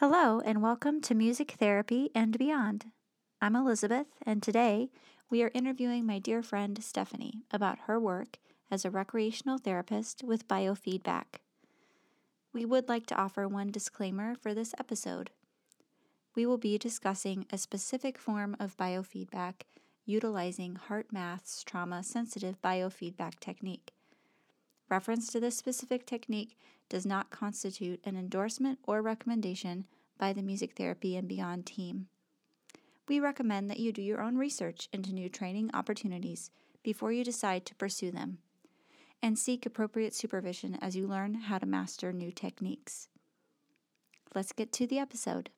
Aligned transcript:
Hello, 0.00 0.38
and 0.38 0.62
welcome 0.62 1.00
to 1.00 1.12
Music 1.12 1.56
Therapy 1.58 2.08
and 2.14 2.38
Beyond. 2.38 2.92
I'm 3.42 3.56
Elizabeth, 3.56 4.06
and 4.24 4.40
today 4.40 4.90
we 5.28 5.42
are 5.42 5.50
interviewing 5.54 6.06
my 6.06 6.20
dear 6.20 6.40
friend 6.40 6.80
Stephanie 6.84 7.42
about 7.50 7.80
her 7.88 7.98
work 7.98 8.38
as 8.70 8.84
a 8.84 8.92
recreational 8.92 9.58
therapist 9.58 10.22
with 10.22 10.46
biofeedback. 10.46 11.40
We 12.52 12.64
would 12.64 12.88
like 12.88 13.06
to 13.06 13.16
offer 13.16 13.48
one 13.48 13.72
disclaimer 13.72 14.36
for 14.36 14.54
this 14.54 14.72
episode. 14.78 15.30
We 16.36 16.46
will 16.46 16.58
be 16.58 16.78
discussing 16.78 17.46
a 17.50 17.58
specific 17.58 18.18
form 18.18 18.54
of 18.60 18.76
biofeedback 18.76 19.62
utilizing 20.06 20.78
HeartMath's 20.88 21.64
trauma 21.64 22.04
sensitive 22.04 22.62
biofeedback 22.62 23.40
technique. 23.40 23.90
Reference 24.88 25.26
to 25.32 25.40
this 25.40 25.56
specific 25.56 26.06
technique 26.06 26.56
does 26.88 27.06
not 27.06 27.30
constitute 27.30 28.00
an 28.04 28.16
endorsement 28.16 28.78
or 28.84 29.02
recommendation 29.02 29.86
by 30.18 30.32
the 30.32 30.42
Music 30.42 30.74
Therapy 30.76 31.16
and 31.16 31.28
Beyond 31.28 31.66
team. 31.66 32.08
We 33.08 33.20
recommend 33.20 33.70
that 33.70 33.80
you 33.80 33.92
do 33.92 34.02
your 34.02 34.20
own 34.20 34.36
research 34.36 34.88
into 34.92 35.12
new 35.12 35.28
training 35.28 35.70
opportunities 35.72 36.50
before 36.82 37.12
you 37.12 37.24
decide 37.24 37.64
to 37.66 37.74
pursue 37.74 38.10
them, 38.10 38.38
and 39.22 39.38
seek 39.38 39.66
appropriate 39.66 40.14
supervision 40.14 40.78
as 40.80 40.96
you 40.96 41.06
learn 41.06 41.34
how 41.34 41.58
to 41.58 41.66
master 41.66 42.12
new 42.12 42.30
techniques. 42.30 43.08
Let's 44.34 44.52
get 44.52 44.72
to 44.72 44.86
the 44.86 44.98
episode. 44.98 45.50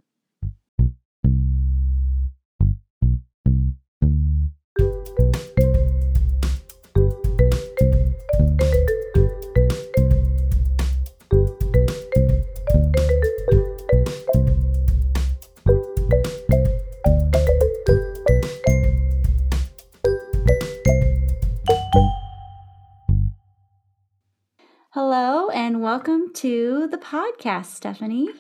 To 26.41 26.89
the 26.91 26.97
podcast, 26.97 27.67
Stephanie. 27.67 28.31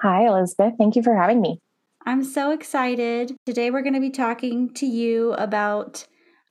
Hi, 0.00 0.28
Elizabeth. 0.28 0.74
Thank 0.78 0.94
you 0.94 1.02
for 1.02 1.16
having 1.16 1.40
me. 1.40 1.58
I'm 2.06 2.22
so 2.22 2.52
excited. 2.52 3.34
Today, 3.46 3.72
we're 3.72 3.82
going 3.82 3.94
to 3.94 4.00
be 4.00 4.10
talking 4.10 4.72
to 4.74 4.86
you 4.86 5.32
about 5.32 6.06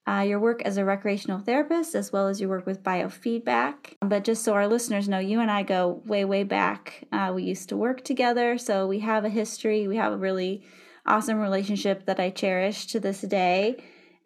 uh, 0.05 0.25
your 0.27 0.41
work 0.41 0.61
as 0.63 0.75
a 0.75 0.83
recreational 0.83 1.39
therapist 1.39 1.95
as 1.95 2.11
well 2.11 2.27
as 2.27 2.41
your 2.41 2.49
work 2.49 2.65
with 2.65 2.83
biofeedback. 2.83 3.93
But 4.01 4.25
just 4.25 4.43
so 4.43 4.53
our 4.53 4.67
listeners 4.67 5.07
know, 5.07 5.19
you 5.19 5.39
and 5.39 5.49
I 5.49 5.63
go 5.63 6.01
way, 6.05 6.25
way 6.25 6.43
back. 6.43 7.05
Uh, 7.13 7.31
we 7.33 7.43
used 7.43 7.69
to 7.69 7.77
work 7.77 8.03
together, 8.03 8.57
so 8.57 8.85
we 8.85 8.99
have 8.99 9.23
a 9.23 9.29
history. 9.29 9.87
We 9.87 9.95
have 9.95 10.11
a 10.11 10.17
really 10.17 10.65
awesome 11.05 11.39
relationship 11.39 12.05
that 12.05 12.19
I 12.19 12.31
cherish 12.31 12.87
to 12.87 12.99
this 12.99 13.21
day. 13.21 13.77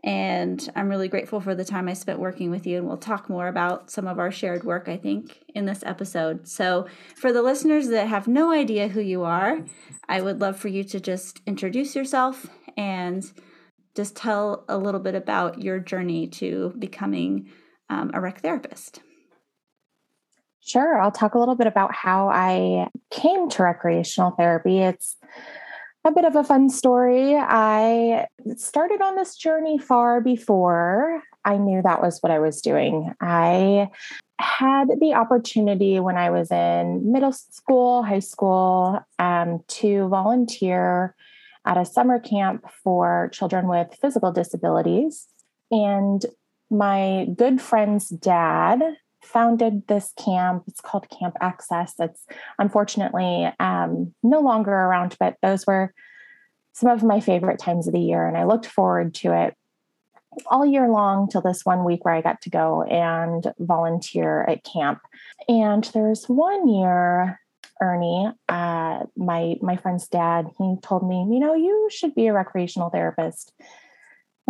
And 0.03 0.67
I'm 0.75 0.89
really 0.89 1.07
grateful 1.07 1.39
for 1.39 1.53
the 1.53 1.63
time 1.63 1.87
I 1.87 1.93
spent 1.93 2.17
working 2.17 2.49
with 2.49 2.65
you. 2.65 2.77
And 2.79 2.87
we'll 2.87 2.97
talk 2.97 3.29
more 3.29 3.47
about 3.47 3.91
some 3.91 4.07
of 4.07 4.17
our 4.17 4.31
shared 4.31 4.63
work, 4.63 4.87
I 4.87 4.97
think, 4.97 5.43
in 5.53 5.65
this 5.65 5.83
episode. 5.85 6.47
So, 6.47 6.87
for 7.15 7.31
the 7.31 7.43
listeners 7.43 7.87
that 7.89 8.07
have 8.07 8.27
no 8.27 8.51
idea 8.51 8.87
who 8.87 9.01
you 9.01 9.23
are, 9.23 9.59
I 10.09 10.21
would 10.21 10.41
love 10.41 10.57
for 10.57 10.69
you 10.69 10.83
to 10.85 10.99
just 10.99 11.41
introduce 11.45 11.95
yourself 11.95 12.47
and 12.75 13.31
just 13.95 14.15
tell 14.15 14.65
a 14.67 14.77
little 14.77 14.99
bit 14.99 15.15
about 15.15 15.61
your 15.61 15.79
journey 15.79 16.27
to 16.27 16.73
becoming 16.79 17.49
um, 17.89 18.09
a 18.13 18.21
rec 18.21 18.41
therapist. 18.41 19.01
Sure. 20.61 21.01
I'll 21.01 21.11
talk 21.11 21.35
a 21.35 21.39
little 21.39 21.55
bit 21.55 21.67
about 21.67 21.93
how 21.93 22.29
I 22.29 22.87
came 23.09 23.49
to 23.49 23.63
recreational 23.63 24.31
therapy. 24.31 24.79
It's 24.79 25.17
a 26.03 26.11
bit 26.11 26.25
of 26.25 26.35
a 26.35 26.43
fun 26.43 26.69
story. 26.69 27.35
I 27.35 28.27
started 28.55 29.01
on 29.01 29.15
this 29.15 29.35
journey 29.35 29.77
far 29.77 30.19
before 30.19 31.21
I 31.45 31.57
knew 31.57 31.81
that 31.81 32.01
was 32.01 32.19
what 32.21 32.31
I 32.31 32.39
was 32.39 32.61
doing. 32.61 33.13
I 33.21 33.89
had 34.39 34.87
the 34.99 35.13
opportunity 35.13 35.99
when 35.99 36.17
I 36.17 36.31
was 36.31 36.51
in 36.51 37.11
middle 37.11 37.31
school, 37.31 38.03
high 38.03 38.19
school, 38.19 38.99
um, 39.19 39.63
to 39.67 40.07
volunteer 40.07 41.15
at 41.65 41.77
a 41.77 41.85
summer 41.85 42.19
camp 42.19 42.65
for 42.83 43.29
children 43.31 43.67
with 43.67 43.95
physical 44.01 44.31
disabilities. 44.31 45.27
And 45.69 46.25
my 46.71 47.27
good 47.35 47.61
friend's 47.61 48.09
dad 48.09 48.81
founded 49.23 49.87
this 49.87 50.13
camp. 50.17 50.63
It's 50.67 50.81
called 50.81 51.09
Camp 51.09 51.35
Access. 51.41 51.93
It's 51.99 52.25
unfortunately 52.59 53.51
um, 53.59 54.13
no 54.23 54.39
longer 54.39 54.71
around, 54.71 55.15
but 55.19 55.37
those 55.41 55.65
were 55.65 55.93
some 56.73 56.89
of 56.89 57.03
my 57.03 57.19
favorite 57.19 57.59
times 57.59 57.87
of 57.87 57.93
the 57.93 57.99
year. 57.99 58.27
And 58.27 58.37
I 58.37 58.45
looked 58.45 58.65
forward 58.65 59.13
to 59.15 59.33
it 59.33 59.55
all 60.47 60.65
year 60.65 60.87
long 60.87 61.27
till 61.27 61.41
this 61.41 61.65
one 61.65 61.83
week 61.83 62.05
where 62.05 62.13
I 62.13 62.21
got 62.21 62.41
to 62.41 62.49
go 62.49 62.83
and 62.83 63.51
volunteer 63.59 64.43
at 64.43 64.63
camp. 64.63 64.99
And 65.47 65.83
there's 65.93 66.25
one 66.25 66.67
year, 66.67 67.39
Ernie, 67.81 68.31
uh, 68.47 69.03
my 69.17 69.55
my 69.61 69.75
friend's 69.75 70.07
dad, 70.07 70.47
he 70.57 70.75
told 70.81 71.07
me, 71.07 71.27
you 71.33 71.39
know, 71.39 71.53
you 71.53 71.89
should 71.91 72.15
be 72.15 72.27
a 72.27 72.33
recreational 72.33 72.89
therapist. 72.89 73.53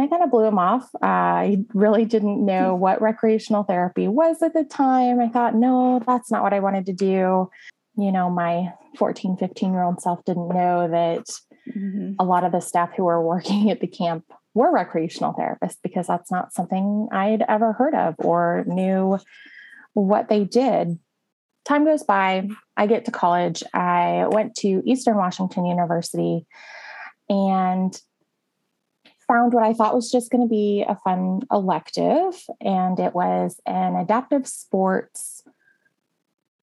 I 0.01 0.07
kind 0.07 0.23
of 0.23 0.31
blew 0.31 0.45
him 0.45 0.59
off. 0.59 0.89
Uh, 0.95 1.05
I 1.05 1.57
really 1.73 2.05
didn't 2.05 2.45
know 2.45 2.75
what 2.83 3.01
recreational 3.01 3.63
therapy 3.63 4.07
was 4.07 4.41
at 4.41 4.53
the 4.53 4.63
time. 4.63 5.19
I 5.19 5.29
thought, 5.29 5.55
no, 5.55 6.01
that's 6.05 6.31
not 6.31 6.43
what 6.43 6.53
I 6.53 6.59
wanted 6.59 6.85
to 6.87 6.93
do. 6.93 7.49
You 7.97 8.11
know, 8.11 8.29
my 8.29 8.73
14, 8.97 9.37
15 9.37 9.73
year 9.73 9.83
old 9.83 10.01
self 10.01 10.23
didn't 10.25 10.49
know 10.49 10.87
that 10.89 11.25
mm-hmm. 11.69 12.13
a 12.19 12.23
lot 12.23 12.43
of 12.43 12.51
the 12.51 12.61
staff 12.61 12.91
who 12.95 13.03
were 13.03 13.21
working 13.25 13.69
at 13.71 13.81
the 13.81 13.87
camp 13.87 14.25
were 14.53 14.71
recreational 14.71 15.33
therapists 15.33 15.77
because 15.81 16.07
that's 16.07 16.31
not 16.31 16.53
something 16.53 17.07
I'd 17.11 17.43
ever 17.47 17.73
heard 17.73 17.95
of 17.95 18.15
or 18.17 18.63
knew 18.67 19.17
what 19.93 20.29
they 20.29 20.43
did. 20.43 20.99
Time 21.63 21.85
goes 21.85 22.03
by, 22.03 22.49
I 22.75 22.87
get 22.87 23.05
to 23.05 23.11
college. 23.11 23.63
I 23.73 24.25
went 24.29 24.55
to 24.57 24.81
Eastern 24.85 25.15
Washington 25.15 25.65
University 25.65 26.45
and 27.29 27.97
found 29.31 29.53
what 29.53 29.63
I 29.63 29.73
thought 29.73 29.95
was 29.95 30.11
just 30.11 30.29
going 30.29 30.41
to 30.41 30.49
be 30.49 30.83
a 30.87 30.95
fun 30.95 31.41
elective, 31.51 32.35
and 32.59 32.99
it 32.99 33.13
was 33.13 33.61
an 33.65 33.95
adaptive 33.95 34.45
sports 34.45 35.43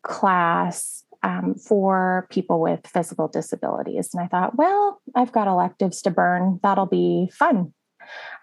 class 0.03 1.05
um, 1.23 1.55
for 1.55 2.27
people 2.31 2.61
with 2.61 2.87
physical 2.87 3.27
disabilities. 3.29 4.11
And 4.13 4.23
I 4.23 4.27
thought, 4.27 4.57
well, 4.57 5.01
I've 5.15 5.33
got 5.33 5.49
electives 5.49 6.03
to 6.03 6.11
burn. 6.11 6.61
That'll 6.63 6.87
be 6.87 7.31
fun. 7.33 7.73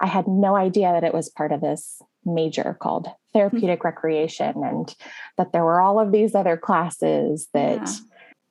I 0.01 0.07
had 0.07 0.27
no 0.27 0.55
idea 0.55 0.91
that 0.91 1.03
it 1.03 1.13
was 1.13 1.29
part 1.29 1.51
of 1.51 1.61
this 1.61 2.01
major 2.25 2.75
called 2.79 3.07
therapeutic 3.33 3.79
mm-hmm. 3.79 3.87
recreation 3.87 4.63
and 4.63 4.95
that 5.37 5.53
there 5.53 5.63
were 5.63 5.81
all 5.81 5.99
of 5.99 6.11
these 6.11 6.33
other 6.33 6.57
classes 6.57 7.47
that 7.53 7.81
yeah. 7.87 7.93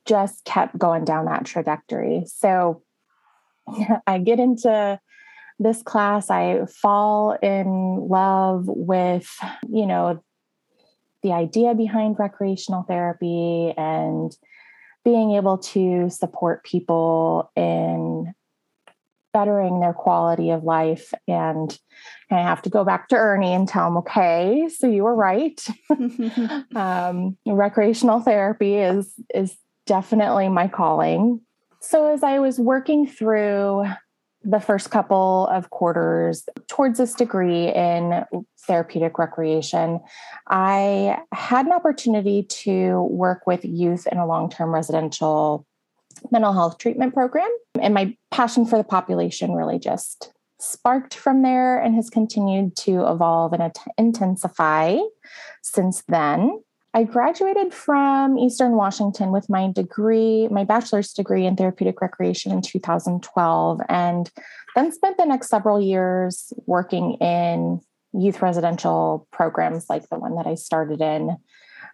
just 0.06 0.44
kept 0.44 0.78
going 0.78 1.04
down 1.04 1.26
that 1.26 1.44
trajectory. 1.44 2.24
So 2.26 2.82
I 4.06 4.18
get 4.18 4.38
into 4.38 4.98
this 5.58 5.82
class, 5.82 6.30
I 6.30 6.66
fall 6.66 7.32
in 7.42 8.08
love 8.08 8.64
with, 8.66 9.28
you 9.68 9.86
know, 9.86 10.22
the 11.22 11.32
idea 11.32 11.74
behind 11.74 12.18
recreational 12.18 12.82
therapy 12.82 13.72
and 13.76 14.36
being 15.04 15.32
able 15.32 15.58
to 15.58 16.10
support 16.10 16.64
people 16.64 17.50
in 17.56 18.34
bettering 19.32 19.80
their 19.80 19.92
quality 19.92 20.50
of 20.50 20.64
life. 20.64 21.12
And 21.26 21.76
I 22.30 22.40
have 22.40 22.62
to 22.62 22.70
go 22.70 22.84
back 22.84 23.08
to 23.08 23.16
Ernie 23.16 23.52
and 23.52 23.68
tell 23.68 23.88
him, 23.88 23.96
okay, 23.98 24.68
so 24.74 24.86
you 24.86 25.04
were 25.04 25.14
right. 25.14 25.60
um, 26.76 27.36
recreational 27.46 28.20
therapy 28.20 28.76
is 28.76 29.12
is 29.34 29.56
definitely 29.86 30.48
my 30.48 30.68
calling. 30.68 31.40
So 31.80 32.12
as 32.12 32.22
I 32.22 32.38
was 32.38 32.58
working 32.58 33.06
through 33.06 33.84
the 34.44 34.60
first 34.60 34.90
couple 34.90 35.48
of 35.50 35.70
quarters 35.70 36.46
towards 36.68 36.98
this 36.98 37.14
degree 37.14 37.68
in 37.68 38.24
therapeutic 38.66 39.18
recreation, 39.18 40.00
I 40.48 41.18
had 41.32 41.66
an 41.66 41.72
opportunity 41.72 42.42
to 42.42 43.02
work 43.10 43.46
with 43.46 43.64
youth 43.64 44.06
in 44.10 44.18
a 44.18 44.26
long 44.26 44.50
term 44.50 44.74
residential 44.74 45.66
mental 46.30 46.52
health 46.52 46.78
treatment 46.78 47.14
program. 47.14 47.48
And 47.80 47.94
my 47.94 48.16
passion 48.30 48.66
for 48.66 48.76
the 48.76 48.84
population 48.84 49.52
really 49.52 49.78
just 49.78 50.32
sparked 50.60 51.14
from 51.14 51.42
there 51.42 51.80
and 51.80 51.94
has 51.94 52.08
continued 52.10 52.76
to 52.76 53.06
evolve 53.06 53.52
and 53.52 53.72
intensify 53.98 54.98
since 55.62 56.02
then. 56.08 56.60
I 56.94 57.02
graduated 57.02 57.74
from 57.74 58.38
Eastern 58.38 58.76
Washington 58.76 59.32
with 59.32 59.50
my 59.50 59.70
degree, 59.72 60.46
my 60.48 60.62
bachelor's 60.62 61.12
degree 61.12 61.44
in 61.44 61.56
therapeutic 61.56 62.00
recreation 62.00 62.52
in 62.52 62.62
2012, 62.62 63.80
and 63.88 64.30
then 64.76 64.92
spent 64.92 65.16
the 65.16 65.26
next 65.26 65.48
several 65.48 65.80
years 65.80 66.52
working 66.66 67.14
in 67.14 67.80
youth 68.12 68.40
residential 68.40 69.26
programs 69.32 69.90
like 69.90 70.08
the 70.08 70.20
one 70.20 70.36
that 70.36 70.46
I 70.46 70.54
started 70.54 71.00
in 71.00 71.36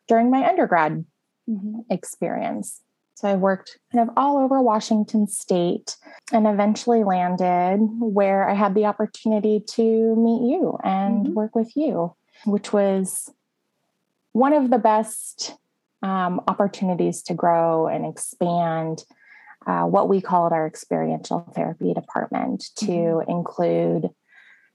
during 0.06 0.30
my 0.30 0.46
undergrad 0.46 1.06
mm-hmm. 1.48 1.80
experience. 1.88 2.82
So 3.14 3.28
I 3.28 3.36
worked 3.36 3.78
kind 3.92 4.06
of 4.06 4.14
all 4.18 4.36
over 4.36 4.60
Washington 4.60 5.26
state 5.26 5.96
and 6.30 6.46
eventually 6.46 7.04
landed 7.04 7.78
where 8.00 8.48
I 8.48 8.54
had 8.54 8.74
the 8.74 8.84
opportunity 8.84 9.60
to 9.60 9.82
meet 10.16 10.50
you 10.50 10.78
and 10.84 11.24
mm-hmm. 11.24 11.34
work 11.34 11.54
with 11.54 11.74
you, 11.74 12.14
which 12.44 12.72
was 12.72 13.30
one 14.32 14.52
of 14.52 14.70
the 14.70 14.78
best 14.78 15.54
um, 16.02 16.40
opportunities 16.48 17.22
to 17.22 17.34
grow 17.34 17.86
and 17.86 18.06
expand 18.06 19.04
uh, 19.66 19.82
what 19.82 20.08
we 20.08 20.20
called 20.20 20.52
our 20.52 20.66
experiential 20.66 21.50
therapy 21.54 21.92
department 21.92 22.64
to 22.76 22.86
mm-hmm. 22.86 23.30
include 23.30 24.08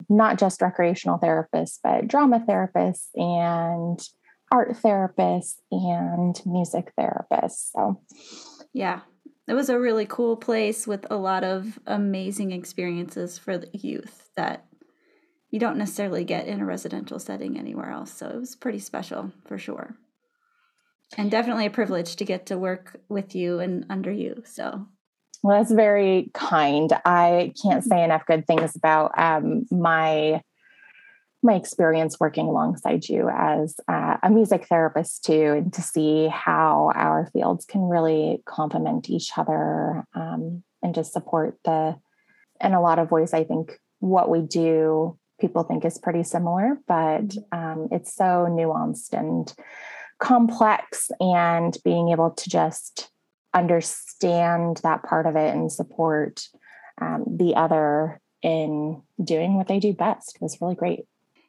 not 0.09 0.37
just 0.37 0.61
recreational 0.61 1.17
therapists, 1.17 1.79
but 1.83 2.07
drama 2.07 2.43
therapists 2.47 3.07
and 3.15 3.99
art 4.51 4.71
therapists 4.73 5.55
and 5.71 6.39
music 6.45 6.91
therapists. 6.99 7.71
So, 7.71 7.99
yeah, 8.73 9.01
it 9.47 9.53
was 9.53 9.69
a 9.69 9.79
really 9.79 10.05
cool 10.05 10.37
place 10.37 10.85
with 10.85 11.07
a 11.09 11.15
lot 11.15 11.43
of 11.43 11.79
amazing 11.87 12.51
experiences 12.51 13.37
for 13.37 13.57
the 13.57 13.69
youth 13.73 14.29
that 14.35 14.65
you 15.49 15.59
don't 15.59 15.77
necessarily 15.77 16.23
get 16.23 16.47
in 16.47 16.61
a 16.61 16.65
residential 16.65 17.19
setting 17.19 17.57
anywhere 17.57 17.91
else. 17.91 18.11
So, 18.13 18.27
it 18.27 18.39
was 18.39 18.55
pretty 18.55 18.79
special 18.79 19.31
for 19.45 19.57
sure. 19.57 19.95
And 21.17 21.31
definitely 21.31 21.65
a 21.65 21.71
privilege 21.71 22.15
to 22.17 22.25
get 22.25 22.47
to 22.47 22.57
work 22.57 22.99
with 23.09 23.35
you 23.35 23.59
and 23.59 23.85
under 23.89 24.11
you. 24.11 24.43
So, 24.45 24.87
well, 25.43 25.59
that's 25.59 25.71
very 25.71 26.31
kind. 26.33 26.91
I 27.05 27.53
can't 27.61 27.83
say 27.83 28.03
enough 28.03 28.25
good 28.25 28.47
things 28.47 28.75
about 28.75 29.11
um, 29.17 29.65
my 29.69 30.41
my 31.43 31.53
experience 31.53 32.19
working 32.19 32.47
alongside 32.47 33.07
you 33.07 33.29
as 33.29 33.75
uh, 33.87 34.17
a 34.23 34.31
music 34.31 34.65
therapist 34.67 35.23
too, 35.23 35.53
and 35.53 35.71
to 35.73 35.81
see 35.83 36.27
how 36.27 36.91
our 36.95 37.29
fields 37.31 37.65
can 37.65 37.81
really 37.81 38.41
complement 38.45 39.07
each 39.11 39.37
other 39.37 40.03
um, 40.15 40.63
and 40.81 40.95
just 40.95 41.13
support 41.13 41.59
the. 41.63 41.95
In 42.61 42.73
a 42.73 42.81
lot 42.81 42.99
of 42.99 43.11
ways, 43.11 43.33
I 43.33 43.43
think 43.43 43.79
what 43.99 44.29
we 44.29 44.41
do 44.41 45.19
people 45.39 45.63
think 45.63 45.85
is 45.85 45.97
pretty 45.97 46.23
similar, 46.23 46.77
but 46.87 47.35
um, 47.51 47.87
it's 47.91 48.15
so 48.15 48.47
nuanced 48.49 49.13
and 49.13 49.53
complex, 50.19 51.11
and 51.19 51.77
being 51.83 52.09
able 52.09 52.31
to 52.31 52.49
just 52.49 53.11
understand 53.53 54.77
that 54.83 55.03
part 55.03 55.25
of 55.25 55.35
it 55.35 55.53
and 55.53 55.71
support 55.71 56.47
um, 57.01 57.25
the 57.37 57.55
other 57.55 58.19
in 58.41 59.01
doing 59.23 59.55
what 59.55 59.67
they 59.67 59.79
do 59.79 59.93
best 59.93 60.37
was 60.39 60.57
really 60.61 60.75
great. 60.75 61.05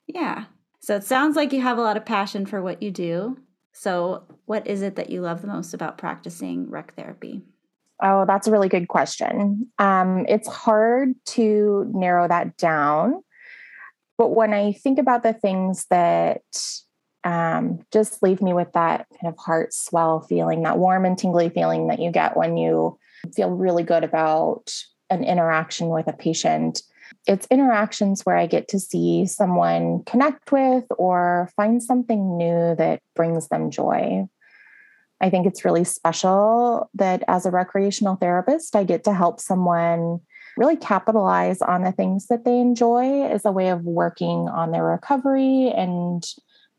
Yeah. 0.07 0.45
So 0.81 0.97
it 0.97 1.05
sounds 1.05 1.37
like 1.37 1.53
you 1.53 1.61
have 1.61 1.79
a 1.79 1.83
lot 1.83 1.97
of 1.97 2.05
passion 2.05 2.47
for 2.47 2.63
what 2.63 2.83
you 2.83 2.91
do. 2.91 3.39
So, 3.73 4.25
what 4.47 4.67
is 4.67 4.81
it 4.81 4.97
that 4.97 5.11
you 5.11 5.21
love 5.21 5.43
the 5.43 5.49
most 5.49 5.75
about 5.75 5.99
practicing 5.99 6.71
rec 6.71 6.95
therapy? 6.95 7.43
Oh, 8.03 8.25
that's 8.27 8.47
a 8.47 8.51
really 8.51 8.69
good 8.71 8.89
question. 8.89 9.69
Um, 9.79 10.25
it's 10.29 10.49
hard 10.49 11.15
to 11.27 11.91
narrow 11.95 12.27
that 12.27 12.57
down. 12.57 13.23
But 14.19 14.29
when 14.29 14.53
I 14.53 14.73
think 14.73 14.99
about 14.99 15.23
the 15.23 15.33
things 15.33 15.87
that 15.91 16.43
um, 17.25 17.81
just 17.93 18.23
leave 18.23 18.41
me 18.41 18.53
with 18.53 18.73
that 18.73 19.07
kind 19.21 19.33
of 19.33 19.39
heart 19.39 19.75
swell 19.75 20.21
feeling, 20.21 20.63
that 20.63 20.79
warm 20.79 21.05
and 21.05 21.19
tingly 21.19 21.49
feeling 21.49 21.89
that 21.89 21.99
you 21.99 22.11
get 22.11 22.37
when 22.37 22.57
you 22.57 22.99
feel 23.35 23.51
really 23.51 23.83
good 23.83 24.05
about 24.05 24.73
an 25.11 25.25
interaction 25.25 25.89
with 25.89 26.07
a 26.07 26.13
patient. 26.13 26.83
It's 27.27 27.47
interactions 27.51 28.25
where 28.25 28.37
I 28.37 28.47
get 28.47 28.69
to 28.69 28.81
see 28.81 29.27
someone 29.27 30.05
connect 30.05 30.53
with 30.53 30.85
or 30.99 31.51
find 31.57 31.83
something 31.83 32.37
new 32.37 32.75
that 32.77 33.01
brings 33.15 33.49
them 33.49 33.71
joy. 33.71 34.29
I 35.21 35.31
think 35.31 35.47
it's 35.47 35.65
really 35.65 35.85
special 35.85 36.91
that 36.95 37.23
as 37.27 37.47
a 37.47 37.51
recreational 37.51 38.17
therapist, 38.17 38.77
I 38.77 38.85
get 38.85 39.05
to 39.05 39.15
help 39.15 39.41
someone 39.41 40.21
really 40.57 40.77
capitalize 40.77 41.61
on 41.61 41.83
the 41.83 41.93
things 41.93 42.27
that 42.29 42.45
they 42.45 42.59
enjoy 42.59 43.25
as 43.25 43.45
a 43.45 43.53
way 43.53 43.69
of 43.69 43.85
working 43.85 44.49
on 44.49 44.71
their 44.71 44.85
recovery 44.85 45.73
and 45.77 46.25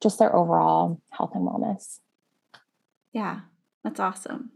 just 0.01 0.19
their 0.19 0.35
overall 0.35 1.01
health 1.11 1.31
and 1.33 1.47
wellness. 1.47 1.99
Yeah, 3.13 3.41
that's 3.83 3.99
awesome. 3.99 4.51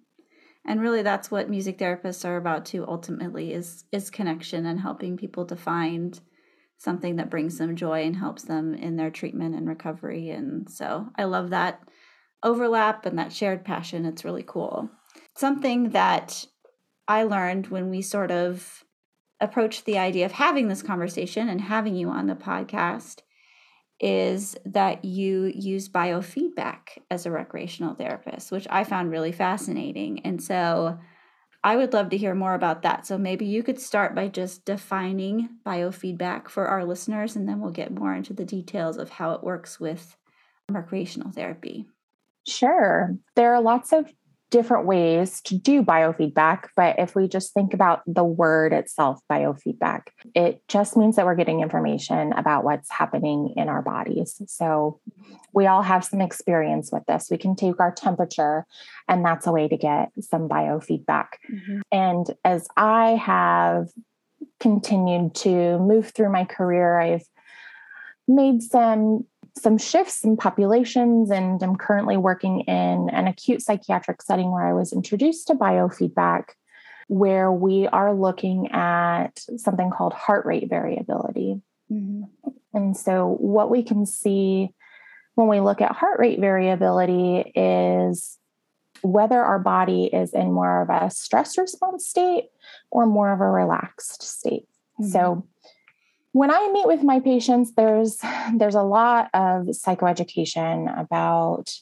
And 0.66 0.82
really 0.82 1.02
that's 1.02 1.32
what 1.32 1.50
music 1.50 1.78
therapists 1.78 2.26
are 2.26 2.38
about 2.38 2.66
too 2.66 2.86
ultimately 2.88 3.54
is 3.54 3.86
is 3.92 4.10
connection 4.10 4.66
and 4.66 4.80
helping 4.80 5.18
people 5.18 5.46
to 5.46 5.56
find 5.56 6.20
something 6.78 7.16
that 7.16 7.30
brings 7.30 7.58
them 7.58 7.76
joy 7.76 8.04
and 8.04 8.16
helps 8.16 8.44
them 8.44 8.74
in 8.76 8.96
their 8.96 9.10
treatment 9.10 9.56
and 9.56 9.68
recovery 9.68 10.30
and 10.30 10.70
so 10.70 11.10
I 11.16 11.24
love 11.24 11.50
that 11.52 11.82
overlap 12.44 13.06
and 13.06 13.18
that 13.20 13.34
shared 13.34 13.64
passion. 13.64 14.06
It's 14.06 14.26
really 14.26 14.44
cool. 14.46 14.90
Something 15.36 15.90
that 15.92 16.46
I 17.08 17.24
learned 17.24 17.68
when 17.68 17.90
we 17.90 18.02
sort 18.02 18.32
of 18.32 18.84
approached 19.42 19.86
the 19.86 19.98
idea 19.98 20.26
of 20.26 20.32
having 20.32 20.68
this 20.68 20.84
conversation 20.84 21.50
and 21.50 21.60
having 21.60 21.96
you 21.96 22.10
on 22.10 22.28
the 22.28 22.36
podcast 22.36 23.22
is 24.00 24.56
that 24.66 25.04
you 25.06 25.52
use 25.54 25.90
biofeedback 25.90 26.98
as 27.10 27.26
a 27.26 27.32
recreational 27.32 27.94
therapist, 27.94 28.52
which 28.52 28.68
I 28.70 28.84
found 28.84 29.12
really 29.12 29.32
fascinating. 29.32 30.22
And 30.26 30.42
so 30.42 30.98
I 31.64 31.76
would 31.76 31.94
love 31.94 32.10
to 32.10 32.18
hear 32.18 32.34
more 32.34 32.56
about 32.56 32.82
that. 32.82 33.06
So 33.06 33.18
maybe 33.18 33.46
you 33.46 33.62
could 33.62 33.80
start 33.80 34.16
by 34.16 34.28
just 34.28 34.66
defining 34.66 35.50
biofeedback 35.66 36.48
for 36.50 36.68
our 36.68 36.84
listeners, 36.84 37.36
and 37.36 37.48
then 37.48 37.60
we'll 37.60 37.72
get 37.72 37.92
more 37.92 38.16
into 38.16 38.34
the 38.34 38.46
details 38.46 38.98
of 38.98 39.10
how 39.10 39.34
it 39.34 39.44
works 39.44 39.80
with 39.80 40.18
recreational 40.72 41.32
therapy. 41.32 41.86
Sure. 42.48 43.16
There 43.36 43.54
are 43.54 43.62
lots 43.62 43.94
of 43.94 44.12
different 44.52 44.86
ways 44.86 45.42
to 45.42 45.58
do 45.58 45.82
biofeedback. 45.82 46.66
But 46.76 47.00
if 47.00 47.16
we 47.16 47.28
just 47.28 47.54
think 47.54 47.74
about 47.74 48.02
the 48.06 48.24
word 48.24 48.74
itself, 48.74 49.20
biofeedback, 49.32 50.08
it 50.36 50.62
just 50.68 50.96
means 50.96 51.16
that 51.16 51.26
we're 51.26 51.36
getting 51.36 51.62
information 51.62 52.34
about 52.34 52.64
what's 52.64 52.92
happening 52.92 53.54
in 53.56 53.70
our 53.70 53.82
bodies. 53.82 54.42
So 54.48 55.00
we 55.54 55.66
all 55.66 55.82
have 55.82 56.06
some 56.06 56.22
experience 56.22 56.92
with 56.92 57.06
this. 57.08 57.30
We 57.32 57.38
can 57.38 57.56
take 57.56 57.80
our 57.80 57.92
temperature, 57.92 58.68
and 59.08 59.26
that's 59.26 59.48
a 59.48 59.52
way 59.52 59.68
to 59.68 59.78
get 59.78 60.12
some 60.20 60.48
biofeedback. 60.48 61.28
Mm-hmm. 61.52 61.80
And 61.92 62.28
as 62.46 62.68
I 62.76 63.12
have 63.12 63.88
continued 64.60 65.34
to 65.36 65.80
move 65.80 66.10
through 66.10 66.32
my 66.32 66.46
career, 66.46 67.00
I've 67.00 67.26
made 68.28 68.62
some 68.62 69.26
some 69.58 69.78
shifts 69.78 70.24
in 70.24 70.38
populations, 70.38 71.30
and 71.30 71.62
I'm 71.62 71.76
currently 71.76 72.18
working 72.18 72.62
in 72.62 73.10
an 73.10 73.28
acute 73.28 73.62
psychiatric 73.62 74.22
setting 74.22 74.52
where 74.52 74.66
I 74.66 74.74
was 74.74 74.94
introduced 74.94 75.48
to 75.48 75.56
biofeedback, 75.56 76.52
where 77.08 77.52
we 77.52 77.88
are 77.88 78.14
looking 78.14 78.72
at 78.72 79.40
something 79.58 79.92
called 79.92 80.14
heart 80.14 80.46
rate 80.46 80.70
variability. 80.70 81.62
Mm-hmm. 81.92 82.24
And 82.74 82.96
so, 82.96 83.36
what 83.40 83.70
we 83.70 83.84
can 83.84 84.06
see 84.06 84.74
when 85.36 85.48
we 85.48 85.60
look 85.60 85.82
at 85.82 85.92
heart 85.92 86.20
rate 86.20 86.40
variability 86.40 87.52
is 87.54 88.38
whether 89.02 89.42
our 89.42 89.60
body 89.60 90.06
is 90.06 90.34
in 90.34 90.52
more 90.52 90.84
of 90.84 90.90
a 90.90 91.10
stress 91.10 91.58
response 91.58 92.08
state 92.08 92.46
or 92.92 93.06
more 93.06 93.34
of 93.34 93.42
a 93.42 93.48
relaxed 93.48 94.24
state. 94.24 94.68
Mm-hmm. 95.00 95.12
So, 95.12 95.48
when 96.34 96.52
I 96.52 96.70
meet 96.72 96.88
with 96.88 97.04
my 97.04 97.20
patients, 97.20 97.74
there's 97.76 98.18
there's 98.56 98.76
a 98.76 98.84
lot 98.84 99.30
of 99.34 99.68
psychoeducation 99.68 101.00
about 101.00 101.74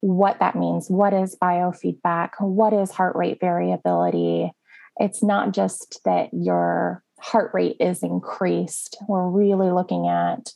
what 0.00 0.38
that 0.40 0.54
means. 0.54 0.90
What 0.90 1.14
is 1.14 1.36
biofeedback? 1.40 2.32
What 2.40 2.72
is 2.72 2.90
heart 2.90 3.16
rate 3.16 3.38
variability? 3.40 4.52
It's 5.00 5.22
not 5.22 5.52
just 5.52 6.00
that 6.04 6.28
your 6.32 7.02
heart 7.18 7.52
rate 7.54 7.76
is 7.80 8.02
increased. 8.02 8.96
We're 9.08 9.28
really 9.28 9.70
looking 9.72 10.08
at 10.08 10.52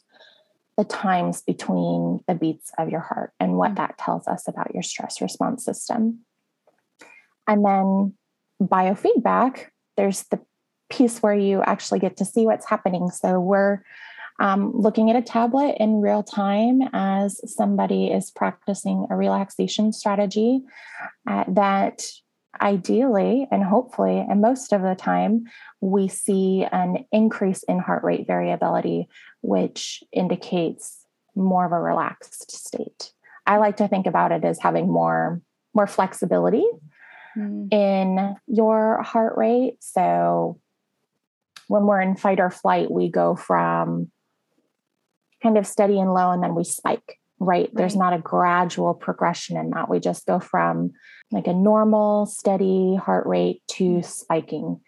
the 0.76 0.84
times 0.84 1.42
between 1.42 2.20
the 2.28 2.34
beats 2.34 2.70
of 2.78 2.88
your 2.88 3.00
heart 3.00 3.32
and 3.40 3.56
what 3.56 3.72
mm. 3.72 3.76
that 3.76 3.98
tells 3.98 4.28
us 4.28 4.46
about 4.46 4.72
your 4.74 4.82
stress 4.82 5.20
response 5.20 5.64
system. 5.64 6.20
And 7.48 7.64
then 7.64 8.14
biofeedback, 8.62 9.66
there's 9.96 10.24
the 10.24 10.40
piece 10.90 11.22
where 11.22 11.34
you 11.34 11.62
actually 11.62 11.98
get 11.98 12.16
to 12.16 12.24
see 12.24 12.46
what's 12.46 12.68
happening. 12.68 13.10
So 13.10 13.40
we're 13.40 13.82
um, 14.40 14.72
looking 14.74 15.10
at 15.10 15.16
a 15.16 15.22
tablet 15.22 15.76
in 15.80 16.00
real 16.00 16.22
time 16.22 16.80
as 16.92 17.40
somebody 17.52 18.06
is 18.08 18.30
practicing 18.30 19.06
a 19.10 19.16
relaxation 19.16 19.92
strategy 19.92 20.60
uh, 21.26 21.44
that 21.48 22.02
ideally 22.60 23.46
and 23.50 23.62
hopefully 23.62 24.18
and 24.18 24.40
most 24.40 24.72
of 24.72 24.82
the 24.82 24.94
time 24.94 25.44
we 25.80 26.08
see 26.08 26.66
an 26.72 27.04
increase 27.12 27.62
in 27.64 27.78
heart 27.78 28.02
rate 28.02 28.26
variability 28.26 29.06
which 29.42 30.02
indicates 30.12 31.04
more 31.36 31.66
of 31.66 31.72
a 31.72 31.78
relaxed 31.78 32.50
state 32.50 33.12
i 33.46 33.58
like 33.58 33.76
to 33.76 33.86
think 33.86 34.06
about 34.06 34.32
it 34.32 34.44
as 34.44 34.58
having 34.58 34.90
more 34.90 35.40
more 35.74 35.86
flexibility 35.86 36.64
mm. 37.36 37.72
in 37.72 38.34
your 38.46 39.02
heart 39.02 39.36
rate 39.36 39.76
so 39.80 40.58
when 41.68 41.84
we're 41.84 42.00
in 42.00 42.16
fight 42.16 42.40
or 42.40 42.50
flight, 42.50 42.90
we 42.90 43.10
go 43.10 43.36
from 43.36 44.10
kind 45.42 45.56
of 45.56 45.66
steady 45.66 46.00
and 46.00 46.12
low 46.12 46.32
and 46.32 46.42
then 46.42 46.54
we 46.54 46.64
spike. 46.64 47.18
right? 47.38 47.60
right? 47.60 47.70
There's 47.72 47.94
not 47.94 48.12
a 48.12 48.18
gradual 48.18 48.94
progression 48.94 49.56
in 49.56 49.70
that. 49.70 49.88
We 49.88 50.00
just 50.00 50.26
go 50.26 50.40
from 50.40 50.92
like 51.30 51.46
a 51.46 51.52
normal, 51.52 52.26
steady 52.26 52.96
heart 52.96 53.26
rate 53.26 53.62
to 53.68 53.84
mm. 53.84 54.04
spiking 54.04 54.80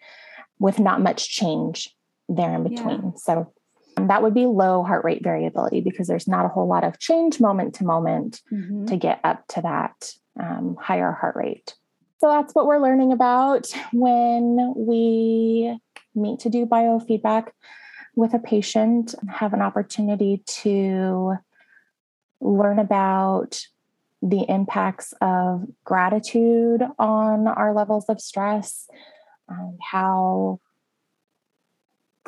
with 0.59 0.79
not 0.79 1.01
much 1.01 1.29
change 1.29 1.95
there 2.27 2.53
in 2.53 2.63
between. 2.63 3.03
Yeah. 3.03 3.11
So 3.15 3.53
that 3.95 4.23
would 4.23 4.33
be 4.33 4.45
low 4.45 4.83
heart 4.83 5.03
rate 5.05 5.23
variability 5.23 5.81
because 5.81 6.07
there's 6.07 6.27
not 6.27 6.45
a 6.45 6.49
whole 6.49 6.67
lot 6.67 6.83
of 6.83 6.99
change 6.99 7.39
moment 7.39 7.75
to 7.75 7.83
moment 7.83 8.41
mm-hmm. 8.51 8.85
to 8.85 8.97
get 8.97 9.19
up 9.23 9.45
to 9.49 9.61
that 9.61 10.11
um, 10.39 10.77
higher 10.79 11.11
heart 11.11 11.35
rate. 11.35 11.75
So 12.19 12.27
that's 12.27 12.53
what 12.53 12.67
we're 12.67 12.81
learning 12.81 13.11
about 13.11 13.71
when 13.91 14.73
we 14.77 15.77
meet 16.15 16.39
to 16.39 16.49
do 16.49 16.65
biofeedback 16.65 17.49
with 18.15 18.33
a 18.33 18.39
patient, 18.39 19.15
have 19.29 19.53
an 19.53 19.61
opportunity 19.61 20.43
to 20.45 21.35
learn 22.39 22.79
about 22.79 23.61
the 24.21 24.45
impacts 24.47 25.13
of 25.21 25.65
gratitude 25.83 26.83
on 26.99 27.47
our 27.47 27.73
levels 27.73 28.05
of 28.09 28.21
stress, 28.21 28.87
um, 29.49 29.77
how 29.81 30.59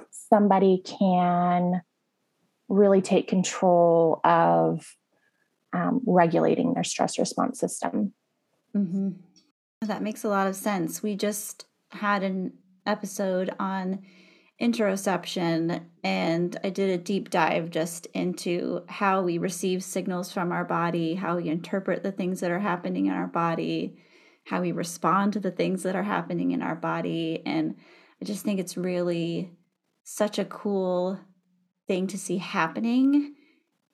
somebody 0.09 0.81
can 0.83 1.81
really 2.67 3.01
take 3.01 3.27
control 3.27 4.19
of 4.23 4.95
um, 5.73 6.01
regulating 6.05 6.73
their 6.73 6.83
stress 6.83 7.19
response 7.19 7.59
system. 7.59 8.13
Mm-hmm. 8.75 9.09
That 9.81 10.01
makes 10.01 10.23
a 10.23 10.29
lot 10.29 10.47
of 10.47 10.55
sense. 10.55 11.03
We 11.03 11.15
just 11.15 11.65
had 11.91 12.23
an 12.23 12.53
episode 12.85 13.53
on 13.59 14.03
interoception 14.61 15.83
and 16.03 16.57
I 16.63 16.69
did 16.69 16.89
a 16.89 17.03
deep 17.03 17.29
dive 17.29 17.69
just 17.69 18.05
into 18.07 18.83
how 18.87 19.21
we 19.21 19.37
receive 19.37 19.83
signals 19.83 20.31
from 20.31 20.51
our 20.51 20.63
body, 20.63 21.15
how 21.15 21.37
we 21.37 21.49
interpret 21.49 22.03
the 22.03 22.11
things 22.11 22.39
that 22.39 22.51
are 22.51 22.59
happening 22.59 23.07
in 23.07 23.13
our 23.13 23.27
body, 23.27 23.97
how 24.45 24.61
we 24.61 24.71
respond 24.71 25.33
to 25.33 25.39
the 25.39 25.51
things 25.51 25.83
that 25.83 25.95
are 25.95 26.03
happening 26.03 26.51
in 26.51 26.61
our 26.61 26.75
body. 26.75 27.41
And 27.45 27.75
I 28.21 28.25
just 28.25 28.43
think 28.43 28.59
it's 28.59 28.77
really 28.77 29.51
such 30.03 30.39
a 30.39 30.45
cool 30.45 31.19
thing 31.87 32.07
to 32.07 32.17
see 32.17 32.37
happening 32.37 33.35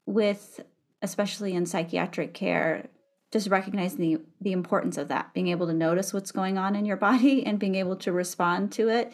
with, 0.05 0.60
especially 1.01 1.53
in 1.53 1.65
psychiatric 1.65 2.34
care, 2.34 2.89
just 3.31 3.48
recognizing 3.48 4.00
the, 4.00 4.21
the 4.41 4.51
importance 4.51 4.98
of 4.98 5.07
that, 5.09 5.33
being 5.33 5.50
able 5.50 5.67
to 5.67 5.74
notice 5.74 6.13
what's 6.13 6.31
going 6.31 6.57
on 6.57 6.75
in 6.75 6.86
your 6.86 6.98
body 7.09 7.45
and 7.45 7.59
being 7.59 7.75
able 7.75 7.95
to 7.98 8.12
respond 8.12 8.71
to 8.74 8.89
it 8.89 9.12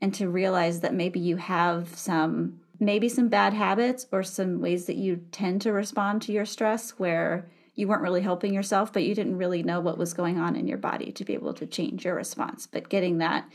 and 0.00 0.12
to 0.14 0.28
realize 0.28 0.80
that 0.80 0.94
maybe 0.94 1.20
you 1.20 1.36
have 1.36 1.96
some 1.96 2.60
maybe 2.80 3.08
some 3.08 3.28
bad 3.28 3.54
habits 3.54 4.04
or 4.10 4.22
some 4.22 4.60
ways 4.60 4.86
that 4.86 4.96
you 4.96 5.16
tend 5.30 5.62
to 5.62 5.72
respond 5.72 6.20
to 6.20 6.32
your 6.32 6.44
stress 6.44 6.90
where 6.98 7.48
you 7.74 7.86
weren't 7.86 8.02
really 8.02 8.20
helping 8.20 8.52
yourself 8.52 8.92
but 8.92 9.04
you 9.04 9.14
didn't 9.14 9.38
really 9.38 9.62
know 9.62 9.80
what 9.80 9.96
was 9.96 10.12
going 10.12 10.38
on 10.38 10.56
in 10.56 10.66
your 10.66 10.76
body 10.76 11.12
to 11.12 11.24
be 11.24 11.34
able 11.34 11.54
to 11.54 11.66
change 11.66 12.04
your 12.04 12.16
response. 12.16 12.66
But 12.66 12.88
getting 12.88 13.18
that 13.18 13.48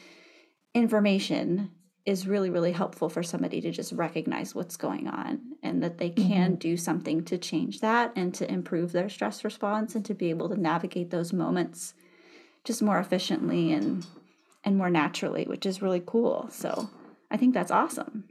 information 0.74 1.72
is 2.06 2.28
really 2.28 2.50
really 2.50 2.72
helpful 2.72 3.10
for 3.10 3.22
somebody 3.22 3.62
to 3.62 3.72
just 3.72 3.92
recognize 3.92 4.56
what's 4.56 4.78
going 4.78 5.08
on 5.08 5.40
and 5.62 5.84
that 5.84 5.98
they 5.98 6.10
can 6.10 6.52
mm-hmm. 6.52 6.56
do 6.56 6.78
something 6.78 7.24
to 7.24 7.38
change 7.38 7.82
that 7.82 8.12
and 8.16 8.34
to 8.34 8.50
improve 8.52 8.92
their 8.92 9.10
stress 9.10 9.44
response 9.44 9.96
and 9.96 10.06
to 10.06 10.14
be 10.14 10.30
able 10.30 10.50
to 10.50 10.60
navigate 10.60 11.10
those 11.10 11.34
moments 11.34 11.94
just 12.64 12.82
more 12.82 13.00
efficiently 13.00 13.74
and 13.74 14.06
and 14.64 14.78
more 14.78 14.90
naturally 14.90 15.46
which 15.46 15.66
is 15.66 15.82
really 15.82 16.02
cool. 16.06 16.48
So 16.52 16.90
i 17.32 17.38
think 17.38 17.54
that's 17.54 17.72
awesome. 17.72 18.26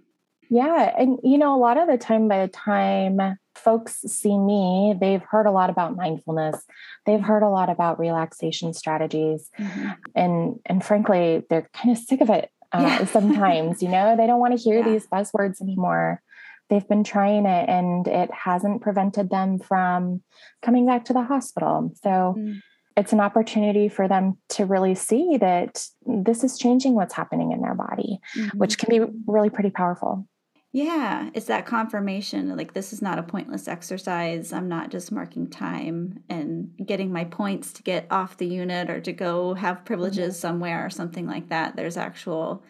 Yeah 0.50 0.94
and 0.98 1.18
you 1.22 1.38
know 1.38 1.54
a 1.54 1.60
lot 1.60 1.76
of 1.76 1.88
the 1.88 1.98
time 1.98 2.26
by 2.26 2.46
the 2.46 2.52
time 2.52 3.20
folks 3.54 4.00
see 4.06 4.38
me 4.38 4.94
they've 4.98 5.22
heard 5.22 5.46
a 5.46 5.50
lot 5.50 5.68
about 5.68 5.94
mindfulness. 5.94 6.56
They've 7.04 7.20
heard 7.20 7.42
a 7.42 7.48
lot 7.48 7.68
about 7.68 7.98
relaxation 7.98 8.72
strategies. 8.72 9.50
Mm-hmm. 9.58 9.88
and 10.14 10.60
and 10.64 10.84
frankly 10.84 11.42
they're 11.50 11.68
kind 11.74 11.96
of 11.96 12.02
sick 12.02 12.22
of 12.22 12.30
it 12.30 12.50
uh, 12.72 12.80
yeah. 12.80 13.04
sometimes, 13.06 13.82
you 13.82 13.88
know, 13.88 14.16
they 14.16 14.26
don't 14.26 14.40
want 14.40 14.56
to 14.56 14.62
hear 14.62 14.78
yeah. 14.78 14.88
these 14.90 15.06
buzzwords 15.06 15.60
anymore. 15.60 16.22
They've 16.68 16.86
been 16.86 17.04
trying 17.04 17.46
it 17.46 17.68
and 17.68 18.06
it 18.06 18.30
hasn't 18.30 18.82
prevented 18.82 19.30
them 19.30 19.58
from 19.58 20.22
coming 20.60 20.86
back 20.86 21.06
to 21.06 21.14
the 21.14 21.22
hospital. 21.22 21.92
So 22.02 22.36
mm. 22.38 22.60
it's 22.96 23.14
an 23.14 23.20
opportunity 23.20 23.88
for 23.88 24.06
them 24.06 24.36
to 24.50 24.66
really 24.66 24.94
see 24.94 25.38
that 25.40 25.82
this 26.04 26.44
is 26.44 26.58
changing 26.58 26.94
what's 26.94 27.14
happening 27.14 27.52
in 27.52 27.62
their 27.62 27.74
body, 27.74 28.20
mm-hmm. 28.36 28.58
which 28.58 28.76
can 28.76 28.90
be 28.90 29.10
really 29.26 29.48
pretty 29.48 29.70
powerful. 29.70 30.26
Yeah, 30.70 31.30
it's 31.32 31.46
that 31.46 31.64
confirmation 31.64 32.54
like 32.54 32.74
this 32.74 32.92
is 32.92 33.00
not 33.00 33.18
a 33.18 33.22
pointless 33.22 33.68
exercise. 33.68 34.52
I'm 34.52 34.68
not 34.68 34.90
just 34.90 35.10
marking 35.10 35.48
time 35.48 36.22
and 36.28 36.72
getting 36.84 37.10
my 37.10 37.24
points 37.24 37.72
to 37.74 37.82
get 37.82 38.06
off 38.10 38.36
the 38.36 38.46
unit 38.46 38.90
or 38.90 39.00
to 39.00 39.12
go 39.12 39.54
have 39.54 39.86
privileges 39.86 40.34
mm-hmm. 40.34 40.40
somewhere 40.40 40.84
or 40.84 40.90
something 40.90 41.26
like 41.26 41.48
that. 41.48 41.74
There's 41.74 41.96
actual 41.96 42.62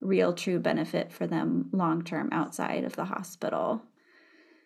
real 0.00 0.32
true 0.32 0.60
benefit 0.60 1.12
for 1.12 1.26
them 1.26 1.68
long 1.72 2.02
term 2.02 2.28
outside 2.30 2.84
of 2.84 2.94
the 2.94 3.06
hospital. 3.06 3.82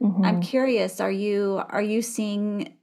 Mm-hmm. 0.02 0.24
I'm 0.24 0.42
curious, 0.42 1.00
are 1.00 1.10
you 1.10 1.62
are 1.70 1.82
you 1.82 2.02
seeing 2.02 2.74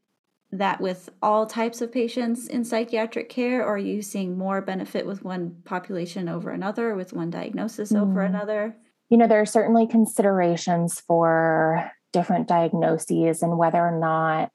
that 0.52 0.82
with 0.82 1.10
all 1.22 1.46
types 1.46 1.82
of 1.82 1.92
patients 1.92 2.48
in 2.48 2.64
psychiatric 2.64 3.30
care 3.30 3.62
or 3.62 3.76
are 3.76 3.78
you 3.78 4.02
seeing 4.02 4.38
more 4.38 4.62
benefit 4.62 5.06
with 5.06 5.24
one 5.24 5.58
population 5.66 6.30
over 6.30 6.52
another 6.52 6.96
with 6.96 7.14
one 7.14 7.30
diagnosis 7.30 7.92
mm-hmm. 7.92 8.04
over 8.04 8.22
another? 8.22 8.76
You 9.10 9.18
know, 9.18 9.28
there 9.28 9.42
are 9.42 9.46
certainly 9.46 9.88
considerations 9.88 11.00
for 11.02 11.92
different 12.12 12.48
diagnoses 12.48 13.42
and 13.42 13.58
whether 13.58 13.80
or 13.80 14.00
not 14.00 14.52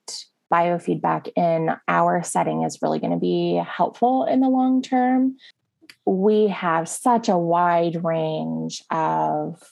biofeedback 0.52 1.31
in 1.37 1.71
our 1.87 2.23
setting 2.23 2.62
is 2.62 2.81
really 2.81 2.99
going 2.99 3.12
to 3.12 3.19
be 3.19 3.62
helpful 3.67 4.25
in 4.25 4.40
the 4.40 4.49
long 4.49 4.81
term. 4.81 5.37
We 6.07 6.49
have 6.49 6.88
such 6.88 7.28
a 7.28 7.37
wide 7.37 8.02
range 8.05 8.83
of 8.90 9.62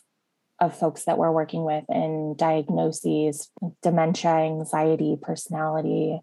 of 0.58 0.74
folks 0.74 1.04
that 1.04 1.18
we're 1.18 1.32
working 1.32 1.64
with 1.64 1.84
in 1.90 2.34
diagnoses, 2.36 3.50
dementia, 3.82 4.30
anxiety, 4.30 5.16
personality, 5.20 6.18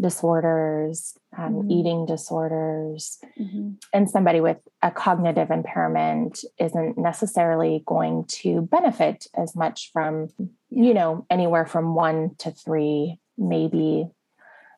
disorders, 0.00 1.14
um, 1.36 1.54
mm-hmm. 1.54 1.70
eating 1.70 2.06
disorders, 2.06 3.18
mm-hmm. 3.38 3.72
and 3.92 4.10
somebody 4.10 4.40
with 4.40 4.58
a 4.82 4.90
cognitive 4.90 5.50
impairment 5.50 6.44
isn't 6.58 6.98
necessarily 6.98 7.82
going 7.86 8.24
to 8.26 8.62
benefit 8.62 9.26
as 9.34 9.56
much 9.56 9.90
from, 9.92 10.28
you 10.70 10.92
know, 10.92 11.26
anywhere 11.30 11.66
from 11.66 11.94
one 11.94 12.34
to 12.38 12.50
three, 12.50 13.18
maybe. 13.38 14.08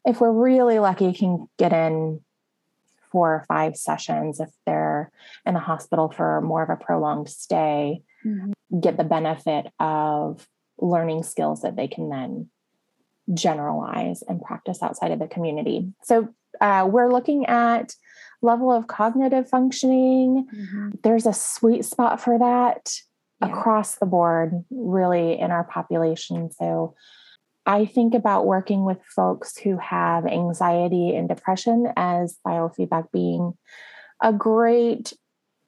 If 0.05 0.21
we're 0.21 0.33
really 0.33 0.79
lucky, 0.79 1.13
can 1.13 1.49
get 1.59 1.73
in 1.73 2.21
four 3.11 3.35
or 3.35 3.45
five 3.49 3.77
sessions 3.77 4.39
if 4.39 4.51
they're 4.67 5.11
in 5.47 5.55
the 5.55 5.61
hospital 5.61 6.11
for 6.11 6.41
more 6.43 6.63
of 6.63 6.71
a 6.71 6.77
prolonged 6.77 7.29
stay, 7.29 8.03
mm-hmm. 8.25 8.81
get 8.81 8.97
the 8.97 9.05
benefit 9.05 9.67
of 9.81 10.47
learning 10.81 11.25
skills 11.25 11.63
that 11.63 11.75
they 11.75 11.89
can 11.89 12.09
then 12.09 12.49
generalize 13.35 14.23
and 14.23 14.41
practice 14.41 14.83
outside 14.83 15.11
of 15.11 15.19
the 15.19 15.29
community. 15.29 15.93
So 16.03 16.29
uh, 16.61 16.89
we're 16.91 17.13
looking 17.13 17.47
at 17.47 17.95
level 18.43 18.73
of 18.73 18.87
cognitive 18.87 19.49
functioning. 19.49 20.47
Mm-hmm. 20.55 20.91
There's 21.03 21.27
a 21.27 21.33
sweet 21.33 21.85
spot 21.85 22.21
for 22.21 22.39
that 22.39 22.95
yeah. 23.41 23.49
across 23.49 23.97
the 23.97 24.07
board, 24.07 24.65
really, 24.71 25.39
in 25.39 25.51
our 25.51 25.65
population. 25.65 26.51
So 26.53 26.95
I 27.67 27.85
think 27.85 28.15
about 28.15 28.47
working 28.47 28.85
with 28.85 28.99
folks 29.15 29.59
who 29.59 29.77
have 29.77 30.25
anxiety 30.27 31.15
and 31.15 31.29
depression 31.29 31.93
as 31.97 32.39
biofeedback 32.47 33.11
being 33.13 33.53
a 34.23 34.33
great 34.33 35.13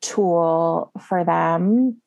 tool 0.01 0.93
for 1.01 1.25
them. 1.25 2.01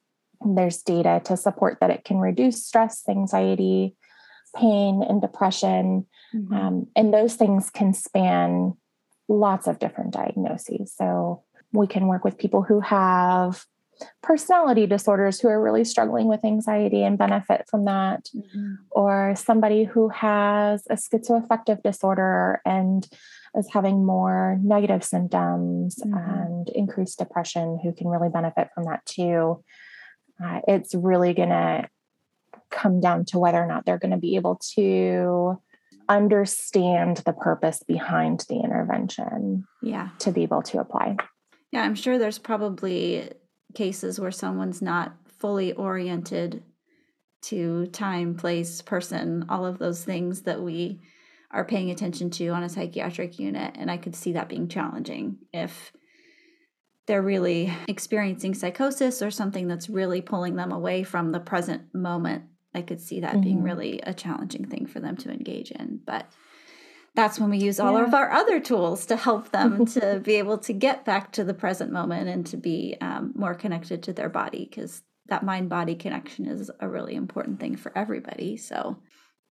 There's 0.46 0.82
data 0.82 1.22
to 1.26 1.38
support 1.38 1.78
that 1.80 1.92
it 1.92 2.04
can 2.04 2.18
reduce 2.18 2.66
stress, 2.66 3.04
anxiety, 3.08 3.96
pain 4.56 5.04
and 5.08 5.22
depression. 5.22 6.06
Mm-hmm. 6.34 6.54
Um, 6.54 6.88
and 6.96 7.14
those 7.14 7.36
things 7.36 7.70
can 7.70 7.94
span 7.94 8.74
lots 9.28 9.68
of 9.68 9.80
different 9.80 10.14
diagnoses. 10.14 10.94
So 10.96 11.44
we 11.72 11.88
can 11.88 12.08
work 12.08 12.24
with 12.24 12.38
people 12.38 12.62
who 12.62 12.80
have 12.82 13.66
personality 14.22 14.88
disorders 14.88 15.40
who 15.40 15.48
are 15.48 15.62
really 15.62 15.84
struggling 15.84 16.28
with 16.28 16.44
anxiety 16.44 17.04
and 17.04 17.18
benefit 17.18 17.66
from 17.70 17.86
that, 17.86 18.28
mm-hmm. 18.36 18.76
or 18.92 19.34
somebody 19.36 19.84
who 19.84 20.10
has 20.10 20.84
a 20.90 20.96
schizoaffective 20.96 21.82
disorder 21.84 22.62
and 22.66 23.08
is 23.56 23.70
having 23.72 24.06
more 24.06 24.60
negative 24.64 25.04
symptoms 25.04 25.98
mm-hmm. 26.04 26.18
and 26.18 26.70
increased 26.70 27.20
depression 27.20 27.80
who 27.84 27.94
can 27.94 28.08
really 28.08 28.30
benefit 28.30 28.70
from 28.74 28.86
that 28.86 29.06
too. 29.06 29.64
Uh, 30.44 30.60
it's 30.68 30.96
really 30.96 31.34
going 31.34 31.50
to 31.50 31.88
come 32.74 33.00
down 33.00 33.26
to 33.26 33.40
whether 33.40 33.62
or 33.62 33.68
not 33.68 33.86
they're 33.86 34.00
going 34.00 34.12
to 34.12 34.18
be 34.18 34.36
able 34.36 34.60
to 34.76 35.60
understand 36.10 37.18
the 37.18 37.34
purpose 37.34 37.82
behind 37.88 38.46
the 38.50 38.60
intervention 38.60 39.64
yeah 39.82 40.10
to 40.20 40.32
be 40.32 40.44
able 40.44 40.62
to 40.62 40.80
apply 40.80 41.16
yeah 41.72 41.82
i'm 41.82 41.96
sure 41.96 42.18
there's 42.18 42.40
probably 42.40 43.30
cases 43.74 44.20
where 44.20 44.32
someone's 44.32 44.82
not 44.82 45.16
fully 45.40 45.74
oriented 45.74 46.64
to 47.44 47.86
time, 47.88 48.36
place, 48.36 48.82
person, 48.82 49.46
all 49.50 49.66
of 49.66 49.78
those 49.78 50.04
things 50.04 50.44
that 50.44 50.62
we 50.62 51.02
are 51.52 51.66
paying 51.66 51.92
attention 51.92 52.30
to 52.32 52.48
on 52.50 52.64
a 52.64 52.70
psychiatric 52.70 53.38
unit. 53.38 53.76
And 53.78 53.92
I 53.92 53.98
could 53.98 54.16
see 54.16 54.34
that 54.34 54.50
being 54.50 54.70
challenging 54.70 55.38
if 55.52 55.92
they're 57.06 57.22
really 57.22 57.72
experiencing 57.88 58.54
psychosis 58.54 59.22
or 59.22 59.30
something 59.30 59.68
that's 59.68 59.90
really 59.90 60.22
pulling 60.22 60.56
them 60.56 60.72
away 60.72 61.04
from 61.04 61.32
the 61.32 61.40
present 61.40 61.94
moment. 61.94 62.46
I 62.76 62.82
could 62.82 63.02
see 63.02 63.20
that 63.22 63.34
mm-hmm. 63.34 63.42
being 63.42 63.64
really 63.64 64.00
a 64.02 64.14
challenging 64.14 64.66
thing 64.66 64.86
for 64.86 65.00
them 65.00 65.18
to 65.18 65.32
engage 65.32 65.72
in. 65.72 66.00
But 66.06 66.28
that's 67.16 67.40
when 67.40 67.50
we 67.50 67.60
use 67.60 67.80
all 67.80 68.00
yeah. 68.00 68.06
of 68.06 68.14
our 68.14 68.32
other 68.32 68.60
tools 68.60 69.06
to 69.08 69.16
help 69.16 69.52
them 69.52 69.86
to 69.98 70.20
be 70.24 70.36
able 70.36 70.58
to 70.60 70.74
get 70.74 71.06
back 71.06 71.32
to 71.34 71.44
the 71.44 71.54
present 71.54 71.92
moment 71.92 72.28
and 72.28 72.46
to 72.48 72.58
be 72.58 72.98
um, 73.02 73.34
more 73.36 73.54
connected 73.54 74.04
to 74.04 74.14
their 74.14 74.30
body 74.30 74.68
because 74.70 75.04
that 75.28 75.44
mind 75.44 75.70
body 75.70 75.96
connection 75.96 76.48
is 76.48 76.70
a 76.80 76.90
really 76.90 77.16
important 77.16 77.60
thing 77.60 77.76
for 77.76 77.96
everybody. 77.98 78.58
So, 78.58 78.98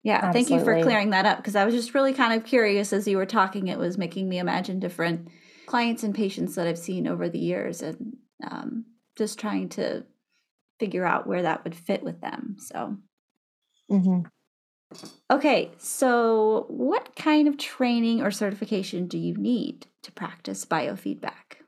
yeah, 0.02 0.16
Absolutely. 0.16 0.42
thank 0.42 0.50
you 0.50 0.64
for 0.64 0.82
clearing 0.82 1.10
that 1.10 1.24
up 1.24 1.38
because 1.38 1.56
I 1.56 1.64
was 1.64 1.74
just 1.74 1.94
really 1.94 2.12
kind 2.12 2.34
of 2.34 2.46
curious 2.46 2.92
as 2.92 3.06
you 3.06 3.16
were 3.16 3.26
talking. 3.26 3.68
It 3.68 3.78
was 3.78 3.96
making 3.96 4.28
me 4.28 4.38
imagine 4.38 4.80
different 4.80 5.28
clients 5.66 6.02
and 6.02 6.14
patients 6.14 6.56
that 6.56 6.66
I've 6.66 6.78
seen 6.78 7.06
over 7.06 7.28
the 7.28 7.38
years 7.38 7.80
and 7.80 8.16
um, 8.44 8.84
just 9.16 9.38
trying 9.38 9.68
to 9.70 10.04
figure 10.80 11.06
out 11.06 11.28
where 11.28 11.42
that 11.42 11.62
would 11.62 11.76
fit 11.76 12.02
with 12.02 12.20
them. 12.20 12.56
So, 12.58 12.96
mm-hmm. 13.90 14.20
Okay, 15.30 15.70
so 15.78 16.66
what 16.68 17.16
kind 17.16 17.48
of 17.48 17.56
training 17.56 18.20
or 18.20 18.30
certification 18.30 19.06
do 19.06 19.18
you 19.18 19.34
need 19.34 19.86
to 20.02 20.12
practice 20.12 20.64
biofeedback? 20.64 21.62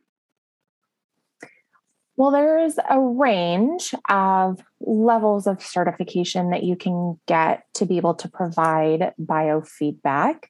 Well, 2.16 2.30
there's 2.30 2.78
a 2.88 3.00
range 3.00 3.92
of 4.09 4.62
levels 4.80 5.47
of 5.47 5.62
certification 5.62 6.50
that 6.50 6.62
you 6.62 6.76
can 6.76 7.18
get 7.26 7.64
to 7.75 7.87
be 7.87 7.97
able 7.97 8.14
to 8.14 8.28
provide 8.28 9.14
biofeedback. 9.21 10.44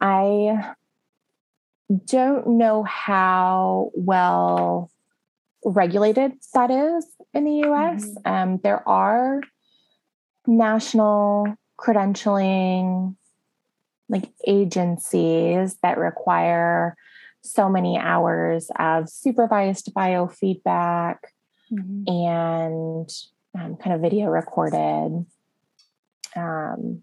I 0.00 0.74
don't 2.04 2.58
know 2.58 2.82
how 2.82 3.90
well 3.94 4.90
regulated 5.64 6.32
that 6.54 6.70
is 6.70 7.06
in 7.32 7.44
the 7.44 7.68
US. 7.68 8.04
Mm-hmm. 8.04 8.32
Um, 8.32 8.60
there 8.62 8.86
are 8.88 9.40
national 10.46 11.56
credentialing 11.78 13.16
like 14.08 14.30
agencies 14.46 15.76
that 15.82 15.98
require 15.98 16.96
so 17.42 17.68
many 17.68 17.98
hours 17.98 18.70
of 18.78 19.08
supervised 19.08 19.92
biofeedback 19.94 21.18
mm-hmm. 21.72 22.02
and 22.06 23.10
um, 23.58 23.76
kind 23.76 23.94
of 23.94 24.00
video 24.00 24.26
recorded 24.26 25.26
um, 26.34 27.02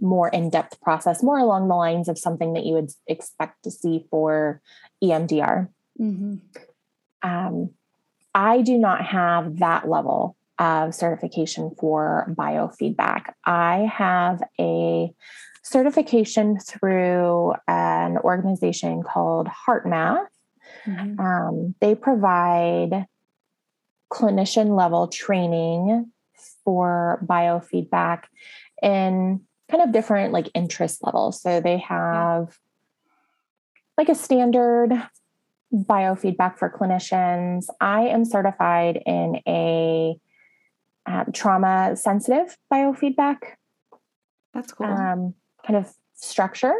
more 0.00 0.28
in-depth 0.28 0.80
process 0.80 1.22
more 1.22 1.38
along 1.38 1.68
the 1.68 1.74
lines 1.74 2.08
of 2.08 2.18
something 2.18 2.54
that 2.54 2.64
you 2.64 2.74
would 2.74 2.90
expect 3.06 3.62
to 3.62 3.70
see 3.70 4.06
for 4.10 4.60
emdr 5.02 5.68
mm-hmm. 6.00 6.36
um, 7.22 7.70
i 8.34 8.62
do 8.62 8.78
not 8.78 9.04
have 9.04 9.58
that 9.58 9.88
level 9.88 10.36
of 10.60 10.94
certification 10.94 11.74
for 11.80 12.32
biofeedback. 12.38 13.32
I 13.46 13.90
have 13.92 14.42
a 14.60 15.10
certification 15.62 16.58
through 16.58 17.54
an 17.66 18.18
organization 18.18 19.02
called 19.02 19.48
HeartMath. 19.48 20.26
Mm-hmm. 20.86 21.18
Um, 21.18 21.74
they 21.80 21.94
provide 21.94 23.06
clinician 24.12 24.76
level 24.76 25.08
training 25.08 26.12
for 26.64 27.24
biofeedback 27.26 28.24
in 28.82 29.40
kind 29.70 29.82
of 29.82 29.92
different 29.92 30.32
like 30.32 30.50
interest 30.54 31.02
levels. 31.02 31.40
So 31.40 31.60
they 31.60 31.78
have 31.78 32.58
like 33.96 34.08
a 34.08 34.14
standard 34.14 34.92
biofeedback 35.72 36.58
for 36.58 36.70
clinicians. 36.70 37.66
I 37.80 38.08
am 38.08 38.24
certified 38.24 39.02
in 39.06 39.40
a 39.46 40.16
um, 41.06 41.26
trauma 41.32 41.96
sensitive 41.96 42.56
biofeedback. 42.72 43.38
That's 44.54 44.72
cool. 44.72 44.86
Um, 44.86 45.34
kind 45.66 45.76
of 45.76 45.92
structure. 46.14 46.74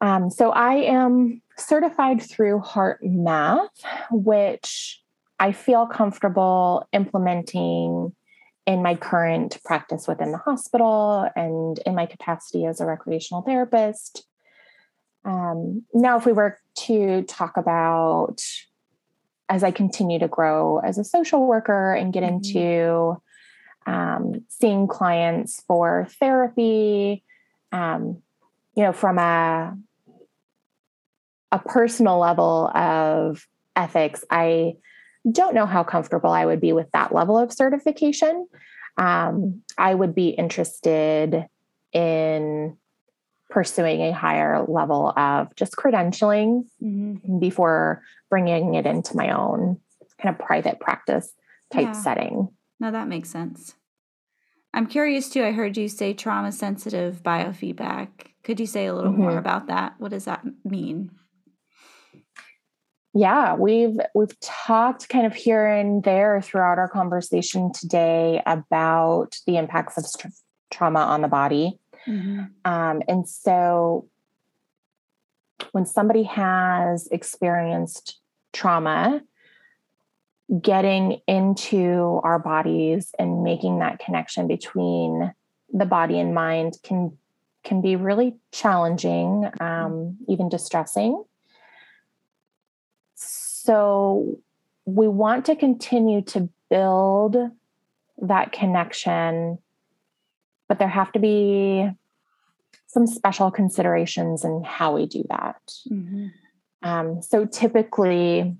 Um, 0.00 0.30
so 0.30 0.50
I 0.50 0.74
am 0.74 1.42
certified 1.56 2.20
through 2.22 2.60
HeartMath, 2.60 3.68
which 4.10 5.00
I 5.38 5.52
feel 5.52 5.86
comfortable 5.86 6.88
implementing 6.92 8.12
in 8.66 8.82
my 8.82 8.94
current 8.94 9.58
practice 9.64 10.06
within 10.06 10.32
the 10.32 10.38
hospital 10.38 11.28
and 11.34 11.78
in 11.86 11.94
my 11.94 12.06
capacity 12.06 12.64
as 12.64 12.80
a 12.80 12.86
recreational 12.86 13.42
therapist. 13.42 14.26
Um, 15.24 15.84
now, 15.94 16.16
if 16.16 16.26
we 16.26 16.32
were 16.32 16.58
to 16.86 17.22
talk 17.22 17.56
about 17.56 18.42
as 19.52 19.62
I 19.62 19.70
continue 19.70 20.18
to 20.18 20.28
grow 20.28 20.78
as 20.78 20.96
a 20.96 21.04
social 21.04 21.46
worker 21.46 21.92
and 21.92 22.10
get 22.10 22.22
mm-hmm. 22.22 22.36
into 22.36 23.22
um, 23.84 24.46
seeing 24.48 24.88
clients 24.88 25.62
for 25.68 26.08
therapy, 26.18 27.22
um, 27.70 28.22
you 28.74 28.82
know, 28.82 28.92
from 28.92 29.18
a 29.18 29.76
a 31.50 31.58
personal 31.58 32.18
level 32.18 32.68
of 32.74 33.46
ethics, 33.76 34.24
I 34.30 34.76
don't 35.30 35.54
know 35.54 35.66
how 35.66 35.84
comfortable 35.84 36.30
I 36.30 36.46
would 36.46 36.62
be 36.62 36.72
with 36.72 36.90
that 36.92 37.14
level 37.14 37.36
of 37.38 37.52
certification. 37.52 38.46
Um, 38.96 39.60
I 39.76 39.94
would 39.94 40.14
be 40.14 40.30
interested 40.30 41.46
in 41.92 42.78
pursuing 43.52 44.00
a 44.00 44.12
higher 44.12 44.64
level 44.66 45.12
of 45.16 45.54
just 45.56 45.76
credentialing 45.76 46.64
mm-hmm. 46.82 47.38
before 47.38 48.02
bringing 48.30 48.74
it 48.74 48.86
into 48.86 49.14
my 49.14 49.30
own 49.30 49.78
kind 50.20 50.34
of 50.34 50.44
private 50.44 50.80
practice 50.80 51.32
type 51.70 51.84
yeah. 51.84 51.92
setting. 51.92 52.48
No, 52.80 52.90
that 52.90 53.08
makes 53.08 53.28
sense. 53.28 53.74
I'm 54.72 54.86
curious 54.86 55.28
too. 55.28 55.44
I 55.44 55.52
heard 55.52 55.76
you 55.76 55.88
say 55.88 56.14
trauma 56.14 56.50
sensitive 56.50 57.22
biofeedback. 57.22 58.08
Could 58.42 58.58
you 58.58 58.66
say 58.66 58.86
a 58.86 58.94
little 58.94 59.12
mm-hmm. 59.12 59.22
more 59.22 59.36
about 59.36 59.66
that? 59.66 59.94
What 59.98 60.12
does 60.12 60.24
that 60.24 60.44
mean? 60.64 61.10
Yeah, 63.14 63.54
we've 63.56 63.98
we've 64.14 64.40
talked 64.40 65.10
kind 65.10 65.26
of 65.26 65.34
here 65.34 65.66
and 65.66 66.02
there 66.02 66.40
throughout 66.40 66.78
our 66.78 66.88
conversation 66.88 67.70
today 67.70 68.40
about 68.46 69.36
the 69.46 69.58
impacts 69.58 69.98
of 69.98 70.06
st- 70.06 70.32
trauma 70.70 71.00
on 71.00 71.20
the 71.20 71.28
body. 71.28 71.78
Mm-hmm. 72.06 72.44
Um, 72.64 73.02
and 73.08 73.28
so 73.28 74.08
when 75.72 75.86
somebody 75.86 76.24
has 76.24 77.06
experienced 77.08 78.18
trauma, 78.52 79.22
getting 80.60 81.20
into 81.26 82.20
our 82.24 82.38
bodies 82.38 83.14
and 83.18 83.42
making 83.42 83.78
that 83.78 83.98
connection 83.98 84.46
between 84.46 85.32
the 85.72 85.86
body 85.86 86.18
and 86.18 86.34
mind 86.34 86.76
can 86.82 87.16
can 87.64 87.80
be 87.80 87.94
really 87.94 88.34
challenging, 88.50 89.48
um, 89.60 90.18
even 90.28 90.48
distressing. 90.48 91.22
So 93.14 94.40
we 94.84 95.06
want 95.06 95.46
to 95.46 95.54
continue 95.54 96.22
to 96.22 96.48
build 96.68 97.36
that 98.20 98.50
connection 98.50 99.58
but 100.72 100.78
there 100.78 100.88
have 100.88 101.12
to 101.12 101.18
be 101.18 101.86
some 102.86 103.06
special 103.06 103.50
considerations 103.50 104.42
in 104.42 104.64
how 104.64 104.94
we 104.94 105.04
do 105.04 105.22
that. 105.28 105.60
Mm-hmm. 105.90 106.28
Um, 106.82 107.20
so 107.20 107.44
typically 107.44 108.56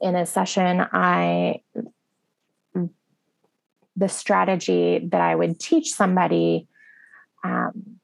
in 0.00 0.16
a 0.16 0.26
session, 0.26 0.80
I 0.92 1.62
the 3.94 4.08
strategy 4.08 5.08
that 5.12 5.20
I 5.20 5.36
would 5.36 5.60
teach 5.60 5.92
somebody 5.92 6.66
um, 7.44 8.00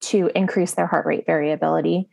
to 0.00 0.30
increase 0.34 0.72
their 0.72 0.86
heart 0.86 1.04
rate 1.04 1.26
variability 1.26 2.08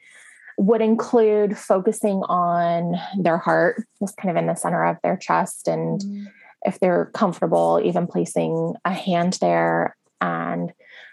would 0.57 0.81
include 0.81 1.57
focusing 1.57 2.23
on 2.23 2.99
their 3.17 3.37
heart, 3.37 3.85
just 4.01 4.17
kind 4.17 4.29
of 4.29 4.35
in 4.35 4.47
the 4.47 4.55
center 4.55 4.83
of 4.83 4.97
their 5.01 5.15
chest. 5.15 5.69
And 5.69 6.01
mm-hmm. 6.01 6.25
if 6.63 6.77
they're 6.81 7.09
comfortable, 7.13 7.79
even 7.81 8.05
placing 8.05 8.73
a 8.83 8.91
hand 8.91 9.37
there 9.39 9.95
and 10.21 10.71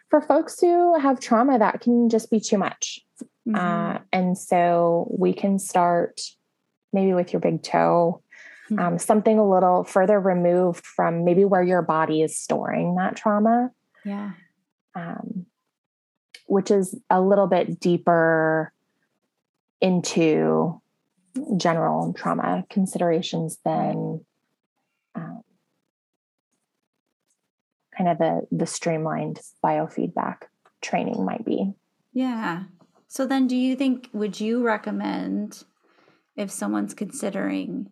for 0.09 0.21
folks 0.21 0.61
who 0.61 0.99
have 0.99 1.21
trauma, 1.21 1.59
that 1.59 1.81
can 1.81 2.09
just 2.09 2.31
be 2.31 2.41
too 2.41 2.59
much. 2.59 3.01
Mm-hmm. 3.49 3.57
Uh, 3.57 3.99
and 4.13 4.37
so 4.37 5.09
we 5.17 5.33
can 5.33 5.59
start 5.59 6.21
maybe 6.93 7.13
with 7.13 7.33
your 7.33 7.41
big 7.41 7.63
toe, 7.63 8.23
mm-hmm. 8.71 8.79
um, 8.79 8.99
something 8.99 9.39
a 9.39 9.49
little 9.49 9.85
further 9.85 10.19
removed 10.19 10.85
from 10.85 11.25
maybe 11.25 11.45
where 11.45 11.63
your 11.63 11.83
body 11.83 12.23
is 12.23 12.37
storing 12.37 12.97
that 12.97 13.17
trauma. 13.17 13.71
Yeah. 14.05 14.33
Um, 14.95 15.47
which 16.47 16.71
is 16.71 16.99
a 17.11 17.21
little 17.21 17.49
bit 17.49 17.81
deeper 17.81 18.73
into 19.81 20.81
general 21.57 22.13
trauma 22.15 22.65
considerations 22.71 23.59
than 23.65 24.25
um, 25.15 25.43
kind 28.07 28.21
of 28.21 28.49
the 28.51 28.57
the 28.57 28.67
streamlined 28.67 29.41
biofeedback 29.65 30.43
training 30.81 31.25
might 31.25 31.45
be. 31.45 31.73
Yeah. 32.13 32.65
So 33.09 33.27
then 33.27 33.47
do 33.47 33.57
you 33.57 33.77
think 33.77 34.09
would 34.13 34.41
you 34.41 34.65
recommend 34.65 35.65
if 36.37 36.51
someone's 36.51 36.95
considering 36.95 37.89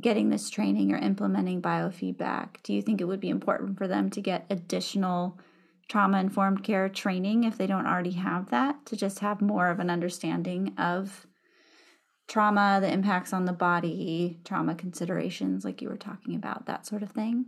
getting 0.00 0.30
this 0.30 0.48
training 0.48 0.92
or 0.92 0.96
implementing 0.96 1.60
biofeedback, 1.60 2.62
do 2.62 2.72
you 2.72 2.80
think 2.80 3.00
it 3.00 3.04
would 3.04 3.20
be 3.20 3.28
important 3.28 3.76
for 3.76 3.86
them 3.86 4.08
to 4.10 4.20
get 4.20 4.46
additional 4.48 5.38
trauma 5.88 6.18
informed 6.18 6.64
care 6.64 6.88
training 6.88 7.44
if 7.44 7.58
they 7.58 7.66
don't 7.66 7.86
already 7.86 8.12
have 8.12 8.50
that 8.50 8.86
to 8.86 8.96
just 8.96 9.18
have 9.18 9.42
more 9.42 9.68
of 9.68 9.80
an 9.80 9.90
understanding 9.90 10.72
of 10.78 11.26
trauma, 12.28 12.78
the 12.80 12.90
impacts 12.90 13.34
on 13.34 13.44
the 13.44 13.52
body, 13.52 14.40
trauma 14.44 14.74
considerations, 14.74 15.64
like 15.64 15.82
you 15.82 15.88
were 15.88 15.96
talking 15.96 16.34
about, 16.34 16.64
that 16.66 16.86
sort 16.86 17.02
of 17.02 17.10
thing? 17.10 17.46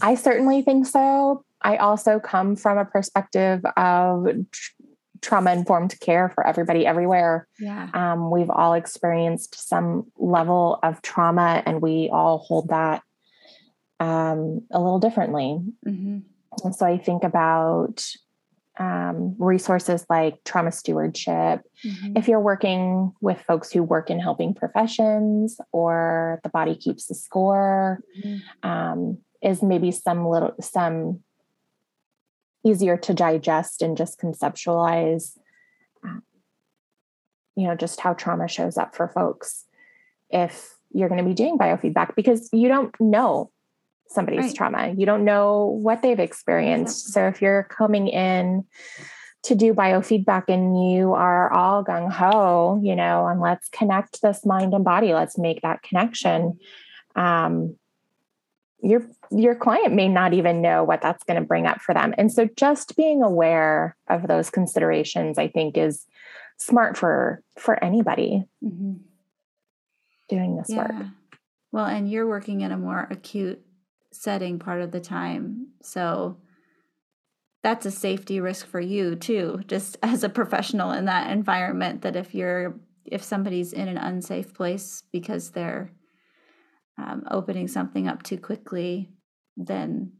I 0.00 0.14
certainly 0.14 0.62
think 0.62 0.86
so. 0.86 1.44
I 1.62 1.76
also 1.76 2.20
come 2.20 2.56
from 2.56 2.78
a 2.78 2.84
perspective 2.84 3.64
of 3.76 4.26
tr- 4.50 4.72
trauma 5.22 5.52
informed 5.52 5.98
care 6.00 6.28
for 6.28 6.46
everybody 6.46 6.86
everywhere. 6.86 7.48
Yeah. 7.58 7.88
Um, 7.94 8.30
we've 8.30 8.50
all 8.50 8.74
experienced 8.74 9.68
some 9.68 10.10
level 10.18 10.78
of 10.82 11.02
trauma 11.02 11.62
and 11.66 11.80
we 11.80 12.10
all 12.12 12.38
hold 12.38 12.68
that 12.68 13.02
um, 14.00 14.62
a 14.70 14.80
little 14.80 14.98
differently. 14.98 15.58
Mm-hmm. 15.86 16.18
And 16.64 16.74
so 16.74 16.86
I 16.86 16.98
think 16.98 17.24
about 17.24 18.06
um, 18.78 19.34
resources 19.38 20.04
like 20.10 20.42
trauma 20.44 20.70
stewardship. 20.70 21.62
Mm-hmm. 21.84 22.16
If 22.16 22.28
you're 22.28 22.40
working 22.40 23.12
with 23.20 23.40
folks 23.40 23.72
who 23.72 23.82
work 23.82 24.10
in 24.10 24.20
helping 24.20 24.54
professions 24.54 25.58
or 25.72 26.40
the 26.42 26.50
body 26.50 26.74
keeps 26.74 27.06
the 27.06 27.14
score, 27.14 28.00
mm-hmm. 28.22 28.68
um, 28.68 29.18
is 29.46 29.62
maybe 29.62 29.90
some 29.90 30.28
little 30.28 30.54
some 30.60 31.20
easier 32.64 32.96
to 32.96 33.14
digest 33.14 33.80
and 33.80 33.96
just 33.96 34.20
conceptualize 34.20 35.38
uh, 36.06 36.18
you 37.54 37.66
know 37.66 37.74
just 37.74 38.00
how 38.00 38.12
trauma 38.12 38.48
shows 38.48 38.76
up 38.76 38.94
for 38.94 39.08
folks 39.08 39.64
if 40.28 40.74
you're 40.92 41.08
going 41.08 41.22
to 41.22 41.28
be 41.28 41.34
doing 41.34 41.56
biofeedback 41.56 42.14
because 42.16 42.48
you 42.52 42.68
don't 42.68 42.94
know 43.00 43.50
somebody's 44.08 44.46
right. 44.46 44.54
trauma. 44.54 44.94
You 44.96 45.06
don't 45.06 45.24
know 45.24 45.78
what 45.82 46.02
they've 46.02 46.18
experienced. 46.18 47.12
So 47.12 47.26
if 47.26 47.42
you're 47.42 47.64
coming 47.64 48.08
in 48.08 48.64
to 49.46 49.54
do 49.54 49.74
biofeedback 49.74 50.44
and 50.48 50.90
you 50.90 51.12
are 51.14 51.52
all 51.52 51.84
gung 51.84 52.10
ho 52.10 52.80
you 52.82 52.96
know 52.96 53.28
and 53.28 53.40
let's 53.40 53.68
connect 53.68 54.20
this 54.20 54.44
mind 54.44 54.74
and 54.74 54.84
body 54.84 55.14
let's 55.14 55.38
make 55.38 55.62
that 55.62 55.82
connection 55.82 56.58
um, 57.14 57.76
your 58.82 59.08
your 59.30 59.54
client 59.54 59.94
may 59.94 60.08
not 60.08 60.34
even 60.34 60.60
know 60.60 60.84
what 60.84 61.00
that's 61.00 61.24
going 61.24 61.40
to 61.40 61.46
bring 61.46 61.66
up 61.66 61.80
for 61.80 61.94
them 61.94 62.14
and 62.18 62.30
so 62.32 62.48
just 62.56 62.96
being 62.96 63.22
aware 63.22 63.96
of 64.08 64.26
those 64.28 64.50
considerations 64.50 65.38
i 65.38 65.48
think 65.48 65.76
is 65.76 66.06
smart 66.58 66.96
for 66.96 67.42
for 67.58 67.82
anybody 67.82 68.44
mm-hmm. 68.62 68.94
doing 70.28 70.56
this 70.56 70.68
yeah. 70.68 70.78
work 70.78 71.06
well 71.72 71.86
and 71.86 72.10
you're 72.10 72.28
working 72.28 72.60
in 72.60 72.72
a 72.72 72.76
more 72.76 73.06
acute 73.10 73.60
setting 74.12 74.58
part 74.58 74.80
of 74.80 74.90
the 74.92 75.00
time 75.00 75.68
so 75.82 76.36
that's 77.62 77.86
a 77.86 77.90
safety 77.90 78.40
risk 78.40 78.66
for 78.66 78.80
you 78.80 79.16
too 79.16 79.60
just 79.66 79.96
as 80.02 80.22
a 80.22 80.28
professional 80.28 80.90
in 80.90 81.06
that 81.06 81.30
environment 81.30 82.02
that 82.02 82.16
if 82.16 82.34
you're 82.34 82.74
if 83.06 83.22
somebody's 83.22 83.72
in 83.72 83.88
an 83.88 83.96
unsafe 83.96 84.52
place 84.52 85.02
because 85.12 85.50
they're 85.50 85.90
um, 86.98 87.24
opening 87.30 87.68
something 87.68 88.08
up 88.08 88.22
too 88.22 88.38
quickly, 88.38 89.12
then 89.56 90.12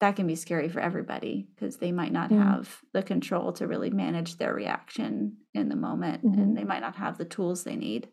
that 0.00 0.16
can 0.16 0.26
be 0.26 0.34
scary 0.34 0.68
for 0.68 0.80
everybody 0.80 1.48
because 1.54 1.76
they 1.76 1.92
might 1.92 2.12
not 2.12 2.30
mm 2.30 2.34
have 2.34 2.80
the 2.92 3.02
control 3.02 3.52
to 3.52 3.66
really 3.66 3.90
manage 3.90 4.36
their 4.36 4.52
reaction 4.52 5.36
in 5.54 5.68
the 5.68 5.76
moment 5.76 6.24
mm-hmm. 6.24 6.40
and 6.40 6.56
they 6.56 6.64
might 6.64 6.80
not 6.80 6.96
have 6.96 7.16
the 7.16 7.24
tools 7.24 7.62
they 7.62 7.76
need 7.76 8.08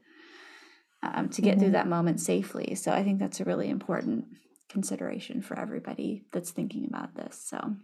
um, 1.03 1.27
to 1.29 1.41
get 1.41 1.53
mm-hmm. 1.53 1.61
through 1.61 1.71
that 1.71 1.87
moment 1.87 2.19
safely. 2.19 2.75
So 2.75 2.91
I 2.91 3.03
think 3.03 3.19
that's 3.19 3.39
a 3.39 3.43
really 3.43 3.69
important 3.69 4.25
consideration 4.69 5.41
for 5.41 5.59
everybody 5.59 6.23
that's 6.31 6.51
thinking 6.51 6.85
about 6.87 7.15
this. 7.15 7.43
So, 7.45 7.75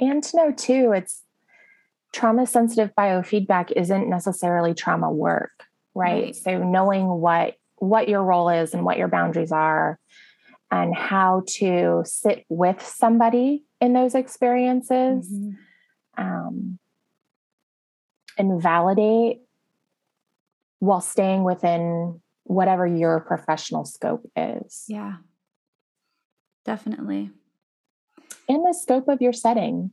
and 0.00 0.22
to 0.24 0.36
know 0.36 0.52
too, 0.52 0.92
it's 0.92 1.22
trauma 2.12 2.46
sensitive 2.46 2.90
biofeedback 2.98 3.70
isn't 3.72 4.08
necessarily 4.08 4.74
trauma 4.74 5.10
work, 5.10 5.52
right? 5.94 6.24
right? 6.24 6.36
So 6.36 6.58
knowing 6.58 7.06
what 7.06 7.54
what 7.78 8.08
your 8.08 8.22
role 8.22 8.48
is 8.48 8.74
and 8.74 8.84
what 8.84 8.98
your 8.98 9.08
boundaries 9.08 9.52
are 9.52 9.98
and 10.70 10.94
how 10.94 11.42
to 11.46 12.02
sit 12.04 12.44
with 12.48 12.82
somebody 12.82 13.64
in 13.80 13.92
those 13.92 14.14
experiences 14.14 15.30
mm-hmm. 15.30 16.22
um, 16.22 16.78
and 18.36 18.60
validate 18.60 19.40
while 20.80 21.00
staying 21.00 21.42
within 21.42 22.20
whatever 22.44 22.86
your 22.86 23.20
professional 23.20 23.84
scope 23.84 24.30
is. 24.36 24.84
Yeah, 24.88 25.16
definitely. 26.64 27.30
In 28.46 28.62
the 28.62 28.72
scope 28.72 29.08
of 29.08 29.20
your 29.20 29.32
setting, 29.32 29.90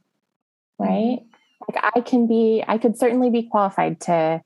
right? 0.77 1.19
Mm-hmm. 1.19 1.73
Like 1.73 1.93
I 1.95 2.01
can 2.01 2.27
be, 2.27 2.63
I 2.67 2.77
could 2.77 2.97
certainly 2.97 3.29
be 3.29 3.43
qualified 3.43 4.01
to 4.01 4.41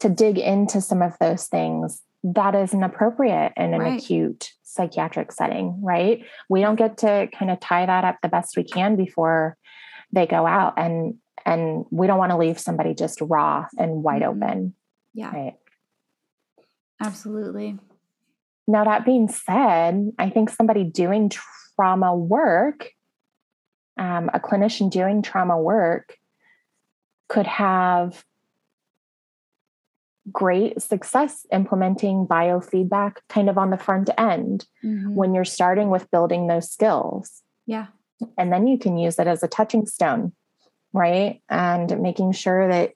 to 0.00 0.08
dig 0.10 0.38
into 0.38 0.80
some 0.80 1.00
of 1.00 1.16
those 1.18 1.46
things 1.46 2.02
that 2.34 2.54
isn't 2.54 2.82
appropriate 2.82 3.52
in 3.56 3.74
an 3.74 3.80
right. 3.80 4.02
acute 4.02 4.50
psychiatric 4.62 5.32
setting, 5.32 5.80
right? 5.82 6.24
We 6.48 6.60
don't 6.60 6.76
get 6.76 6.98
to 6.98 7.28
kind 7.32 7.50
of 7.50 7.60
tie 7.60 7.86
that 7.86 8.04
up 8.04 8.16
the 8.22 8.28
best 8.28 8.56
we 8.56 8.64
can 8.64 8.96
before 8.96 9.56
they 10.12 10.26
go 10.26 10.46
out 10.46 10.74
and 10.76 11.14
and 11.44 11.84
we 11.90 12.08
don't 12.08 12.18
want 12.18 12.32
to 12.32 12.36
leave 12.36 12.58
somebody 12.58 12.92
just 12.94 13.20
raw 13.20 13.66
and 13.78 14.02
wide 14.02 14.22
mm-hmm. 14.22 14.42
open. 14.42 14.74
Yeah. 15.14 15.30
Right. 15.30 15.54
Absolutely. 17.00 17.78
Now 18.66 18.84
that 18.84 19.04
being 19.04 19.28
said, 19.28 20.12
I 20.18 20.30
think 20.30 20.50
somebody 20.50 20.82
doing 20.82 21.30
trauma 21.76 22.14
work, 22.14 22.90
um, 23.96 24.28
a 24.34 24.40
clinician 24.40 24.90
doing 24.90 25.22
trauma 25.22 25.60
work 25.60 26.16
could 27.28 27.46
have 27.46 28.24
great 30.32 30.80
success 30.82 31.46
implementing 31.52 32.26
biofeedback 32.26 33.16
kind 33.28 33.48
of 33.48 33.58
on 33.58 33.70
the 33.70 33.78
front 33.78 34.10
end 34.18 34.66
mm-hmm. 34.84 35.14
when 35.14 35.34
you're 35.34 35.44
starting 35.44 35.90
with 35.90 36.10
building 36.10 36.46
those 36.46 36.70
skills. 36.70 37.42
Yeah. 37.66 37.86
And 38.38 38.52
then 38.52 38.66
you 38.66 38.78
can 38.78 38.96
use 38.96 39.18
it 39.18 39.26
as 39.26 39.42
a 39.42 39.48
touching 39.48 39.86
stone, 39.86 40.32
right? 40.92 41.42
And 41.48 42.00
making 42.00 42.32
sure 42.32 42.68
that 42.68 42.92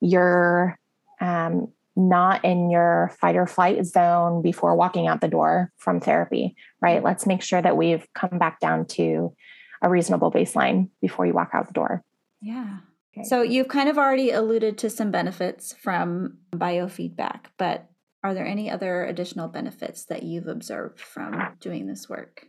you're 0.00 0.78
um, 1.20 1.68
not 1.94 2.44
in 2.44 2.70
your 2.70 3.12
fight 3.20 3.36
or 3.36 3.46
flight 3.46 3.84
zone 3.84 4.42
before 4.42 4.74
walking 4.74 5.06
out 5.06 5.20
the 5.20 5.28
door 5.28 5.70
from 5.76 6.00
therapy, 6.00 6.56
right? 6.80 7.02
Let's 7.02 7.26
make 7.26 7.42
sure 7.42 7.60
that 7.60 7.76
we've 7.76 8.06
come 8.14 8.38
back 8.38 8.60
down 8.60 8.86
to 8.86 9.34
a 9.82 9.90
reasonable 9.90 10.32
baseline 10.32 10.88
before 11.00 11.26
you 11.26 11.34
walk 11.34 11.50
out 11.52 11.66
the 11.66 11.74
door. 11.74 12.02
Yeah. 12.40 12.78
Okay. 13.16 13.28
So 13.28 13.42
you've 13.42 13.68
kind 13.68 13.88
of 13.88 13.98
already 13.98 14.30
alluded 14.30 14.78
to 14.78 14.90
some 14.90 15.10
benefits 15.10 15.74
from 15.74 16.38
biofeedback, 16.54 17.46
but 17.58 17.88
are 18.24 18.34
there 18.34 18.46
any 18.46 18.70
other 18.70 19.04
additional 19.04 19.48
benefits 19.48 20.04
that 20.06 20.22
you've 20.22 20.46
observed 20.46 21.00
from 21.00 21.56
doing 21.60 21.86
this 21.86 22.08
work? 22.08 22.46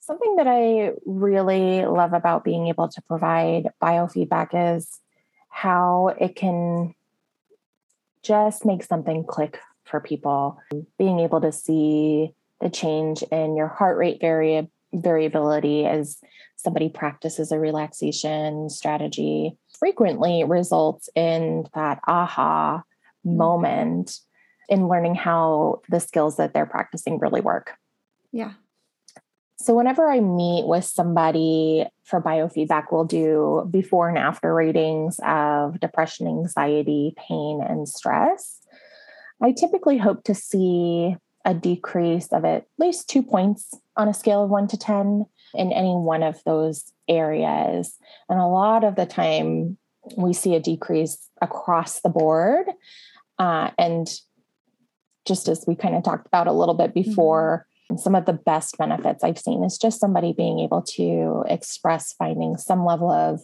Something 0.00 0.36
that 0.36 0.46
I 0.46 0.92
really 1.04 1.84
love 1.84 2.12
about 2.12 2.44
being 2.44 2.68
able 2.68 2.88
to 2.88 3.02
provide 3.02 3.68
biofeedback 3.82 4.76
is 4.76 5.00
how 5.48 6.14
it 6.20 6.36
can 6.36 6.94
just 8.22 8.64
make 8.64 8.84
something 8.84 9.24
click 9.24 9.60
for 9.84 10.00
people. 10.00 10.58
Being 10.98 11.20
able 11.20 11.40
to 11.40 11.52
see 11.52 12.34
the 12.60 12.70
change 12.70 13.22
in 13.24 13.56
your 13.56 13.68
heart 13.68 13.96
rate 13.98 14.20
vari- 14.20 14.68
variability 14.92 15.86
as 15.86 16.18
somebody 16.56 16.88
practices 16.88 17.52
a 17.52 17.58
relaxation 17.58 18.68
strategy 18.70 19.56
frequently 19.78 20.44
results 20.44 21.08
in 21.14 21.66
that 21.74 22.00
aha 22.06 22.78
mm-hmm. 22.78 23.36
moment 23.36 24.18
in 24.68 24.88
learning 24.88 25.14
how 25.14 25.80
the 25.88 26.00
skills 26.00 26.36
that 26.36 26.52
they're 26.52 26.66
practicing 26.66 27.18
really 27.18 27.40
work. 27.40 27.74
Yeah. 28.32 28.52
So, 29.60 29.74
whenever 29.74 30.08
I 30.08 30.20
meet 30.20 30.66
with 30.66 30.84
somebody 30.84 31.86
for 32.04 32.22
biofeedback, 32.22 32.86
we'll 32.92 33.04
do 33.04 33.66
before 33.70 34.08
and 34.08 34.18
after 34.18 34.54
ratings 34.54 35.18
of 35.26 35.80
depression, 35.80 36.28
anxiety, 36.28 37.14
pain, 37.16 37.60
and 37.66 37.88
stress. 37.88 38.60
I 39.42 39.52
typically 39.52 39.98
hope 39.98 40.24
to 40.24 40.34
see 40.34 41.16
a 41.48 41.54
decrease 41.54 42.28
of 42.30 42.44
at 42.44 42.66
least 42.76 43.08
two 43.08 43.22
points 43.22 43.72
on 43.96 44.06
a 44.06 44.12
scale 44.12 44.44
of 44.44 44.50
one 44.50 44.68
to 44.68 44.76
10 44.76 45.24
in 45.54 45.72
any 45.72 45.94
one 45.94 46.22
of 46.22 46.44
those 46.44 46.92
areas. 47.08 47.96
And 48.28 48.38
a 48.38 48.46
lot 48.46 48.84
of 48.84 48.96
the 48.96 49.06
time, 49.06 49.78
we 50.16 50.34
see 50.34 50.54
a 50.54 50.60
decrease 50.60 51.30
across 51.40 52.00
the 52.00 52.10
board. 52.10 52.66
Uh, 53.38 53.70
and 53.78 54.06
just 55.26 55.48
as 55.48 55.64
we 55.66 55.74
kind 55.74 55.94
of 55.94 56.04
talked 56.04 56.26
about 56.26 56.48
a 56.48 56.52
little 56.52 56.74
bit 56.74 56.90
mm-hmm. 56.90 57.08
before, 57.08 57.66
some 57.96 58.14
of 58.14 58.26
the 58.26 58.34
best 58.34 58.76
benefits 58.76 59.24
I've 59.24 59.38
seen 59.38 59.64
is 59.64 59.78
just 59.78 60.00
somebody 60.00 60.34
being 60.34 60.60
able 60.60 60.82
to 60.82 61.44
express 61.48 62.12
finding 62.12 62.58
some 62.58 62.84
level 62.84 63.10
of 63.10 63.40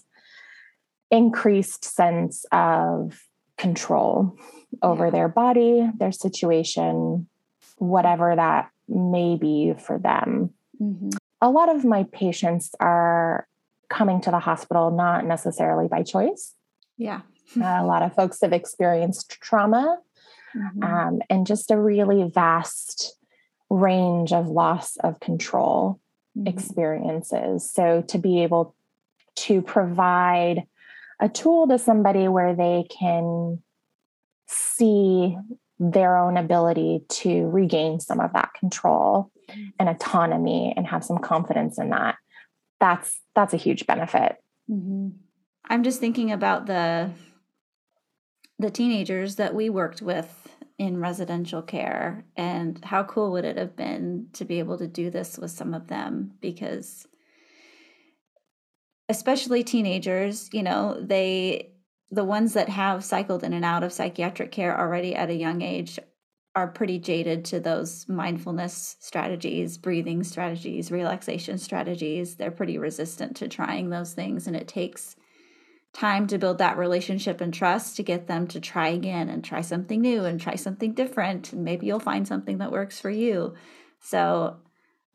increased 1.11 1.87
sense 1.87 2.45
of 2.53 3.23
control 3.57 4.37
over 4.83 5.07
yeah. 5.07 5.11
their 5.11 5.29
body, 5.29 5.89
their 5.97 6.13
situation, 6.13 7.29
whatever 7.77 8.35
that 8.37 8.71
may 8.89 9.37
be 9.37 9.75
for 9.79 9.99
them. 9.99 10.51
Mm-hmm. 10.81 11.11
A 11.41 11.51
lot 11.51 11.75
of 11.75 11.85
my 11.85 12.05
patients 12.05 12.75
are 12.81 13.47
coming 13.89 14.21
to 14.23 14.31
the 14.31 14.39
hospital 14.39 14.91
not 14.91 15.25
necessarily 15.25 15.89
by 15.89 16.03
choice. 16.03 16.55
Yeah. 16.97 17.21
uh, 17.61 17.79
a 17.81 17.85
lot 17.85 18.03
of 18.03 18.15
folks 18.15 18.41
have 18.41 18.53
experienced 18.53 19.41
trauma 19.41 19.99
mm-hmm. 20.57 20.83
um, 20.83 21.21
and 21.29 21.47
just 21.47 21.71
a 21.71 21.79
really 21.79 22.29
vast 22.29 23.17
range 23.71 24.33
of 24.33 24.49
loss 24.49 24.97
of 24.99 25.21
control 25.21 26.01
mm-hmm. 26.37 26.47
experiences. 26.47 27.71
So 27.71 28.03
to 28.09 28.19
be 28.19 28.43
able 28.43 28.75
to 29.37 29.63
provide 29.63 30.65
a 31.21 31.29
tool 31.29 31.69
to 31.69 31.79
somebody 31.79 32.29
where 32.29 32.55
they 32.55 32.87
can 32.91 33.63
see 34.47 35.37
their 35.79 36.17
own 36.17 36.37
ability 36.37 37.05
to 37.09 37.49
regain 37.49 38.01
some 38.01 38.21
of 38.21 38.33
that 38.33 38.55
control 38.55 39.31
mm-hmm. 39.51 39.69
and 39.79 39.89
autonomy 39.89 40.73
and 40.77 40.87
have 40.87 41.05
some 41.05 41.19
confidence 41.19 41.79
in 41.79 41.91
that 41.91 42.17
that's 42.81 43.21
that's 43.35 43.55
a 43.55 43.59
huge 43.59 43.87
benefit 43.87 44.37
mm-hmm. 44.71 45.09
i'm 45.69 45.83
just 45.83 46.01
thinking 46.01 46.31
about 46.31 46.67
the 46.67 47.11
the 48.59 48.71
teenagers 48.71 49.37
that 49.37 49.55
we 49.55 49.69
worked 49.69 50.01
with 50.01 50.49
in 50.79 50.99
residential 50.99 51.63
care 51.63 52.25
and 52.37 52.85
how 52.85 53.03
cool 53.03 53.33
would 53.33 53.45
it 53.45 53.57
have 53.57 53.77
been 53.77 54.27
to 54.33 54.45
be 54.45 54.59
able 54.59 54.79
to 54.79 54.87
do 54.87 55.11
this 55.11 55.39
with 55.39 55.51
some 55.51 55.75
of 55.75 55.89
them 55.89 56.33
because 56.41 57.07
especially 59.09 59.63
teenagers 59.65 60.49
you 60.53 60.63
know 60.63 60.99
they 61.01 61.74
the 62.15 62.25
ones 62.25 62.53
that 62.55 62.69
have 62.69 63.05
cycled 63.05 63.45
in 63.45 63.53
and 63.53 63.65
out 63.65 63.83
of 63.83 63.93
psychiatric 63.93 64.53
care 64.53 64.79
already 64.79 65.15
at 65.15 65.31
a 65.31 65.35
young 65.35 65.63
age 65.63 65.99
are 66.55 66.69
pretty 66.69 66.99
jaded 67.01 67.45
to 67.45 67.59
those 67.59 68.09
mindfulness 68.09 68.97
strategies, 69.01 69.77
breathing 69.77 70.23
strategies, 70.23 70.93
relaxation 70.93 71.59
strategies. 71.59 72.37
They're 72.37 72.53
pretty 72.53 72.79
resistant 72.79 73.37
to 73.39 73.49
trying 73.49 73.91
those 73.91 74.13
things 74.13 74.47
and 74.47 74.55
it 74.55 74.69
takes 74.69 75.17
time 75.93 76.27
to 76.27 76.39
build 76.39 76.59
that 76.59 76.77
relationship 76.77 77.41
and 77.41 77.55
trust 77.55 77.97
to 77.97 78.03
get 78.03 78.27
them 78.27 78.47
to 78.49 78.61
try 78.61 78.89
again 78.89 79.29
and 79.29 79.45
try 79.45 79.61
something 79.61 80.01
new 80.01 80.25
and 80.25 80.41
try 80.41 80.57
something 80.57 80.93
different 80.93 81.53
and 81.53 81.65
maybe 81.65 81.87
you'll 81.87 82.01
find 82.01 82.27
something 82.27 82.59
that 82.59 82.73
works 82.73 83.01
for 83.01 83.11
you 83.11 83.55
so 84.01 84.57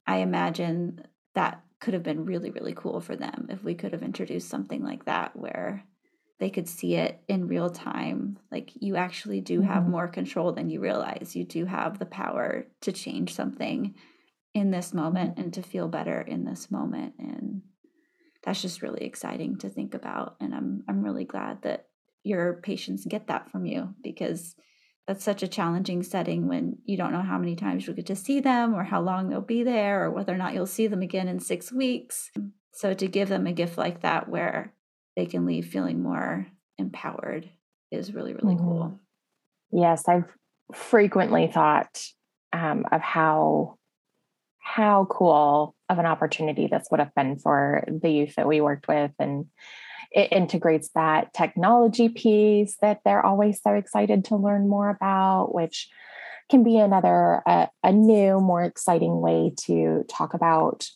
i 0.08 0.20
imagine 0.20 1.06
that 1.36 1.62
could 1.82 1.94
have 1.94 2.02
been 2.02 2.24
really 2.24 2.50
really 2.50 2.74
cool 2.74 3.02
for 3.02 3.18
them 3.18 3.48
if 3.50 3.62
we 3.62 3.76
could 3.76 3.92
have 3.92 4.02
introduced 4.02 4.48
something 4.48 4.82
like 4.82 5.04
that 5.04 5.36
where 5.36 5.84
they 6.40 6.50
could 6.50 6.68
see 6.68 6.96
it 6.96 7.22
in 7.28 7.48
real 7.48 7.70
time. 7.70 8.40
Like 8.52 8.72
you 8.80 8.96
actually 8.96 9.42
do 9.42 9.62
have 9.62 9.84
mm-hmm. 9.84 9.92
more 9.92 10.08
control 10.08 10.54
than 10.54 10.70
you 10.70 10.80
realize. 10.80 11.36
You 11.36 11.44
do 11.44 11.66
have 11.66 12.00
the 12.00 12.06
power 12.06 12.66
to 12.82 12.92
change 12.92 13.34
something 13.34 13.96
in 14.54 14.72
this 14.72 14.94
moment 14.94 15.38
and 15.38 15.54
to 15.54 15.62
feel 15.62 15.88
better 15.88 16.22
in 16.22 16.44
this 16.44 16.72
moment 16.72 17.14
and 17.20 17.62
that's 18.44 18.62
just 18.62 18.82
really 18.82 19.06
exciting 19.06 19.58
to 19.58 19.70
think 19.70 19.94
about 19.94 20.36
and 20.40 20.56
i'm 20.56 20.84
i'm 20.90 21.04
really 21.04 21.24
glad 21.24 21.62
that 21.62 21.86
your 22.24 22.60
patients 22.64 23.06
get 23.06 23.28
that 23.28 23.50
from 23.52 23.66
you 23.66 23.94
because 24.04 24.56
that's 25.08 25.24
such 25.24 25.42
a 25.42 25.48
challenging 25.48 26.04
setting 26.04 26.48
when 26.48 26.78
you 26.86 26.96
don't 26.98 27.12
know 27.12 27.22
how 27.22 27.38
many 27.38 27.56
times 27.56 27.86
you'll 27.86 27.96
get 27.96 28.06
to 28.06 28.16
see 28.16 28.40
them 28.40 28.76
or 28.76 28.84
how 28.84 29.02
long 29.02 29.28
they'll 29.28 29.42
be 29.42 29.64
there 29.64 30.04
or 30.04 30.12
whether 30.12 30.34
or 30.34 30.38
not 30.38 30.54
you'll 30.54 30.68
see 30.68 30.86
them 30.86 31.02
again 31.02 31.28
in 31.28 31.40
6 31.40 31.72
weeks. 31.72 32.30
So 32.74 32.94
to 32.94 33.08
give 33.08 33.28
them 33.28 33.48
a 33.48 33.52
gift 33.52 33.76
like 33.76 34.02
that 34.02 34.30
where 34.30 34.76
they 35.20 35.26
can 35.26 35.46
leave 35.46 35.68
feeling 35.68 36.02
more 36.02 36.48
empowered 36.78 37.50
is 37.92 38.14
really 38.14 38.34
really 38.34 38.56
mm-hmm. 38.56 38.64
cool 38.64 39.00
yes 39.70 40.08
i've 40.08 40.32
frequently 40.74 41.48
thought 41.48 42.02
um, 42.54 42.86
of 42.90 43.02
how 43.02 43.76
how 44.60 45.06
cool 45.10 45.76
of 45.90 46.00
an 46.00 46.06
opportunity 46.06 46.68
this 46.68 46.88
would 46.90 47.02
have 47.02 47.14
been 47.16 47.38
for 47.38 47.84
the 48.02 48.10
youth 48.10 48.36
that 48.36 48.48
we 48.48 48.62
worked 48.62 48.88
with 48.88 49.12
and 49.20 49.46
it 50.12 50.32
integrates 50.32 50.90
that 50.96 51.34
technology 51.34 52.08
piece 52.08 52.78
that 52.82 53.02
they're 53.04 53.26
always 53.26 53.62
so 53.62 53.74
excited 53.74 54.24
to 54.24 54.38
learn 54.38 54.70
more 54.70 54.90
about 54.90 55.54
which 55.54 55.90
can 56.50 56.64
be 56.64 56.78
another 56.78 57.42
uh, 57.46 57.68
a 57.84 57.92
new 57.92 58.40
more 58.40 58.64
exciting 58.64 59.20
way 59.20 59.52
to 59.66 60.06
talk 60.08 60.34
about 60.34 60.88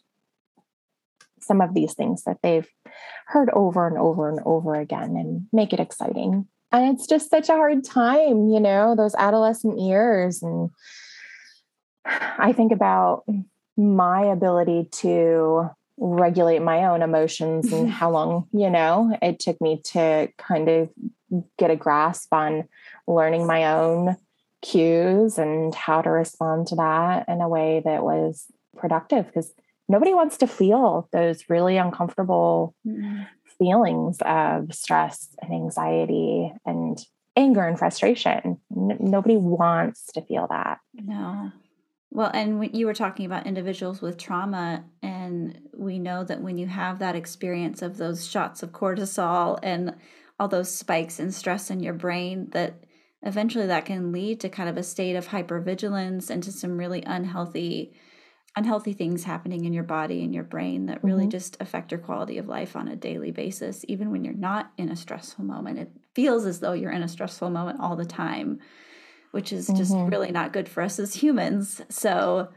some 1.44 1.62
of 1.62 1.74
these 1.74 1.94
things 1.94 2.24
that 2.24 2.38
they've 2.42 2.68
heard 3.28 3.50
over 3.52 3.88
and 3.88 3.98
over 3.98 4.30
and 4.30 4.40
over 4.46 4.76
again 4.76 5.16
and 5.16 5.48
make 5.52 5.74
it 5.74 5.80
exciting. 5.80 6.48
And 6.72 6.96
it's 6.96 7.08
just 7.08 7.30
such 7.30 7.50
a 7.50 7.54
hard 7.54 7.84
time 7.84 8.50
you 8.50 8.60
know 8.60 8.96
those 8.96 9.16
adolescent 9.16 9.80
years. 9.80 10.42
And 10.42 10.70
i 12.06 12.52
think 12.52 12.74
about 12.74 13.24
my 13.78 14.26
ability 14.26 14.90
to 14.92 15.70
regulate 15.98 16.62
my 16.62 16.86
own 16.86 17.02
emotions 17.02 17.72
and 17.72 17.90
how 18.00 18.12
long, 18.12 18.48
you 18.52 18.70
know, 18.70 19.18
it 19.22 19.40
took 19.40 19.60
me 19.62 19.82
to 19.84 20.30
kind 20.38 20.70
of 20.70 20.90
get 21.58 21.72
a 21.72 21.76
grasp 21.76 22.34
on 22.34 22.68
learning 23.08 23.48
my 23.48 23.72
own 23.72 24.18
cues 24.62 25.38
and 25.38 25.74
how 25.76 26.02
to 26.02 26.10
respond 26.10 26.68
to 26.68 26.76
that 26.76 27.28
in 27.28 27.42
a 27.42 27.50
way 27.50 27.82
that 27.84 28.04
was 28.04 28.46
productive. 28.78 29.26
Because 29.26 29.54
nobody 29.88 30.14
wants 30.14 30.38
to 30.38 30.48
feel 30.48 31.10
those 31.12 31.50
really 31.50 31.78
uncomfortable 31.78 32.76
mm-hmm. 32.88 33.24
feelings 33.58 34.18
of 34.26 34.74
stress 34.74 35.36
and 35.42 35.54
anxiety 35.54 36.54
and 36.66 36.98
anger 37.36 37.68
and 37.68 37.78
frustration. 37.78 38.60
N- 38.76 38.98
nobody 39.00 39.38
wants 39.38 40.06
to 40.14 40.22
feel 40.22 40.48
that. 40.50 40.80
No. 40.94 41.52
Well, 42.12 42.30
and 42.32 42.76
you 42.76 42.86
were 42.86 42.94
talking 42.94 43.26
about 43.26 43.48
individuals 43.48 44.00
with 44.00 44.20
trauma, 44.20 44.86
and 45.02 45.60
we 45.76 45.98
know 45.98 46.24
that 46.24 46.42
when 46.42 46.60
you 46.60 46.68
have 46.68 47.00
that 47.00 47.16
experience 47.16 47.82
of 47.82 47.98
those 47.98 48.28
shots 48.30 48.62
of 48.62 48.72
cortisol 48.72 49.58
and 49.64 49.96
all 50.40 50.48
those 50.48 50.74
spikes 50.74 51.20
in 51.20 51.32
stress 51.32 51.72
in 51.72 51.80
your 51.80 51.96
brain, 51.96 52.50
that 52.52 52.84
eventually 53.24 53.66
that 53.66 53.86
can 53.86 54.12
lead 54.12 54.40
to 54.42 54.50
kind 54.50 54.70
of 54.70 54.78
a 54.78 54.84
state 54.84 55.16
of 55.16 55.30
hypervigilance 55.30 56.30
and 56.30 56.44
to 56.44 56.52
some 56.52 56.78
really 56.78 57.02
unhealthy 57.04 57.94
unhealthy 58.56 58.94
things 58.94 59.24
happening 59.24 59.66
in 59.66 59.74
your 59.74 59.84
body 59.84 60.24
and 60.24 60.34
your 60.34 60.44
brain 60.44 60.86
that 60.86 61.04
really 61.04 61.24
mm-hmm. 61.24 61.32
just 61.32 61.58
affect 61.60 61.92
your 61.92 62.00
quality 62.00 62.38
of 62.38 62.48
life 62.48 62.76
on 62.76 62.88
a 62.88 62.96
daily 62.96 63.32
basis 63.32 63.84
even 63.88 64.12
when 64.12 64.24
you're 64.24 64.34
not 64.34 64.72
in 64.78 64.90
a 64.90 64.96
stressful 64.96 65.44
moment 65.44 65.80
it 65.80 65.92
feels 66.14 66.46
as 66.46 66.60
though 66.60 66.74
you're 66.74 66.92
in 66.92 67.02
a 67.02 67.08
stressful 67.08 67.50
moment 67.50 67.80
all 67.80 67.96
the 67.96 68.06
time 68.06 68.60
which 69.34 69.52
is 69.52 69.66
just 69.66 69.92
mm-hmm. 69.92 70.12
really 70.12 70.32
not 70.32 70.54
good 70.54 70.70
for 70.70 70.84
us 70.84 71.00
as 71.00 71.16
humans. 71.16 71.82
So, 71.90 72.50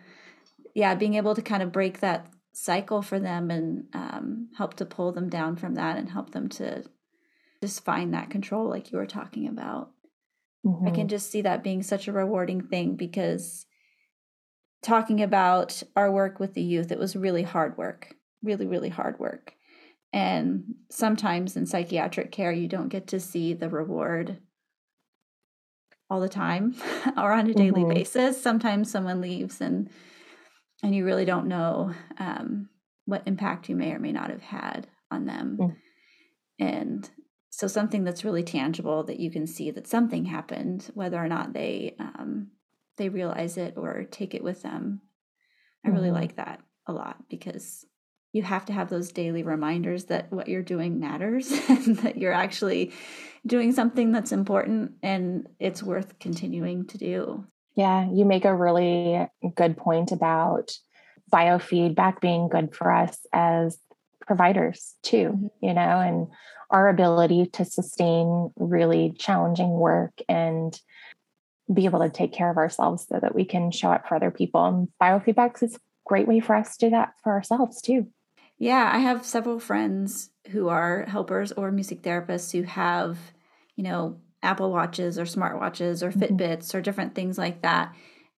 yeah, 0.74 0.94
being 0.94 1.14
able 1.14 1.34
to 1.34 1.40
kind 1.40 1.62
of 1.62 1.72
break 1.72 2.00
that 2.00 2.26
cycle 2.52 3.00
for 3.00 3.18
them 3.18 3.50
and 3.50 3.86
um, 3.94 4.50
help 4.58 4.74
to 4.74 4.84
pull 4.84 5.10
them 5.10 5.30
down 5.30 5.56
from 5.56 5.76
that 5.76 5.96
and 5.96 6.10
help 6.10 6.32
them 6.32 6.50
to 6.50 6.84
just 7.62 7.82
find 7.82 8.12
that 8.12 8.28
control, 8.28 8.68
like 8.68 8.92
you 8.92 8.98
were 8.98 9.06
talking 9.06 9.48
about. 9.48 9.90
Mm-hmm. 10.66 10.86
I 10.86 10.90
can 10.90 11.00
mm-hmm. 11.00 11.08
just 11.08 11.30
see 11.30 11.40
that 11.40 11.64
being 11.64 11.82
such 11.82 12.08
a 12.08 12.12
rewarding 12.12 12.60
thing 12.60 12.94
because 12.94 13.64
talking 14.86 15.20
about 15.20 15.82
our 15.96 16.12
work 16.12 16.38
with 16.38 16.54
the 16.54 16.62
youth, 16.62 16.92
it 16.92 16.98
was 16.98 17.16
really 17.16 17.42
hard 17.42 17.76
work, 17.76 18.14
really, 18.42 18.66
really 18.66 18.88
hard 18.88 19.18
work. 19.18 19.54
And 20.12 20.76
sometimes 20.90 21.56
in 21.56 21.66
psychiatric 21.66 22.30
care, 22.30 22.52
you 22.52 22.68
don't 22.68 22.88
get 22.88 23.08
to 23.08 23.18
see 23.18 23.52
the 23.52 23.68
reward 23.68 24.38
all 26.08 26.20
the 26.20 26.28
time 26.28 26.76
or 27.16 27.32
on 27.32 27.50
a 27.50 27.54
daily 27.54 27.82
mm-hmm. 27.82 27.94
basis. 27.94 28.40
Sometimes 28.40 28.90
someone 28.90 29.20
leaves 29.20 29.60
and 29.60 29.90
and 30.82 30.94
you 30.94 31.04
really 31.04 31.24
don't 31.24 31.48
know 31.48 31.92
um, 32.18 32.68
what 33.06 33.26
impact 33.26 33.68
you 33.68 33.74
may 33.74 33.92
or 33.92 33.98
may 33.98 34.12
not 34.12 34.30
have 34.30 34.42
had 34.42 34.86
on 35.10 35.24
them. 35.24 35.56
Mm. 35.58 35.76
And 36.60 37.10
so 37.50 37.66
something 37.66 38.04
that's 38.04 38.24
really 38.24 38.42
tangible 38.42 39.02
that 39.04 39.18
you 39.18 39.30
can 39.30 39.46
see 39.46 39.70
that 39.70 39.88
something 39.88 40.26
happened, 40.26 40.90
whether 40.92 41.16
or 41.16 41.28
not 41.28 41.54
they 41.54 41.96
um, 41.98 42.50
they 42.96 43.08
realize 43.08 43.56
it 43.56 43.74
or 43.76 44.04
take 44.04 44.34
it 44.34 44.44
with 44.44 44.62
them. 44.62 45.00
I 45.84 45.90
really 45.90 46.08
mm-hmm. 46.08 46.16
like 46.16 46.36
that 46.36 46.60
a 46.86 46.92
lot 46.92 47.16
because 47.28 47.84
you 48.32 48.42
have 48.42 48.66
to 48.66 48.72
have 48.72 48.90
those 48.90 49.12
daily 49.12 49.42
reminders 49.42 50.06
that 50.06 50.30
what 50.32 50.48
you're 50.48 50.62
doing 50.62 51.00
matters 51.00 51.50
and 51.68 51.96
that 51.98 52.18
you're 52.18 52.32
actually 52.32 52.92
doing 53.46 53.72
something 53.72 54.12
that's 54.12 54.32
important 54.32 54.92
and 55.02 55.48
it's 55.58 55.82
worth 55.82 56.18
continuing 56.18 56.86
to 56.88 56.98
do. 56.98 57.46
Yeah, 57.76 58.10
you 58.10 58.24
make 58.24 58.44
a 58.44 58.54
really 58.54 59.26
good 59.54 59.76
point 59.76 60.12
about 60.12 60.72
biofeedback 61.32 62.20
being 62.20 62.48
good 62.48 62.74
for 62.74 62.90
us 62.90 63.18
as 63.32 63.78
providers 64.26 64.94
too, 65.02 65.30
mm-hmm. 65.30 65.46
you 65.62 65.74
know, 65.74 66.00
and 66.00 66.26
our 66.70 66.88
ability 66.88 67.46
to 67.52 67.64
sustain 67.64 68.50
really 68.56 69.14
challenging 69.18 69.70
work 69.70 70.12
and 70.28 70.78
be 71.72 71.84
able 71.84 72.00
to 72.00 72.08
take 72.08 72.32
care 72.32 72.50
of 72.50 72.56
ourselves 72.56 73.06
so 73.08 73.18
that 73.20 73.34
we 73.34 73.44
can 73.44 73.70
show 73.70 73.90
up 73.90 74.06
for 74.06 74.14
other 74.14 74.30
people. 74.30 74.64
And 74.64 74.88
biofeedback 75.02 75.62
is 75.62 75.76
a 75.76 75.80
great 76.04 76.28
way 76.28 76.40
for 76.40 76.54
us 76.54 76.76
to 76.76 76.86
do 76.86 76.90
that 76.90 77.14
for 77.22 77.32
ourselves 77.32 77.80
too. 77.80 78.06
Yeah, 78.58 78.90
I 78.92 78.98
have 78.98 79.26
several 79.26 79.58
friends 79.58 80.30
who 80.50 80.68
are 80.68 81.04
helpers 81.04 81.52
or 81.52 81.70
music 81.70 82.02
therapists 82.02 82.52
who 82.52 82.62
have, 82.62 83.18
you 83.74 83.84
know, 83.84 84.18
Apple 84.42 84.70
Watches 84.70 85.18
or 85.18 85.24
smartwatches 85.24 86.02
or 86.02 86.10
mm-hmm. 86.10 86.20
Fitbits 86.36 86.74
or 86.74 86.80
different 86.80 87.14
things 87.14 87.36
like 87.36 87.62
that. 87.62 87.94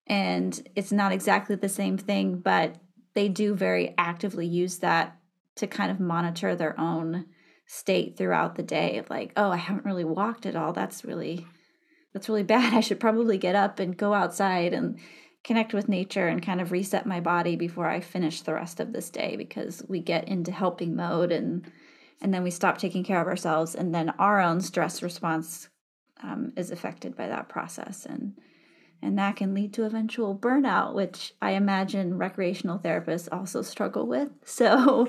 And 0.07 0.61
it's 0.75 0.91
not 0.91 1.13
exactly 1.13 1.55
the 1.55 1.69
same 1.69 1.99
thing, 1.99 2.39
but 2.39 2.77
they 3.15 3.29
do 3.29 3.55
very 3.55 3.95
actively 3.99 4.47
use 4.47 4.79
that 4.79 5.19
to 5.57 5.67
kind 5.67 5.91
of 5.91 6.01
monitor 6.01 6.57
their 6.57 6.79
own 6.81 7.27
state 7.67 8.17
throughout 8.17 8.55
the 8.55 8.63
day 8.63 8.97
of 8.97 9.11
like, 9.11 9.33
oh, 9.37 9.51
I 9.51 9.57
haven't 9.57 9.85
really 9.85 10.05
walked 10.05 10.47
at 10.47 10.57
all. 10.57 10.73
That's 10.73 11.05
really 11.05 11.47
that's 12.19 12.29
really 12.29 12.43
bad. 12.43 12.75
I 12.75 12.81
should 12.81 12.99
probably 12.99 13.39
get 13.39 13.55
up 13.55 13.79
and 13.79 13.97
go 13.97 14.13
outside 14.13 14.75
and 14.75 14.99
connect 15.45 15.73
with 15.73 15.89
nature 15.89 16.27
and 16.27 16.45
kind 16.45 16.61
of 16.61 16.73
reset 16.73 17.07
my 17.07 17.21
body 17.21 17.55
before 17.55 17.89
I 17.89 18.01
finish 18.01 18.41
the 18.41 18.55
rest 18.55 18.81
of 18.81 18.93
this 18.93 19.09
day 19.09 19.37
because 19.37 19.85
we 19.89 20.01
get 20.01 20.27
into 20.27 20.51
helping 20.51 20.97
mode 20.97 21.31
and 21.31 21.71
and 22.21 22.35
then 22.35 22.43
we 22.43 22.51
stop 22.51 22.79
taking 22.79 23.05
care 23.05 23.21
of 23.21 23.29
ourselves 23.29 23.77
and 23.77 23.95
then 23.95 24.11
our 24.19 24.41
own 24.41 24.61
stress 24.61 25.01
response 25.05 25.69
um, 26.21 26.53
is 26.57 26.73
affected 26.73 27.17
by 27.17 27.29
that 27.29 27.49
process. 27.49 28.05
And 28.05 28.35
and 29.01 29.17
that 29.17 29.37
can 29.37 29.55
lead 29.55 29.73
to 29.75 29.85
eventual 29.85 30.37
burnout 30.37 30.93
which 30.93 31.33
i 31.41 31.53
imagine 31.53 32.19
recreational 32.19 32.81
therapists 32.81 33.29
also 33.31 33.63
struggle 33.63 34.09
with. 34.09 34.29
So 34.45 35.09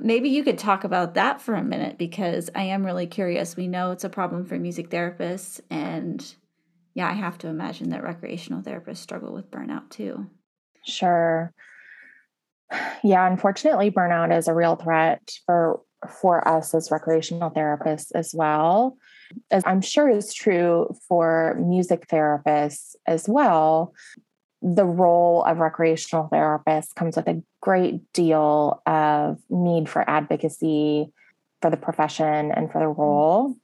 maybe 0.00 0.30
you 0.30 0.42
could 0.42 0.58
talk 0.58 0.84
about 0.84 1.12
that 1.14 1.42
for 1.42 1.54
a 1.54 1.62
minute 1.62 1.98
because 1.98 2.48
i 2.54 2.62
am 2.62 2.86
really 2.86 3.06
curious. 3.06 3.58
We 3.58 3.68
know 3.68 3.90
it's 3.90 4.04
a 4.04 4.08
problem 4.08 4.46
for 4.46 4.58
music 4.58 4.88
therapists 4.88 5.60
and 5.68 6.34
yeah 6.96 7.08
i 7.08 7.12
have 7.12 7.38
to 7.38 7.46
imagine 7.46 7.90
that 7.90 8.02
recreational 8.02 8.62
therapists 8.62 8.96
struggle 8.96 9.32
with 9.32 9.50
burnout 9.50 9.88
too 9.90 10.26
sure 10.84 11.52
yeah 13.04 13.26
unfortunately 13.30 13.90
burnout 13.90 14.36
is 14.36 14.48
a 14.48 14.54
real 14.54 14.74
threat 14.74 15.30
for 15.46 15.80
for 16.20 16.46
us 16.46 16.74
as 16.74 16.90
recreational 16.90 17.50
therapists 17.50 18.10
as 18.14 18.34
well 18.34 18.96
as 19.50 19.62
I'm 19.66 19.80
sure 19.80 20.08
is 20.08 20.32
true 20.32 20.94
for 21.08 21.56
music 21.60 22.08
therapists 22.08 22.94
as 23.06 23.28
well, 23.28 23.94
the 24.62 24.84
role 24.84 25.42
of 25.44 25.58
recreational 25.58 26.28
therapists 26.32 26.94
comes 26.94 27.16
with 27.16 27.28
a 27.28 27.42
great 27.60 28.12
deal 28.12 28.82
of 28.86 29.38
need 29.50 29.88
for 29.88 30.08
advocacy 30.08 31.12
for 31.62 31.70
the 31.70 31.76
profession 31.76 32.50
and 32.52 32.70
for 32.70 32.78
the 32.78 32.86
mm-hmm. 32.86 33.00
role. 33.00 33.56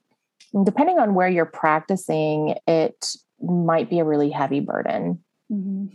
Depending 0.64 0.98
on 0.98 1.14
where 1.14 1.28
you're 1.28 1.46
practicing, 1.46 2.56
it 2.66 3.14
might 3.40 3.88
be 3.88 3.98
a 3.98 4.04
really 4.04 4.30
heavy 4.30 4.60
burden. 4.60 5.22
Mm-hmm 5.50 5.86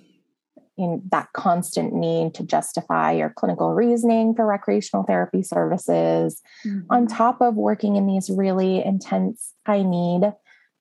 in 0.77 1.01
that 1.11 1.33
constant 1.33 1.93
need 1.93 2.33
to 2.35 2.43
justify 2.43 3.11
your 3.11 3.31
clinical 3.31 3.73
reasoning 3.73 4.35
for 4.35 4.45
recreational 4.45 5.03
therapy 5.03 5.41
services, 5.41 6.41
mm-hmm. 6.65 6.81
on 6.89 7.07
top 7.07 7.41
of 7.41 7.55
working 7.55 7.95
in 7.95 8.05
these 8.05 8.29
really 8.29 8.83
intense 8.83 9.53
high 9.65 9.81
need 9.81 10.31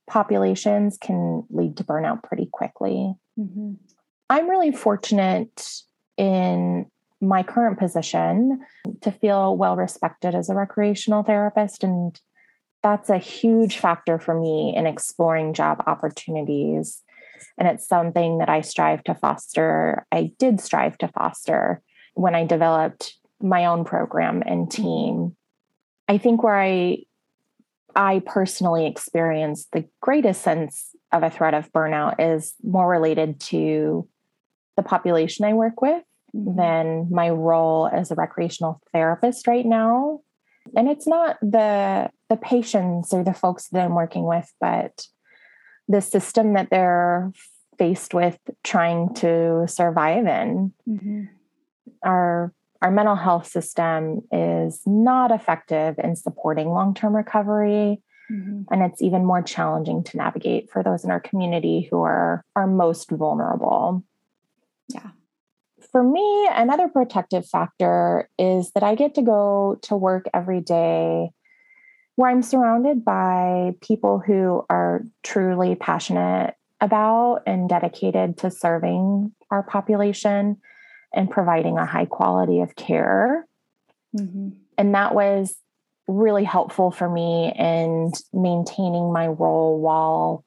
populations, 0.08 0.98
can 0.98 1.44
lead 1.48 1.76
to 1.78 1.84
burnout 1.84 2.22
pretty 2.22 2.48
quickly. 2.52 3.14
Mm-hmm. 3.38 3.72
I'm 4.28 4.50
really 4.50 4.70
fortunate 4.70 5.68
in 6.18 6.90
my 7.20 7.42
current 7.42 7.78
position 7.78 8.60
to 9.00 9.10
feel 9.10 9.56
well 9.56 9.76
respected 9.76 10.34
as 10.34 10.50
a 10.50 10.54
recreational 10.54 11.22
therapist. 11.22 11.82
And 11.82 12.20
that's 12.86 13.10
a 13.10 13.18
huge 13.18 13.78
factor 13.78 14.16
for 14.18 14.38
me 14.38 14.72
in 14.76 14.86
exploring 14.86 15.54
job 15.54 15.82
opportunities 15.88 17.02
and 17.58 17.66
it's 17.66 17.88
something 17.88 18.38
that 18.38 18.48
I 18.48 18.60
strive 18.60 19.02
to 19.04 19.14
foster. 19.14 20.06
I 20.12 20.32
did 20.38 20.60
strive 20.60 20.96
to 20.98 21.08
foster 21.08 21.82
when 22.14 22.34
I 22.34 22.46
developed 22.46 23.14
my 23.40 23.66
own 23.66 23.84
program 23.84 24.42
and 24.46 24.70
team. 24.70 25.36
I 26.08 26.18
think 26.18 26.42
where 26.42 26.58
I 26.58 26.98
I 27.96 28.22
personally 28.24 28.86
experienced 28.86 29.72
the 29.72 29.86
greatest 30.00 30.42
sense 30.42 30.90
of 31.12 31.22
a 31.22 31.30
threat 31.30 31.54
of 31.54 31.72
burnout 31.72 32.16
is 32.18 32.54
more 32.62 32.88
related 32.88 33.40
to 33.40 34.06
the 34.76 34.82
population 34.82 35.44
I 35.44 35.54
work 35.54 35.80
with 35.80 36.04
mm-hmm. 36.34 36.56
than 36.56 37.08
my 37.10 37.30
role 37.30 37.88
as 37.90 38.10
a 38.10 38.14
recreational 38.14 38.80
therapist 38.92 39.48
right 39.48 39.66
now. 39.66 40.20
And 40.74 40.88
it's 40.88 41.06
not 41.06 41.38
the 41.40 42.10
the 42.28 42.36
patients 42.36 43.12
or 43.12 43.22
the 43.22 43.34
folks 43.34 43.68
that 43.68 43.84
I'm 43.84 43.94
working 43.94 44.24
with, 44.24 44.52
but 44.60 45.06
the 45.88 46.00
system 46.00 46.54
that 46.54 46.70
they're 46.70 47.32
faced 47.78 48.14
with 48.14 48.38
trying 48.64 49.14
to 49.14 49.66
survive 49.68 50.26
in. 50.26 50.72
Mm-hmm. 50.88 51.24
Our 52.02 52.52
our 52.82 52.90
mental 52.90 53.16
health 53.16 53.46
system 53.46 54.22
is 54.30 54.82
not 54.86 55.30
effective 55.30 55.98
in 56.02 56.14
supporting 56.14 56.68
long-term 56.68 57.16
recovery. 57.16 58.02
Mm-hmm. 58.30 58.62
And 58.70 58.82
it's 58.82 59.00
even 59.00 59.24
more 59.24 59.42
challenging 59.42 60.02
to 60.04 60.16
navigate 60.16 60.70
for 60.70 60.82
those 60.82 61.04
in 61.04 61.10
our 61.10 61.20
community 61.20 61.88
who 61.90 62.02
are 62.02 62.44
are 62.54 62.66
most 62.66 63.10
vulnerable. 63.10 64.02
Yeah. 64.88 65.10
For 65.96 66.04
me, 66.04 66.46
another 66.52 66.88
protective 66.88 67.48
factor 67.48 68.28
is 68.38 68.70
that 68.72 68.82
I 68.82 68.96
get 68.96 69.14
to 69.14 69.22
go 69.22 69.78
to 69.84 69.96
work 69.96 70.26
every 70.34 70.60
day 70.60 71.30
where 72.16 72.30
I'm 72.30 72.42
surrounded 72.42 73.02
by 73.02 73.76
people 73.80 74.18
who 74.18 74.62
are 74.68 75.04
truly 75.22 75.74
passionate 75.74 76.52
about 76.82 77.44
and 77.46 77.66
dedicated 77.66 78.36
to 78.40 78.50
serving 78.50 79.32
our 79.50 79.62
population 79.62 80.58
and 81.14 81.30
providing 81.30 81.78
a 81.78 81.86
high 81.86 82.04
quality 82.04 82.60
of 82.60 82.76
care. 82.76 83.46
Mm-hmm. 84.14 84.50
And 84.76 84.94
that 84.94 85.14
was 85.14 85.56
really 86.06 86.44
helpful 86.44 86.90
for 86.90 87.08
me 87.08 87.54
in 87.58 88.12
maintaining 88.34 89.14
my 89.14 89.28
role 89.28 89.80
while 89.80 90.44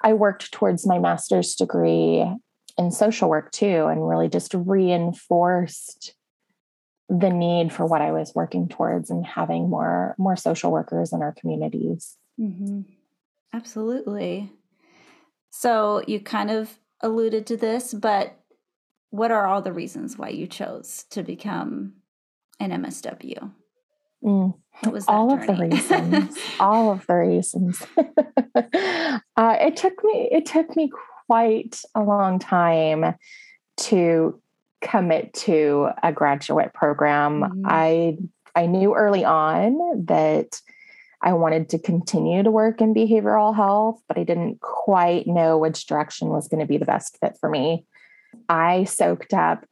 I 0.00 0.14
worked 0.14 0.50
towards 0.50 0.88
my 0.88 0.98
master's 0.98 1.54
degree 1.54 2.26
in 2.78 2.90
social 2.90 3.28
work 3.28 3.52
too, 3.52 3.86
and 3.86 4.08
really 4.08 4.28
just 4.28 4.54
reinforced 4.54 6.14
the 7.08 7.30
need 7.30 7.72
for 7.72 7.84
what 7.84 8.00
I 8.00 8.12
was 8.12 8.34
working 8.34 8.68
towards 8.68 9.10
and 9.10 9.26
having 9.26 9.68
more 9.68 10.14
more 10.18 10.36
social 10.36 10.70
workers 10.70 11.12
in 11.12 11.22
our 11.22 11.32
communities. 11.32 12.16
Mm-hmm. 12.40 12.82
Absolutely. 13.52 14.50
So 15.50 16.02
you 16.06 16.20
kind 16.20 16.50
of 16.50 16.78
alluded 17.02 17.46
to 17.48 17.56
this, 17.56 17.92
but 17.92 18.38
what 19.10 19.30
are 19.30 19.46
all 19.46 19.60
the 19.60 19.72
reasons 19.72 20.16
why 20.16 20.30
you 20.30 20.46
chose 20.46 21.04
to 21.10 21.22
become 21.22 21.94
an 22.58 22.70
MSW? 22.70 23.50
Mm, 24.24 24.54
all 25.08 25.36
journey? 25.36 25.42
of 25.42 25.58
the 25.58 25.66
reasons. 25.66 26.38
all 26.60 26.92
of 26.92 27.06
the 27.06 27.14
reasons. 27.14 27.82
uh, 27.96 29.56
it 29.60 29.76
took 29.76 30.02
me. 30.04 30.28
It 30.30 30.46
took 30.46 30.74
me 30.76 30.90
quite 31.26 31.80
a 31.94 32.02
long 32.02 32.38
time 32.38 33.14
to 33.78 34.40
commit 34.80 35.32
to 35.32 35.88
a 36.02 36.12
graduate 36.12 36.74
program. 36.74 37.40
Mm-hmm. 37.40 37.62
I 37.66 38.18
I 38.54 38.66
knew 38.66 38.94
early 38.94 39.24
on 39.24 40.04
that 40.06 40.60
I 41.22 41.32
wanted 41.32 41.70
to 41.70 41.78
continue 41.78 42.42
to 42.42 42.50
work 42.50 42.80
in 42.80 42.94
behavioral 42.94 43.54
health, 43.54 44.02
but 44.08 44.18
I 44.18 44.24
didn't 44.24 44.60
quite 44.60 45.26
know 45.26 45.56
which 45.56 45.86
direction 45.86 46.28
was 46.28 46.48
going 46.48 46.60
to 46.60 46.66
be 46.66 46.78
the 46.78 46.84
best 46.84 47.18
fit 47.20 47.38
for 47.38 47.48
me. 47.48 47.86
I 48.48 48.84
soaked 48.84 49.32
up 49.32 49.64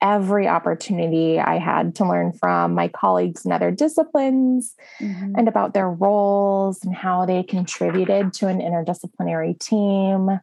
every 0.00 0.46
opportunity 0.46 1.40
I 1.40 1.58
had 1.58 1.96
to 1.96 2.08
learn 2.08 2.32
from 2.32 2.74
my 2.74 2.88
colleagues 2.88 3.44
in 3.44 3.50
other 3.50 3.70
disciplines 3.70 4.74
mm-hmm. 5.00 5.34
and 5.36 5.48
about 5.48 5.74
their 5.74 5.90
roles 5.90 6.84
and 6.84 6.94
how 6.94 7.26
they 7.26 7.42
contributed 7.42 8.32
to 8.34 8.46
an 8.46 8.60
interdisciplinary 8.60 9.58
team 9.58 10.38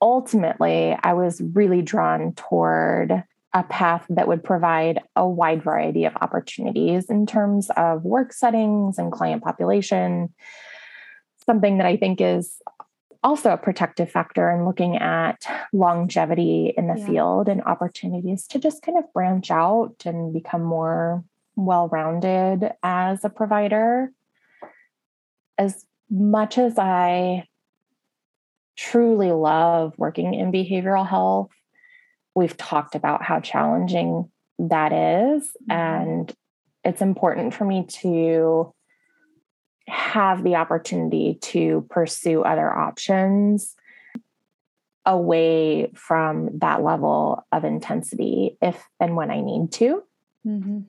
ultimately, 0.00 0.96
I 1.02 1.12
was 1.14 1.40
really 1.40 1.82
drawn 1.82 2.32
toward 2.34 3.24
a 3.54 3.62
path 3.62 4.04
that 4.10 4.28
would 4.28 4.44
provide 4.44 5.00
a 5.16 5.26
wide 5.26 5.62
variety 5.62 6.04
of 6.04 6.14
opportunities 6.20 7.06
in 7.08 7.26
terms 7.26 7.70
of 7.76 8.04
work 8.04 8.32
settings 8.32 8.98
and 8.98 9.10
client 9.10 9.42
population. 9.42 10.32
Something 11.46 11.78
that 11.78 11.86
I 11.86 11.96
think 11.96 12.20
is 12.20 12.60
also 13.24 13.50
a 13.50 13.56
protective 13.56 14.10
factor 14.10 14.50
in 14.50 14.64
looking 14.64 14.96
at 14.96 15.44
longevity 15.72 16.72
in 16.76 16.86
the 16.86 16.98
yeah. 16.98 17.06
field 17.06 17.48
and 17.48 17.62
opportunities 17.62 18.46
to 18.48 18.58
just 18.58 18.82
kind 18.82 18.98
of 18.98 19.12
branch 19.12 19.50
out 19.50 20.02
and 20.04 20.32
become 20.32 20.62
more 20.62 21.24
well 21.56 21.88
rounded 21.88 22.70
as 22.82 23.24
a 23.24 23.28
provider. 23.28 24.12
As 25.56 25.84
much 26.10 26.58
as 26.58 26.78
I 26.78 27.48
truly 28.78 29.32
love 29.32 29.92
working 29.98 30.34
in 30.34 30.52
behavioral 30.52 31.06
health. 31.06 31.50
We've 32.34 32.56
talked 32.56 32.94
about 32.94 33.22
how 33.22 33.40
challenging 33.40 34.30
that 34.60 34.92
is, 34.92 35.42
mm-hmm. 35.68 35.72
And 35.72 36.32
it's 36.84 37.02
important 37.02 37.54
for 37.54 37.64
me 37.64 37.86
to 38.00 38.72
have 39.88 40.44
the 40.44 40.54
opportunity 40.54 41.38
to 41.40 41.86
pursue 41.90 42.42
other 42.42 42.72
options 42.72 43.74
away 45.04 45.90
from 45.94 46.58
that 46.58 46.82
level 46.82 47.44
of 47.50 47.64
intensity 47.64 48.58
if 48.62 48.80
and 49.00 49.16
when 49.16 49.30
I 49.30 49.40
need 49.40 49.72
to. 49.72 50.02
Mm-hmm. 50.46 50.80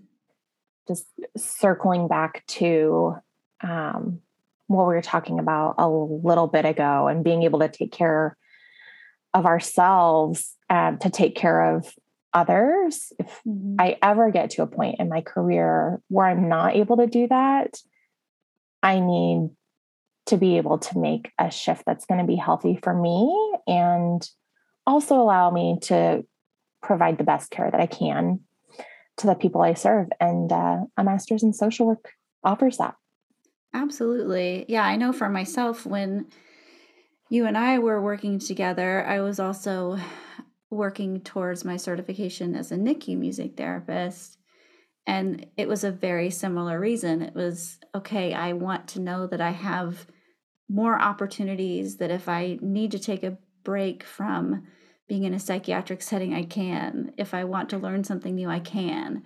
Just 0.88 1.08
circling 1.38 2.08
back 2.08 2.46
to 2.48 3.16
um, 3.62 4.22
what 4.70 4.88
we 4.88 4.94
were 4.94 5.02
talking 5.02 5.40
about 5.40 5.76
a 5.80 5.90
little 5.90 6.46
bit 6.46 6.64
ago 6.64 7.08
and 7.08 7.24
being 7.24 7.42
able 7.42 7.60
to 7.60 7.68
take 7.68 7.92
care 7.92 8.38
of 9.34 9.48
ourselves 9.48 10.56
uh, 10.70 10.96
to 10.98 11.10
take 11.10 11.36
care 11.36 11.76
of 11.76 11.92
others. 12.36 13.12
If 13.18 13.42
mm-hmm. 13.48 13.78
I 13.80 13.98
ever 14.04 14.30
get 14.30 14.52
to 14.52 14.62
a 14.62 14.68
point 14.68 15.00
in 15.00 15.10
my 15.10 15.22
career 15.22 16.00
where 16.08 16.28
I'm 16.28 16.50
not 16.50 16.76
able 16.76 16.98
to 16.98 17.08
do 17.08 17.28
that, 17.30 17.80
I 18.84 19.00
need 19.00 19.50
to 20.28 20.38
be 20.38 20.58
able 20.58 20.78
to 20.78 21.00
make 21.00 21.32
a 21.40 21.50
shift 21.50 21.84
that's 21.88 22.06
going 22.06 22.22
to 22.22 22.28
be 22.28 22.36
healthy 22.36 22.80
for 22.84 22.94
me 22.94 23.56
and 23.66 24.22
also 24.86 25.16
allow 25.16 25.50
me 25.50 25.80
to 25.82 26.24
provide 26.84 27.18
the 27.18 27.24
best 27.24 27.50
care 27.50 27.72
that 27.72 27.82
I 27.82 27.88
can 27.88 28.42
to 29.18 29.26
the 29.26 29.34
people 29.34 29.62
I 29.62 29.74
serve. 29.74 30.10
And 30.20 30.52
uh, 30.52 30.82
a 30.96 31.04
master's 31.04 31.42
in 31.42 31.54
social 31.54 31.88
work 31.88 32.12
offers 32.44 32.78
that. 32.78 32.94
Absolutely. 33.74 34.66
Yeah, 34.68 34.84
I 34.84 34.96
know 34.96 35.14
for 35.14 35.30
myself, 35.30 35.86
when 35.86 36.28
you 37.30 37.46
and 37.46 37.58
I 37.58 37.80
were 37.80 38.02
working 38.02 38.40
together, 38.40 39.06
I 39.06 39.22
was 39.22 39.40
also 39.40 39.98
working 40.72 41.22
towards 41.22 41.66
my 41.66 41.78
certification 41.78 42.56
as 42.56 42.72
a 42.72 42.76
NICU 42.76 43.18
music 43.18 43.58
therapist. 43.58 44.38
And 45.06 45.48
it 45.58 45.68
was 45.68 45.84
a 45.84 45.92
very 45.92 46.30
similar 46.30 46.80
reason. 46.80 47.22
It 47.22 47.36
was 47.36 47.80
okay, 47.96 48.34
I 48.34 48.54
want 48.54 48.88
to 48.90 49.02
know 49.02 49.28
that 49.28 49.42
I 49.42 49.52
have 49.52 50.06
more 50.70 51.00
opportunities, 51.00 51.98
that 51.98 52.12
if 52.12 52.30
I 52.30 52.60
need 52.62 52.92
to 52.92 53.00
take 53.00 53.24
a 53.24 53.38
break 53.64 54.04
from 54.04 54.68
being 55.08 55.24
in 55.24 55.34
a 55.34 55.40
psychiatric 55.40 56.04
setting, 56.04 56.34
I 56.36 56.44
can. 56.44 57.14
If 57.18 57.34
I 57.34 57.44
want 57.44 57.70
to 57.70 57.80
learn 57.80 58.04
something 58.04 58.36
new, 58.36 58.50
I 58.50 58.60
can. 58.60 59.24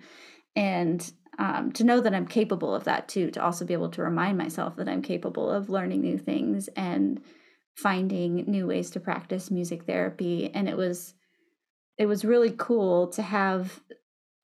And 0.56 1.12
um, 1.38 1.72
to 1.72 1.84
know 1.84 2.00
that 2.00 2.14
I'm 2.14 2.26
capable 2.26 2.74
of 2.74 2.84
that 2.84 3.08
too, 3.08 3.30
to 3.32 3.42
also 3.42 3.64
be 3.64 3.74
able 3.74 3.90
to 3.90 4.02
remind 4.02 4.38
myself 4.38 4.76
that 4.76 4.88
I'm 4.88 5.02
capable 5.02 5.50
of 5.50 5.68
learning 5.68 6.00
new 6.00 6.18
things 6.18 6.68
and 6.68 7.20
finding 7.76 8.44
new 8.46 8.66
ways 8.66 8.90
to 8.90 9.00
practice 9.00 9.50
music 9.50 9.84
therapy. 9.84 10.50
And 10.52 10.68
it 10.68 10.76
was 10.76 11.14
it 11.96 12.06
was 12.06 12.24
really 12.24 12.52
cool 12.56 13.08
to 13.08 13.22
have 13.22 13.80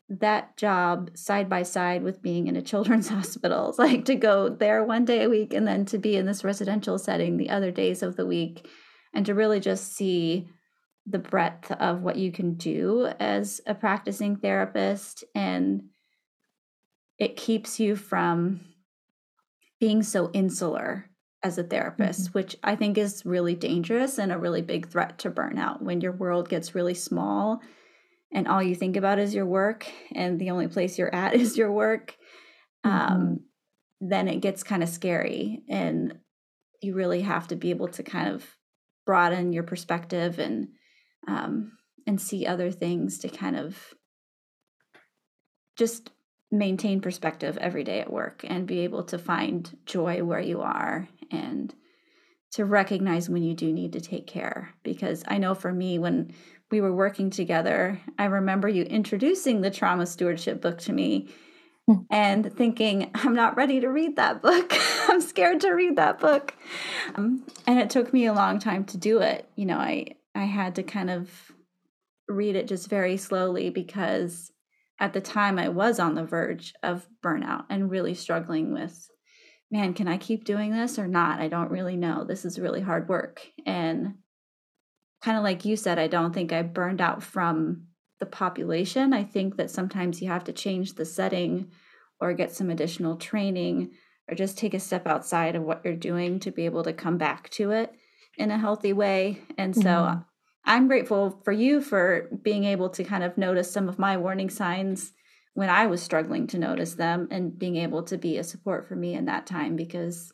that 0.08 0.56
job 0.56 1.10
side 1.16 1.48
by 1.48 1.62
side 1.62 2.02
with 2.02 2.22
being 2.22 2.48
in 2.48 2.56
a 2.56 2.62
children's 2.62 3.08
hospital. 3.16 3.74
like 3.78 4.04
to 4.06 4.14
go 4.14 4.48
there 4.48 4.84
one 4.84 5.04
day 5.04 5.22
a 5.22 5.30
week 5.30 5.54
and 5.54 5.66
then 5.66 5.84
to 5.86 5.98
be 5.98 6.16
in 6.16 6.26
this 6.26 6.44
residential 6.44 6.98
setting 6.98 7.36
the 7.36 7.50
other 7.50 7.70
days 7.70 8.02
of 8.02 8.16
the 8.16 8.26
week 8.26 8.68
and 9.14 9.26
to 9.26 9.34
really 9.34 9.60
just 9.60 9.94
see 9.94 10.48
the 11.06 11.18
breadth 11.18 11.70
of 11.72 12.02
what 12.02 12.16
you 12.16 12.30
can 12.30 12.54
do 12.54 13.08
as 13.18 13.60
a 13.66 13.74
practicing 13.74 14.36
therapist 14.36 15.24
and 15.34 15.82
it 17.20 17.36
keeps 17.36 17.78
you 17.78 17.94
from 17.94 18.60
being 19.78 20.02
so 20.02 20.30
insular 20.32 21.10
as 21.42 21.58
a 21.58 21.62
therapist, 21.62 22.22
mm-hmm. 22.22 22.32
which 22.32 22.56
I 22.64 22.74
think 22.74 22.98
is 22.98 23.24
really 23.24 23.54
dangerous 23.54 24.18
and 24.18 24.32
a 24.32 24.38
really 24.38 24.62
big 24.62 24.88
threat 24.88 25.18
to 25.20 25.30
burnout 25.30 25.80
when 25.80 26.00
your 26.00 26.12
world 26.12 26.48
gets 26.48 26.74
really 26.74 26.94
small 26.94 27.60
and 28.32 28.48
all 28.48 28.62
you 28.62 28.74
think 28.74 28.96
about 28.96 29.18
is 29.18 29.34
your 29.34 29.46
work 29.46 29.86
and 30.14 30.38
the 30.38 30.50
only 30.50 30.68
place 30.68 30.98
you're 30.98 31.14
at 31.14 31.34
is 31.42 31.56
your 31.56 31.70
work. 31.70 32.16
Mm-hmm. 32.84 33.12
Um, 33.12 33.40
then 34.00 34.28
it 34.28 34.40
gets 34.40 34.62
kind 34.62 34.82
of 34.82 34.88
scary 34.88 35.62
and 35.68 36.18
you 36.80 36.94
really 36.94 37.20
have 37.20 37.48
to 37.48 37.56
be 37.56 37.70
able 37.70 37.88
to 37.88 38.02
kind 38.02 38.28
of 38.34 38.56
broaden 39.04 39.52
your 39.52 39.62
perspective 39.62 40.38
and 40.38 40.68
um, 41.28 41.72
and 42.06 42.18
see 42.18 42.46
other 42.46 42.70
things 42.70 43.18
to 43.18 43.28
kind 43.28 43.56
of 43.56 43.94
just 45.76 46.10
maintain 46.50 47.00
perspective 47.00 47.56
every 47.58 47.84
day 47.84 48.00
at 48.00 48.12
work 48.12 48.44
and 48.46 48.66
be 48.66 48.80
able 48.80 49.04
to 49.04 49.18
find 49.18 49.76
joy 49.86 50.22
where 50.24 50.40
you 50.40 50.60
are 50.60 51.08
and 51.30 51.74
to 52.52 52.64
recognize 52.64 53.30
when 53.30 53.44
you 53.44 53.54
do 53.54 53.72
need 53.72 53.92
to 53.92 54.00
take 54.00 54.26
care. 54.26 54.74
Because 54.82 55.22
i 55.28 55.38
know 55.38 55.54
for 55.54 55.72
me 55.72 55.98
when 55.98 56.32
we 56.70 56.80
were 56.80 56.94
working 56.94 57.30
together 57.30 58.00
i 58.18 58.24
remember 58.24 58.68
you 58.68 58.82
introducing 58.84 59.60
the 59.60 59.70
trauma 59.70 60.06
stewardship 60.06 60.60
book 60.60 60.78
to 60.78 60.92
me 60.92 61.28
hmm. 61.86 61.94
and 62.10 62.52
thinking 62.56 63.10
i'm 63.14 63.34
not 63.34 63.56
ready 63.56 63.80
to 63.80 63.88
read 63.88 64.16
that 64.16 64.42
book. 64.42 64.72
I'm 65.08 65.20
scared 65.20 65.60
to 65.62 65.70
read 65.70 65.96
that 65.96 66.20
book. 66.20 66.54
Um, 67.16 67.44
and 67.66 67.80
it 67.80 67.90
took 67.90 68.12
me 68.12 68.26
a 68.26 68.32
long 68.32 68.60
time 68.60 68.84
to 68.86 68.96
do 68.96 69.18
it. 69.18 69.48
You 69.54 69.66
know 69.66 69.78
i 69.78 70.14
i 70.34 70.44
had 70.44 70.74
to 70.76 70.82
kind 70.82 71.10
of 71.10 71.52
read 72.28 72.56
it 72.56 72.68
just 72.68 72.88
very 72.88 73.16
slowly 73.16 73.70
because 73.70 74.52
at 75.00 75.14
the 75.14 75.20
time 75.20 75.58
I 75.58 75.68
was 75.68 75.98
on 75.98 76.14
the 76.14 76.24
verge 76.24 76.74
of 76.82 77.08
burnout 77.24 77.64
and 77.70 77.90
really 77.90 78.14
struggling 78.14 78.72
with, 78.72 79.08
man, 79.70 79.94
can 79.94 80.06
I 80.06 80.18
keep 80.18 80.44
doing 80.44 80.72
this 80.72 80.98
or 80.98 81.08
not? 81.08 81.40
I 81.40 81.48
don't 81.48 81.70
really 81.70 81.96
know. 81.96 82.24
This 82.24 82.44
is 82.44 82.58
really 82.58 82.82
hard 82.82 83.08
work. 83.08 83.40
And 83.64 84.16
kind 85.22 85.38
of 85.38 85.42
like 85.42 85.64
you 85.64 85.76
said, 85.76 85.98
I 85.98 86.06
don't 86.06 86.34
think 86.34 86.52
I 86.52 86.62
burned 86.62 87.00
out 87.00 87.22
from 87.22 87.86
the 88.18 88.26
population. 88.26 89.14
I 89.14 89.24
think 89.24 89.56
that 89.56 89.70
sometimes 89.70 90.20
you 90.20 90.28
have 90.28 90.44
to 90.44 90.52
change 90.52 90.94
the 90.94 91.06
setting 91.06 91.70
or 92.20 92.34
get 92.34 92.52
some 92.52 92.68
additional 92.68 93.16
training 93.16 93.92
or 94.28 94.34
just 94.34 94.58
take 94.58 94.74
a 94.74 94.80
step 94.80 95.06
outside 95.06 95.56
of 95.56 95.62
what 95.62 95.80
you're 95.82 95.96
doing 95.96 96.38
to 96.40 96.50
be 96.50 96.66
able 96.66 96.82
to 96.84 96.92
come 96.92 97.16
back 97.16 97.48
to 97.50 97.70
it 97.70 97.94
in 98.36 98.50
a 98.50 98.58
healthy 98.58 98.92
way. 98.92 99.40
And 99.56 99.74
so 99.74 99.82
mm-hmm. 99.82 100.20
I'm 100.64 100.88
grateful 100.88 101.40
for 101.44 101.52
you 101.52 101.80
for 101.80 102.28
being 102.42 102.64
able 102.64 102.90
to 102.90 103.04
kind 103.04 103.24
of 103.24 103.38
notice 103.38 103.70
some 103.70 103.88
of 103.88 103.98
my 103.98 104.16
warning 104.16 104.50
signs 104.50 105.12
when 105.54 105.68
I 105.68 105.86
was 105.86 106.02
struggling 106.02 106.46
to 106.48 106.58
notice 106.58 106.94
them 106.94 107.28
and 107.30 107.58
being 107.58 107.76
able 107.76 108.02
to 108.04 108.18
be 108.18 108.38
a 108.38 108.44
support 108.44 108.86
for 108.86 108.94
me 108.94 109.14
in 109.14 109.24
that 109.24 109.46
time 109.46 109.76
because 109.76 110.32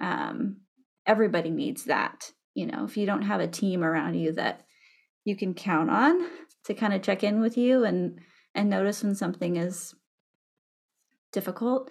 um, 0.00 0.58
everybody 1.06 1.50
needs 1.50 1.84
that. 1.84 2.32
You 2.54 2.66
know, 2.66 2.84
if 2.84 2.96
you 2.96 3.06
don't 3.06 3.22
have 3.22 3.40
a 3.40 3.46
team 3.46 3.84
around 3.84 4.14
you 4.14 4.32
that 4.32 4.66
you 5.24 5.36
can 5.36 5.54
count 5.54 5.90
on 5.90 6.26
to 6.64 6.74
kind 6.74 6.92
of 6.92 7.02
check 7.02 7.22
in 7.22 7.40
with 7.40 7.56
you 7.56 7.84
and 7.84 8.18
and 8.54 8.68
notice 8.68 9.04
when 9.04 9.14
something 9.14 9.56
is 9.56 9.94
difficult, 11.32 11.90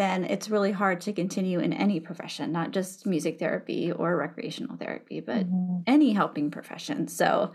then 0.00 0.24
it's 0.24 0.48
really 0.48 0.72
hard 0.72 1.02
to 1.02 1.12
continue 1.12 1.60
in 1.60 1.74
any 1.74 2.00
profession, 2.00 2.50
not 2.52 2.70
just 2.70 3.04
music 3.04 3.38
therapy 3.38 3.92
or 3.92 4.16
recreational 4.16 4.78
therapy, 4.78 5.20
but 5.20 5.46
mm-hmm. 5.46 5.82
any 5.86 6.14
helping 6.14 6.50
profession. 6.50 7.06
So, 7.06 7.52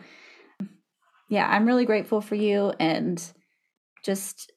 yeah, 1.27 1.49
I'm 1.49 1.65
really 1.65 1.85
grateful 1.85 2.21
for 2.21 2.35
you 2.35 2.71
and 2.79 3.19
just 4.03 4.51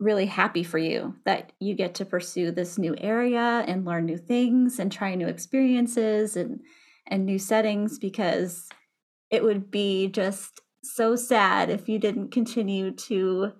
really 0.00 0.24
happy 0.24 0.62
for 0.62 0.78
you 0.78 1.16
that 1.26 1.52
you 1.60 1.74
get 1.74 1.96
to 1.96 2.06
pursue 2.06 2.50
this 2.50 2.78
new 2.78 2.94
area 2.96 3.62
and 3.68 3.84
learn 3.84 4.06
new 4.06 4.16
things 4.16 4.78
and 4.78 4.90
try 4.90 5.14
new 5.14 5.28
experiences 5.28 6.34
and 6.34 6.60
and 7.08 7.26
new 7.26 7.38
settings 7.38 7.98
because 7.98 8.70
it 9.30 9.44
would 9.44 9.70
be 9.70 10.08
just 10.08 10.62
so 10.82 11.14
sad 11.14 11.68
if 11.68 11.90
you 11.90 11.98
didn't 11.98 12.30
continue 12.30 12.90
to 12.92 13.52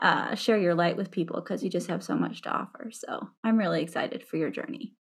uh, 0.00 0.34
share 0.34 0.58
your 0.58 0.74
light 0.74 0.96
with 0.96 1.10
people 1.10 1.40
because 1.40 1.62
you 1.62 1.70
just 1.70 1.88
have 1.88 2.02
so 2.02 2.14
much 2.14 2.42
to 2.42 2.50
offer. 2.50 2.90
So 2.92 3.28
I'm 3.42 3.56
really 3.56 3.82
excited 3.82 4.26
for 4.26 4.36
your 4.36 4.50
journey. 4.50 4.94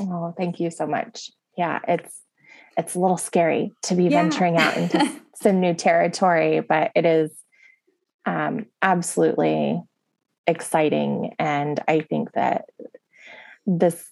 Oh, 0.00 0.34
thank 0.36 0.60
you 0.60 0.70
so 0.70 0.86
much. 0.86 1.30
Yeah, 1.56 1.80
it's 1.86 2.20
it's 2.76 2.94
a 2.94 3.00
little 3.00 3.16
scary 3.16 3.72
to 3.82 3.94
be 3.94 4.04
yeah. 4.04 4.22
venturing 4.22 4.56
out 4.56 4.76
into 4.76 5.20
some 5.34 5.60
new 5.60 5.74
territory, 5.74 6.60
but 6.60 6.90
it 6.94 7.04
is 7.04 7.30
um, 8.26 8.66
absolutely 8.82 9.82
exciting. 10.46 11.34
And 11.38 11.80
I 11.86 12.00
think 12.00 12.32
that 12.32 12.66
this 13.66 14.04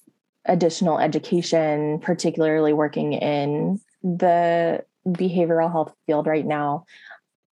additional 0.45 0.99
education, 0.99 2.01
particularly 2.01 2.73
working 2.73 3.13
in 3.13 3.81
the 4.03 4.85
behavioral 5.07 5.71
health 5.71 5.95
field 6.07 6.27
right 6.27 6.47
now, 6.47 6.85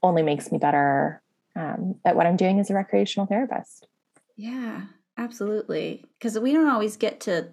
only 0.02 0.22
makes 0.22 0.52
me 0.52 0.58
better 0.58 1.22
um, 1.56 1.96
at 2.04 2.14
what 2.14 2.26
I'm 2.26 2.36
doing 2.36 2.60
as 2.60 2.70
a 2.70 2.74
recreational 2.74 3.26
therapist. 3.26 3.88
Yeah, 4.36 4.82
absolutely. 5.16 6.04
Because 6.18 6.38
we 6.38 6.52
don't 6.52 6.68
always 6.68 6.96
get 6.96 7.20
to 7.22 7.48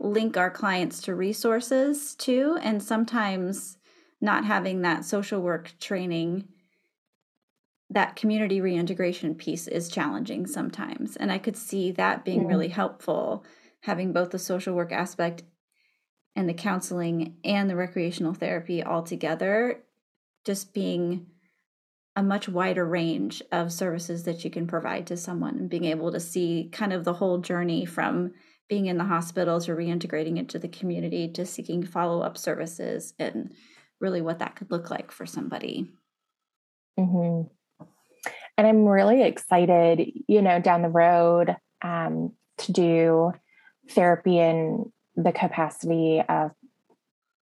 link 0.00 0.36
our 0.36 0.50
clients 0.50 1.00
to 1.02 1.14
resources 1.14 2.14
too. 2.16 2.58
And 2.60 2.82
sometimes 2.82 3.78
not 4.20 4.44
having 4.44 4.82
that 4.82 5.04
social 5.04 5.40
work 5.40 5.72
training, 5.80 6.48
that 7.90 8.16
community 8.16 8.60
reintegration 8.60 9.34
piece 9.34 9.68
is 9.68 9.88
challenging 9.88 10.46
sometimes. 10.46 11.16
And 11.16 11.30
I 11.30 11.38
could 11.38 11.56
see 11.56 11.92
that 11.92 12.24
being 12.24 12.40
mm-hmm. 12.40 12.48
really 12.48 12.68
helpful, 12.68 13.44
having 13.82 14.12
both 14.12 14.30
the 14.30 14.38
social 14.38 14.74
work 14.74 14.92
aspect 14.92 15.44
and 16.34 16.48
the 16.48 16.54
counseling 16.54 17.36
and 17.44 17.70
the 17.70 17.76
recreational 17.76 18.34
therapy 18.34 18.82
all 18.82 19.02
together, 19.02 19.80
just 20.44 20.74
being 20.74 21.26
a 22.18 22.22
much 22.22 22.48
wider 22.48 22.84
range 22.84 23.40
of 23.52 23.72
services 23.72 24.24
that 24.24 24.44
you 24.44 24.50
can 24.50 24.66
provide 24.66 25.06
to 25.06 25.16
someone 25.16 25.56
and 25.56 25.70
being 25.70 25.84
able 25.84 26.10
to 26.10 26.18
see 26.18 26.68
kind 26.72 26.92
of 26.92 27.04
the 27.04 27.12
whole 27.12 27.38
journey 27.38 27.84
from 27.84 28.32
being 28.68 28.86
in 28.86 28.98
the 28.98 29.04
hospital 29.04 29.60
to 29.60 29.70
reintegrating 29.70 30.36
into 30.36 30.58
the 30.58 30.66
community 30.66 31.28
to 31.28 31.46
seeking 31.46 31.86
follow-up 31.86 32.36
services 32.36 33.14
and 33.20 33.52
really 34.00 34.20
what 34.20 34.40
that 34.40 34.56
could 34.56 34.68
look 34.68 34.90
like 34.90 35.12
for 35.12 35.26
somebody. 35.26 35.92
Mm-hmm. 36.98 37.46
And 38.56 38.66
I'm 38.66 38.84
really 38.84 39.22
excited, 39.22 40.10
you 40.26 40.42
know, 40.42 40.60
down 40.60 40.82
the 40.82 40.88
road 40.88 41.56
um, 41.82 42.32
to 42.58 42.72
do 42.72 43.32
therapy 43.90 44.40
in 44.40 44.90
the 45.14 45.30
capacity 45.30 46.20
of 46.28 46.50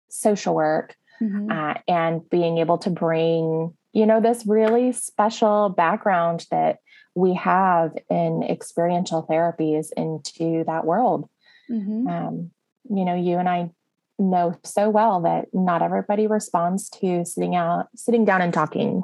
social 0.09 0.53
work 0.53 0.97
mm-hmm. 1.21 1.49
uh, 1.49 1.75
and 1.87 2.29
being 2.29 2.57
able 2.57 2.79
to 2.79 2.89
bring, 2.89 3.73
you 3.95 4.05
know, 4.05 4.19
this 4.19 4.45
really 4.45 4.91
special 4.91 5.69
background 5.69 6.45
that 6.51 6.79
we 7.15 7.33
have 7.33 7.93
in 8.09 8.43
experiential 8.43 9.25
therapies 9.25 9.87
into 9.95 10.65
that 10.65 10.85
world. 10.85 11.29
Mm-hmm. 11.71 12.05
Um, 12.05 12.51
you 12.89 13.05
know, 13.05 13.15
you 13.15 13.37
and 13.37 13.47
I 13.47 13.71
know 14.19 14.59
so 14.65 14.89
well 14.89 15.21
that 15.21 15.47
not 15.53 15.81
everybody 15.81 16.27
responds 16.27 16.89
to 16.89 17.23
sitting 17.23 17.55
out, 17.55 17.87
sitting 17.95 18.25
down 18.25 18.41
and 18.41 18.53
talking. 18.53 19.01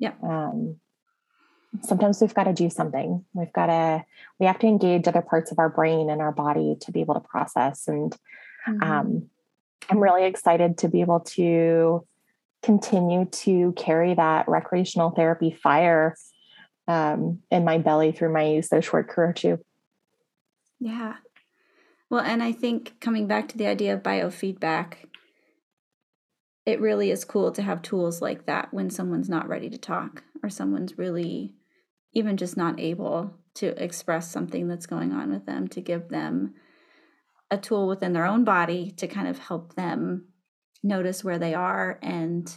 Yeah. 0.00 0.14
Um, 0.24 0.80
sometimes 1.82 2.20
we've 2.20 2.34
got 2.34 2.44
to 2.44 2.52
do 2.52 2.68
something. 2.68 3.24
We've 3.34 3.52
got 3.52 3.66
to, 3.66 4.04
we 4.40 4.46
have 4.46 4.58
to 4.58 4.66
engage 4.66 5.06
other 5.06 5.22
parts 5.22 5.52
of 5.52 5.60
our 5.60 5.68
brain 5.68 6.10
and 6.10 6.20
our 6.20 6.32
body 6.32 6.76
to 6.80 6.90
be 6.90 7.00
able 7.00 7.14
to 7.14 7.20
process. 7.20 7.86
And 7.86 8.12
mm-hmm. 8.66 8.82
um, 8.82 9.30
I'm 9.88 10.00
really 10.00 10.24
excited 10.24 10.78
to 10.78 10.88
be 10.88 11.02
able 11.02 11.20
to 11.20 12.04
continue 12.64 13.26
to 13.26 13.72
carry 13.76 14.14
that 14.14 14.48
recreational 14.48 15.10
therapy 15.10 15.50
fire 15.62 16.16
um, 16.88 17.40
in 17.50 17.64
my 17.64 17.78
belly 17.78 18.12
through 18.12 18.32
my 18.32 18.60
social 18.60 18.98
work 18.98 19.08
career 19.08 19.32
too. 19.32 19.58
Yeah. 20.80 21.16
Well, 22.10 22.20
and 22.20 22.42
I 22.42 22.52
think 22.52 23.00
coming 23.00 23.26
back 23.26 23.48
to 23.48 23.58
the 23.58 23.66
idea 23.66 23.94
of 23.94 24.02
biofeedback, 24.02 24.94
it 26.66 26.80
really 26.80 27.10
is 27.10 27.24
cool 27.24 27.52
to 27.52 27.62
have 27.62 27.82
tools 27.82 28.22
like 28.22 28.46
that 28.46 28.72
when 28.72 28.90
someone's 28.90 29.28
not 29.28 29.48
ready 29.48 29.68
to 29.70 29.78
talk 29.78 30.22
or 30.42 30.48
someone's 30.48 30.98
really 30.98 31.54
even 32.12 32.36
just 32.36 32.56
not 32.56 32.78
able 32.80 33.34
to 33.54 33.82
express 33.82 34.30
something 34.30 34.68
that's 34.68 34.86
going 34.86 35.12
on 35.12 35.32
with 35.32 35.46
them 35.46 35.68
to 35.68 35.80
give 35.80 36.08
them 36.08 36.54
a 37.50 37.58
tool 37.58 37.86
within 37.86 38.12
their 38.12 38.24
own 38.24 38.44
body 38.44 38.90
to 38.92 39.06
kind 39.06 39.28
of 39.28 39.38
help 39.38 39.74
them 39.74 40.26
notice 40.84 41.24
where 41.24 41.38
they 41.38 41.54
are 41.54 41.98
and 42.02 42.56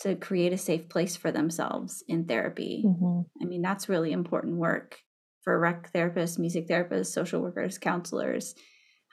to 0.00 0.14
create 0.14 0.52
a 0.52 0.58
safe 0.58 0.88
place 0.88 1.16
for 1.16 1.32
themselves 1.32 2.04
in 2.06 2.26
therapy. 2.26 2.84
Mm-hmm. 2.86 3.20
I 3.42 3.46
mean, 3.46 3.62
that's 3.62 3.88
really 3.88 4.12
important 4.12 4.56
work 4.56 4.98
for 5.42 5.58
rec 5.58 5.90
therapists, 5.92 6.38
music 6.38 6.68
therapists, 6.68 7.06
social 7.06 7.40
workers, 7.40 7.78
counselors, 7.78 8.54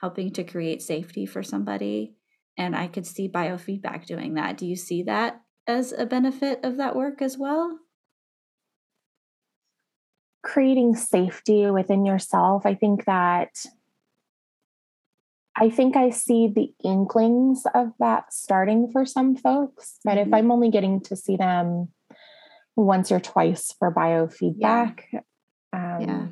helping 0.00 0.30
to 0.32 0.44
create 0.44 0.82
safety 0.82 1.24
for 1.24 1.42
somebody. 1.42 2.16
And 2.58 2.76
I 2.76 2.86
could 2.88 3.06
see 3.06 3.28
biofeedback 3.28 4.04
doing 4.04 4.34
that. 4.34 4.58
Do 4.58 4.66
you 4.66 4.76
see 4.76 5.04
that 5.04 5.40
as 5.66 5.92
a 5.92 6.04
benefit 6.04 6.60
of 6.62 6.76
that 6.76 6.94
work 6.94 7.22
as 7.22 7.38
well? 7.38 7.78
Creating 10.42 10.94
safety 10.94 11.70
within 11.70 12.04
yourself. 12.04 12.66
I 12.66 12.74
think 12.74 13.06
that 13.06 13.64
I 15.56 15.70
think 15.70 15.96
I 15.96 16.10
see 16.10 16.48
the 16.48 16.72
inklings 16.82 17.62
of 17.74 17.92
that 18.00 18.32
starting 18.32 18.90
for 18.90 19.06
some 19.06 19.36
folks, 19.36 19.98
but 20.04 20.16
mm-hmm. 20.16 20.28
if 20.28 20.34
I'm 20.34 20.50
only 20.50 20.70
getting 20.70 21.00
to 21.02 21.16
see 21.16 21.36
them 21.36 21.88
once 22.76 23.12
or 23.12 23.20
twice 23.20 23.72
for 23.78 23.92
biofeedback, 23.92 25.00
yeah. 25.12 25.20
Um, 25.72 26.00
yeah. 26.00 26.26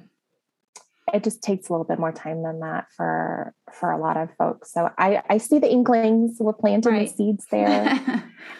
it 1.14 1.24
just 1.24 1.42
takes 1.42 1.68
a 1.68 1.72
little 1.72 1.84
bit 1.84 2.00
more 2.00 2.12
time 2.12 2.42
than 2.42 2.60
that 2.60 2.86
for 2.96 3.54
for 3.72 3.92
a 3.92 3.98
lot 3.98 4.16
of 4.16 4.28
folks. 4.36 4.72
So 4.72 4.90
I 4.98 5.22
I 5.28 5.38
see 5.38 5.60
the 5.60 5.70
inklings. 5.70 6.38
We're 6.40 6.52
planting 6.52 6.92
right. 6.92 7.08
the 7.08 7.14
seeds 7.14 7.46
there, 7.50 8.00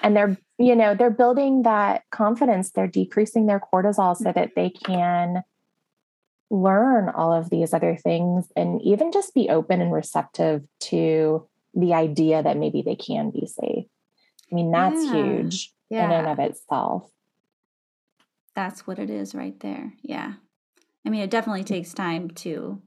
and 0.03 0.17
they're 0.17 0.37
you 0.59 0.77
know 0.77 0.95
they're 0.95 1.11
building 1.11 1.63
that 1.63 2.03
confidence. 2.13 2.71
They're 2.71 2.87
decreasing 2.87 3.47
their 3.47 3.61
cortisol 3.61 4.17
so 4.17 4.33
that 4.33 4.51
they 4.55 4.71
can 4.71 5.43
learn 6.53 7.09
all 7.09 7.33
of 7.33 7.49
these 7.49 7.73
other 7.73 7.97
things 7.97 8.47
and 8.55 8.81
even 8.83 9.11
just 9.11 9.33
be 9.33 9.49
open 9.49 9.81
and 9.81 9.91
receptive 9.91 10.63
to 10.79 11.49
the 11.73 11.95
idea 11.95 12.43
that 12.43 12.59
maybe 12.59 12.83
they 12.83 12.95
can 12.95 13.31
be 13.31 13.47
safe. 13.47 13.87
I 14.51 14.55
mean, 14.55 14.71
that's 14.71 15.03
yeah. 15.03 15.13
huge 15.15 15.73
yeah. 15.89 16.05
in 16.05 16.11
and 16.13 16.27
of 16.29 16.39
itself. 16.39 17.11
That's 18.55 18.87
what 18.87 18.99
it 18.99 19.09
is 19.09 19.35
right 19.35 19.59
there. 19.61 19.95
Yeah. 20.03 20.35
I 21.07 21.09
mean, 21.09 21.23
it 21.23 21.31
definitely 21.31 21.65
takes 21.65 21.95
time 21.95 22.29
to 22.31 22.83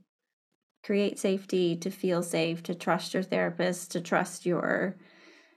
create 0.83 1.17
safety, 1.17 1.75
to 1.77 1.89
feel 1.89 2.21
safe, 2.21 2.61
to 2.63 2.75
trust 2.75 3.15
your 3.15 3.23
therapist, 3.23 3.91
to 3.93 3.99
trust 3.99 4.45
your 4.45 4.95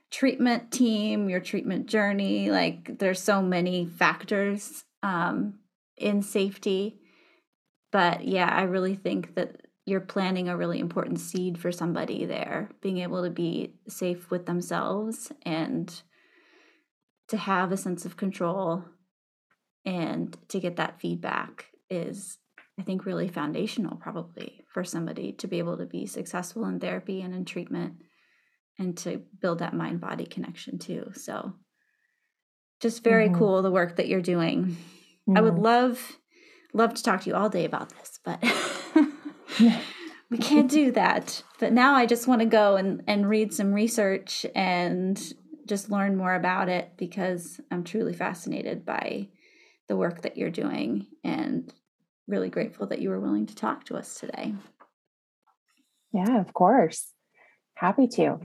treatment 0.09 0.71
team, 0.71 1.29
your 1.29 1.41
treatment 1.41 1.85
journey. 1.85 2.49
Like, 2.49 2.97
there's 2.97 3.21
so 3.21 3.43
many 3.43 3.85
factors 3.85 4.83
um, 5.03 5.59
in 5.95 6.23
safety 6.23 6.98
but 7.91 8.25
yeah, 8.27 8.49
I 8.49 8.63
really 8.63 8.95
think 8.95 9.35
that 9.35 9.61
you're 9.85 9.99
planting 9.99 10.49
a 10.49 10.57
really 10.57 10.79
important 10.79 11.19
seed 11.19 11.57
for 11.57 11.71
somebody 11.71 12.25
there, 12.25 12.69
being 12.81 12.99
able 12.99 13.23
to 13.23 13.29
be 13.29 13.75
safe 13.87 14.29
with 14.29 14.45
themselves 14.45 15.31
and 15.43 16.01
to 17.29 17.37
have 17.37 17.71
a 17.71 17.77
sense 17.77 18.05
of 18.05 18.17
control 18.17 18.83
and 19.85 20.37
to 20.49 20.59
get 20.59 20.75
that 20.75 20.99
feedback 20.99 21.65
is 21.89 22.37
I 22.79 22.83
think 22.83 23.05
really 23.05 23.27
foundational 23.27 23.97
probably 23.97 24.63
for 24.71 24.83
somebody 24.83 25.33
to 25.33 25.47
be 25.47 25.59
able 25.59 25.77
to 25.77 25.85
be 25.85 26.05
successful 26.05 26.65
in 26.65 26.79
therapy 26.79 27.21
and 27.21 27.33
in 27.33 27.43
treatment 27.43 27.95
and 28.77 28.97
to 28.99 29.21
build 29.41 29.59
that 29.59 29.73
mind 29.73 29.99
body 29.99 30.25
connection 30.25 30.79
too. 30.79 31.11
So 31.13 31.53
just 32.79 33.03
very 33.03 33.25
mm-hmm. 33.25 33.37
cool 33.37 33.61
the 33.61 33.71
work 33.71 33.97
that 33.97 34.07
you're 34.07 34.21
doing. 34.21 34.77
Mm-hmm. 35.27 35.37
I 35.37 35.41
would 35.41 35.59
love 35.59 36.17
love 36.73 36.93
to 36.93 37.03
talk 37.03 37.21
to 37.21 37.29
you 37.29 37.35
all 37.35 37.49
day 37.49 37.65
about 37.65 37.89
this, 37.89 38.19
but 38.23 38.43
we 40.29 40.37
can't 40.37 40.69
do 40.69 40.91
that. 40.91 41.43
But 41.59 41.73
now 41.73 41.95
I 41.95 42.05
just 42.05 42.27
want 42.27 42.41
to 42.41 42.45
go 42.45 42.75
and, 42.75 43.03
and 43.07 43.27
read 43.27 43.53
some 43.53 43.73
research 43.73 44.45
and 44.55 45.21
just 45.65 45.89
learn 45.89 46.15
more 46.15 46.33
about 46.33 46.69
it 46.69 46.93
because 46.97 47.59
I'm 47.71 47.83
truly 47.83 48.13
fascinated 48.13 48.85
by 48.85 49.29
the 49.87 49.95
work 49.95 50.21
that 50.21 50.37
you're 50.37 50.49
doing 50.49 51.07
and 51.23 51.73
really 52.27 52.49
grateful 52.49 52.87
that 52.87 52.99
you 52.99 53.09
were 53.09 53.19
willing 53.19 53.47
to 53.47 53.55
talk 53.55 53.85
to 53.85 53.97
us 53.97 54.15
today. 54.15 54.53
Yeah, 56.11 56.39
of 56.39 56.53
course. 56.53 57.13
Happy 57.75 58.07
to. 58.07 58.39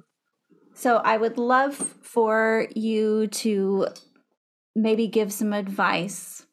So 0.75 0.97
I 0.97 1.17
would 1.17 1.39
love 1.39 1.75
for 1.75 2.67
you 2.75 3.27
to 3.29 3.89
maybe 4.75 5.07
give 5.07 5.33
some 5.33 5.53
advice 5.53 6.47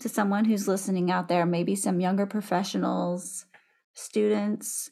to 0.00 0.08
someone 0.08 0.44
who's 0.44 0.68
listening 0.68 1.10
out 1.10 1.28
there, 1.28 1.46
maybe 1.46 1.74
some 1.74 2.00
younger 2.00 2.26
professionals, 2.26 3.46
students 3.94 4.90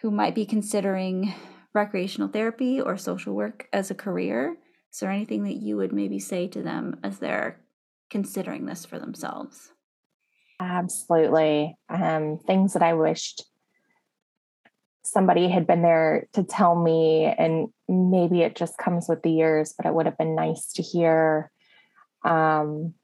who 0.00 0.10
might 0.10 0.34
be 0.34 0.46
considering 0.46 1.34
recreational 1.74 2.28
therapy 2.28 2.80
or 2.80 2.96
social 2.96 3.34
work 3.34 3.68
as 3.72 3.90
a 3.90 3.94
career? 3.94 4.56
Is 4.92 5.00
there 5.00 5.10
anything 5.10 5.44
that 5.44 5.56
you 5.56 5.76
would 5.76 5.92
maybe 5.92 6.18
say 6.18 6.48
to 6.48 6.62
them 6.62 6.98
as 7.02 7.18
they're 7.18 7.60
considering 8.08 8.66
this 8.66 8.84
for 8.86 8.98
themselves? 8.98 9.72
Absolutely. 10.58 11.76
Um, 11.90 12.38
things 12.46 12.72
that 12.72 12.82
I 12.82 12.94
wished 12.94 13.44
somebody 15.06 15.48
had 15.48 15.66
been 15.66 15.82
there 15.82 16.26
to 16.32 16.42
tell 16.42 16.74
me, 16.74 17.26
and 17.26 17.68
maybe 17.88 18.42
it 18.42 18.56
just 18.56 18.76
comes 18.76 19.08
with 19.08 19.22
the 19.22 19.30
years, 19.30 19.74
but 19.76 19.86
it 19.86 19.94
would 19.94 20.06
have 20.06 20.18
been 20.18 20.34
nice 20.34 20.72
to 20.72 20.82
hear. 20.82 21.50
Um, 22.24 22.94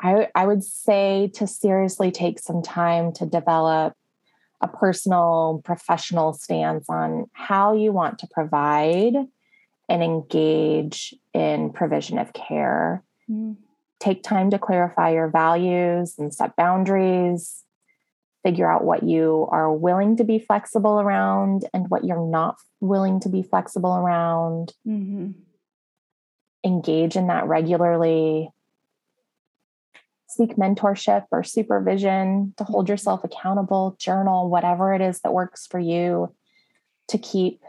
I, 0.00 0.28
I 0.34 0.46
would 0.46 0.62
say 0.62 1.30
to 1.34 1.46
seriously 1.46 2.10
take 2.10 2.38
some 2.38 2.62
time 2.62 3.12
to 3.14 3.26
develop 3.26 3.94
a 4.60 4.68
personal 4.68 5.60
professional 5.64 6.32
stance 6.32 6.88
on 6.88 7.26
how 7.32 7.74
you 7.74 7.92
want 7.92 8.18
to 8.20 8.28
provide 8.30 9.14
and 9.88 10.02
engage 10.02 11.14
in 11.32 11.72
provision 11.72 12.18
of 12.18 12.32
care. 12.32 13.02
Mm. 13.30 13.56
Take 14.00 14.22
time 14.22 14.50
to 14.50 14.58
clarify 14.58 15.10
your 15.10 15.28
values 15.28 16.14
and 16.18 16.32
set 16.32 16.54
boundaries. 16.56 17.64
Figure 18.44 18.70
out 18.70 18.84
what 18.84 19.02
you 19.02 19.48
are 19.50 19.72
willing 19.72 20.16
to 20.16 20.24
be 20.24 20.38
flexible 20.38 21.00
around 21.00 21.64
and 21.74 21.88
what 21.88 22.04
you're 22.04 22.26
not 22.26 22.56
willing 22.80 23.18
to 23.20 23.28
be 23.28 23.42
flexible 23.42 23.96
around. 23.96 24.72
Mm-hmm. 24.86 25.30
Engage 26.64 27.16
in 27.16 27.26
that 27.28 27.46
regularly 27.46 28.50
seek 30.28 30.56
mentorship 30.56 31.24
or 31.30 31.42
supervision 31.42 32.54
to 32.58 32.64
hold 32.64 32.88
yourself 32.88 33.24
accountable, 33.24 33.96
journal, 33.98 34.50
whatever 34.50 34.94
it 34.94 35.00
is 35.00 35.20
that 35.20 35.32
works 35.32 35.66
for 35.66 35.80
you 35.80 36.34
to 37.08 37.18
keep 37.18 37.62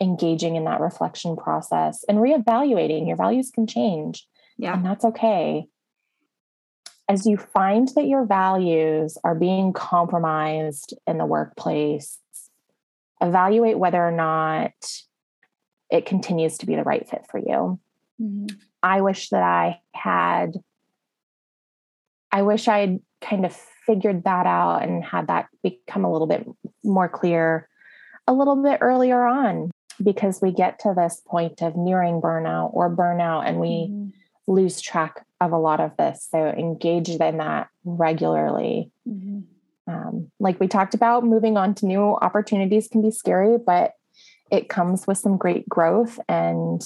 engaging 0.00 0.56
in 0.56 0.64
that 0.64 0.80
reflection 0.80 1.36
process 1.36 2.04
and 2.08 2.18
reevaluating. 2.18 3.06
Your 3.06 3.16
values 3.16 3.50
can 3.50 3.66
change. 3.66 4.26
Yeah. 4.58 4.74
And 4.74 4.84
that's 4.84 5.04
okay. 5.04 5.66
As 7.08 7.26
you 7.26 7.36
find 7.36 7.88
that 7.94 8.06
your 8.06 8.26
values 8.26 9.16
are 9.22 9.34
being 9.34 9.72
compromised 9.72 10.94
in 11.06 11.18
the 11.18 11.26
workplace, 11.26 12.18
evaluate 13.20 13.78
whether 13.78 14.02
or 14.02 14.12
not 14.12 14.72
it 15.90 16.06
continues 16.06 16.58
to 16.58 16.66
be 16.66 16.74
the 16.74 16.82
right 16.82 17.08
fit 17.08 17.26
for 17.30 17.38
you. 17.38 17.78
Mm-hmm. 18.20 18.46
I 18.82 19.00
wish 19.02 19.28
that 19.28 19.42
I 19.42 19.80
had, 19.94 20.54
I 22.32 22.42
wish 22.42 22.66
I'd 22.66 23.00
kind 23.20 23.44
of 23.44 23.54
figured 23.86 24.24
that 24.24 24.46
out 24.46 24.82
and 24.82 25.04
had 25.04 25.26
that 25.26 25.48
become 25.62 26.04
a 26.04 26.12
little 26.12 26.26
bit 26.26 26.46
more 26.82 27.08
clear 27.08 27.68
a 28.26 28.32
little 28.32 28.62
bit 28.62 28.78
earlier 28.80 29.24
on 29.24 29.70
because 30.02 30.40
we 30.40 30.52
get 30.52 30.78
to 30.80 30.94
this 30.96 31.20
point 31.26 31.60
of 31.60 31.76
nearing 31.76 32.20
burnout 32.20 32.72
or 32.72 32.94
burnout 32.94 33.46
and 33.46 33.58
we 33.58 33.88
mm-hmm. 33.90 34.08
lose 34.46 34.80
track 34.80 35.24
of 35.40 35.52
a 35.52 35.58
lot 35.58 35.80
of 35.80 35.96
this. 35.96 36.26
So 36.30 36.46
engage 36.46 37.08
in 37.08 37.38
that 37.38 37.68
regularly. 37.84 38.90
Mm-hmm. 39.08 39.40
Um, 39.92 40.30
like 40.38 40.60
we 40.60 40.68
talked 40.68 40.94
about, 40.94 41.24
moving 41.24 41.56
on 41.56 41.74
to 41.76 41.86
new 41.86 42.16
opportunities 42.22 42.88
can 42.88 43.02
be 43.02 43.10
scary, 43.10 43.58
but 43.58 43.94
it 44.50 44.68
comes 44.68 45.06
with 45.06 45.18
some 45.18 45.36
great 45.36 45.68
growth. 45.68 46.20
And 46.28 46.80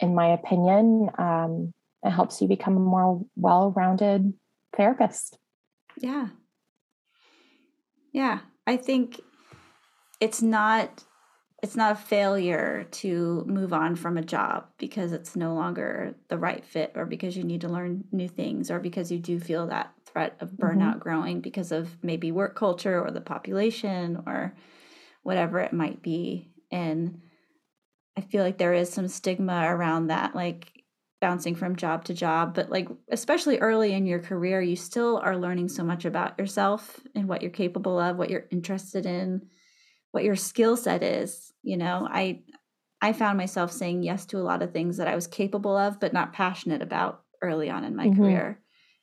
in 0.00 0.14
my 0.14 0.28
opinion, 0.28 1.08
um, 1.16 1.72
it 2.04 2.10
helps 2.10 2.40
you 2.42 2.48
become 2.48 2.76
a 2.76 2.80
more 2.80 3.24
well 3.36 3.72
rounded 3.74 4.34
therapist. 4.76 5.38
Yeah. 5.98 6.28
Yeah. 8.12 8.40
I 8.66 8.76
think 8.76 9.20
it's 10.20 10.42
not 10.42 11.04
it's 11.62 11.74
not 11.74 11.92
a 11.92 11.96
failure 11.96 12.86
to 12.92 13.44
move 13.48 13.72
on 13.72 13.96
from 13.96 14.16
a 14.16 14.22
job 14.22 14.66
because 14.78 15.12
it's 15.12 15.34
no 15.34 15.54
longer 15.54 16.14
the 16.28 16.38
right 16.38 16.64
fit 16.64 16.92
or 16.94 17.04
because 17.04 17.36
you 17.36 17.42
need 17.42 17.62
to 17.62 17.68
learn 17.68 18.04
new 18.12 18.28
things 18.28 18.70
or 18.70 18.78
because 18.78 19.10
you 19.10 19.18
do 19.18 19.40
feel 19.40 19.66
that 19.66 19.92
threat 20.06 20.36
of 20.40 20.50
burnout 20.52 20.90
mm-hmm. 20.90 20.98
growing 21.00 21.40
because 21.40 21.72
of 21.72 21.96
maybe 22.02 22.30
work 22.30 22.54
culture 22.54 23.04
or 23.04 23.10
the 23.10 23.20
population 23.20 24.22
or 24.26 24.54
whatever 25.24 25.58
it 25.58 25.72
might 25.72 26.00
be 26.00 26.48
and 26.70 27.20
i 28.16 28.20
feel 28.20 28.44
like 28.44 28.58
there 28.58 28.72
is 28.74 28.90
some 28.90 29.08
stigma 29.08 29.64
around 29.66 30.06
that 30.06 30.34
like 30.34 30.77
bouncing 31.20 31.54
from 31.54 31.76
job 31.76 32.04
to 32.04 32.14
job 32.14 32.54
but 32.54 32.70
like 32.70 32.88
especially 33.10 33.58
early 33.58 33.92
in 33.92 34.06
your 34.06 34.20
career 34.20 34.60
you 34.60 34.76
still 34.76 35.18
are 35.18 35.36
learning 35.36 35.68
so 35.68 35.82
much 35.82 36.04
about 36.04 36.38
yourself 36.38 37.00
and 37.14 37.28
what 37.28 37.42
you're 37.42 37.50
capable 37.50 37.98
of 37.98 38.16
what 38.16 38.30
you're 38.30 38.46
interested 38.50 39.04
in 39.04 39.42
what 40.12 40.24
your 40.24 40.36
skill 40.36 40.76
set 40.76 41.02
is 41.02 41.52
you 41.62 41.76
know 41.76 42.06
i 42.10 42.40
i 43.02 43.12
found 43.12 43.36
myself 43.36 43.72
saying 43.72 44.02
yes 44.02 44.26
to 44.26 44.38
a 44.38 44.40
lot 44.40 44.62
of 44.62 44.72
things 44.72 44.96
that 44.96 45.08
i 45.08 45.14
was 45.14 45.26
capable 45.26 45.76
of 45.76 45.98
but 45.98 46.12
not 46.12 46.32
passionate 46.32 46.82
about 46.82 47.22
early 47.42 47.68
on 47.68 47.84
in 47.84 47.96
my 47.96 48.06
mm-hmm. 48.06 48.22
career 48.22 48.60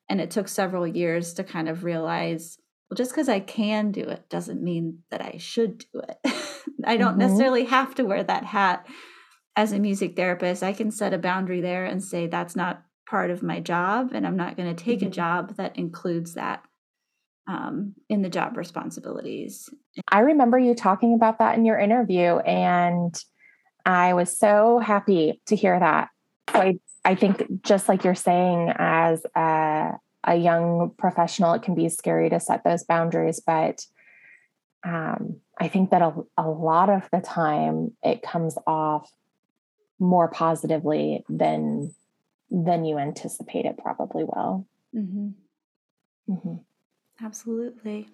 and 0.09 0.21
it 0.21 0.31
took 0.31 0.47
several 0.47 0.87
years 0.87 1.33
to 1.33 1.43
kind 1.43 1.67
of 1.67 1.83
realize 1.83 2.57
well 2.89 2.95
just 2.95 3.11
because 3.11 3.27
i 3.27 3.41
can 3.41 3.91
do 3.91 4.03
it 4.03 4.29
doesn't 4.29 4.63
mean 4.63 4.99
that 5.11 5.21
i 5.21 5.35
should 5.37 5.79
do 5.79 5.99
it 5.99 6.17
i 6.85 6.95
don't 6.95 7.11
mm-hmm. 7.11 7.19
necessarily 7.19 7.65
have 7.65 7.93
to 7.93 8.05
wear 8.05 8.23
that 8.23 8.45
hat 8.45 8.87
as 9.55 9.71
a 9.71 9.79
music 9.79 10.15
therapist 10.15 10.63
i 10.63 10.73
can 10.73 10.91
set 10.91 11.13
a 11.13 11.17
boundary 11.17 11.61
there 11.61 11.85
and 11.85 12.03
say 12.03 12.27
that's 12.27 12.55
not 12.55 12.83
part 13.09 13.29
of 13.29 13.43
my 13.43 13.59
job 13.59 14.11
and 14.13 14.25
i'm 14.25 14.37
not 14.37 14.57
going 14.57 14.73
to 14.73 14.83
take 14.83 14.99
mm-hmm. 14.99 15.07
a 15.07 15.11
job 15.11 15.55
that 15.57 15.77
includes 15.77 16.33
that 16.33 16.63
um, 17.47 17.93
in 18.09 18.21
the 18.21 18.29
job 18.29 18.57
responsibilities. 18.57 19.69
I 20.11 20.21
remember 20.21 20.57
you 20.57 20.73
talking 20.73 21.13
about 21.13 21.39
that 21.39 21.57
in 21.57 21.65
your 21.65 21.77
interview, 21.77 22.37
and 22.37 23.15
I 23.85 24.13
was 24.13 24.35
so 24.35 24.79
happy 24.79 25.41
to 25.45 25.55
hear 25.55 25.79
that. 25.79 26.09
So 26.51 26.59
I, 26.59 26.79
I 27.03 27.15
think, 27.15 27.61
just 27.61 27.87
like 27.87 28.03
you're 28.03 28.15
saying, 28.15 28.73
as 28.75 29.25
a, 29.35 29.91
a 30.23 30.35
young 30.35 30.93
professional, 30.97 31.53
it 31.53 31.61
can 31.61 31.75
be 31.75 31.89
scary 31.89 32.29
to 32.29 32.39
set 32.39 32.63
those 32.63 32.83
boundaries, 32.83 33.41
but 33.45 33.85
um, 34.83 35.37
I 35.59 35.67
think 35.67 35.91
that 35.91 36.01
a, 36.01 36.13
a 36.37 36.47
lot 36.47 36.89
of 36.89 37.09
the 37.11 37.19
time 37.19 37.95
it 38.03 38.21
comes 38.21 38.57
off 38.67 39.11
more 39.99 40.27
positively 40.29 41.23
than 41.29 41.93
than 42.51 42.85
you 42.85 42.97
anticipate 42.97 43.65
it 43.65 43.77
probably 43.77 44.23
will. 44.23 44.67
Mm-hmm. 44.95 45.29
Mm-hmm. 46.31 46.55
Absolutely. 47.25 48.09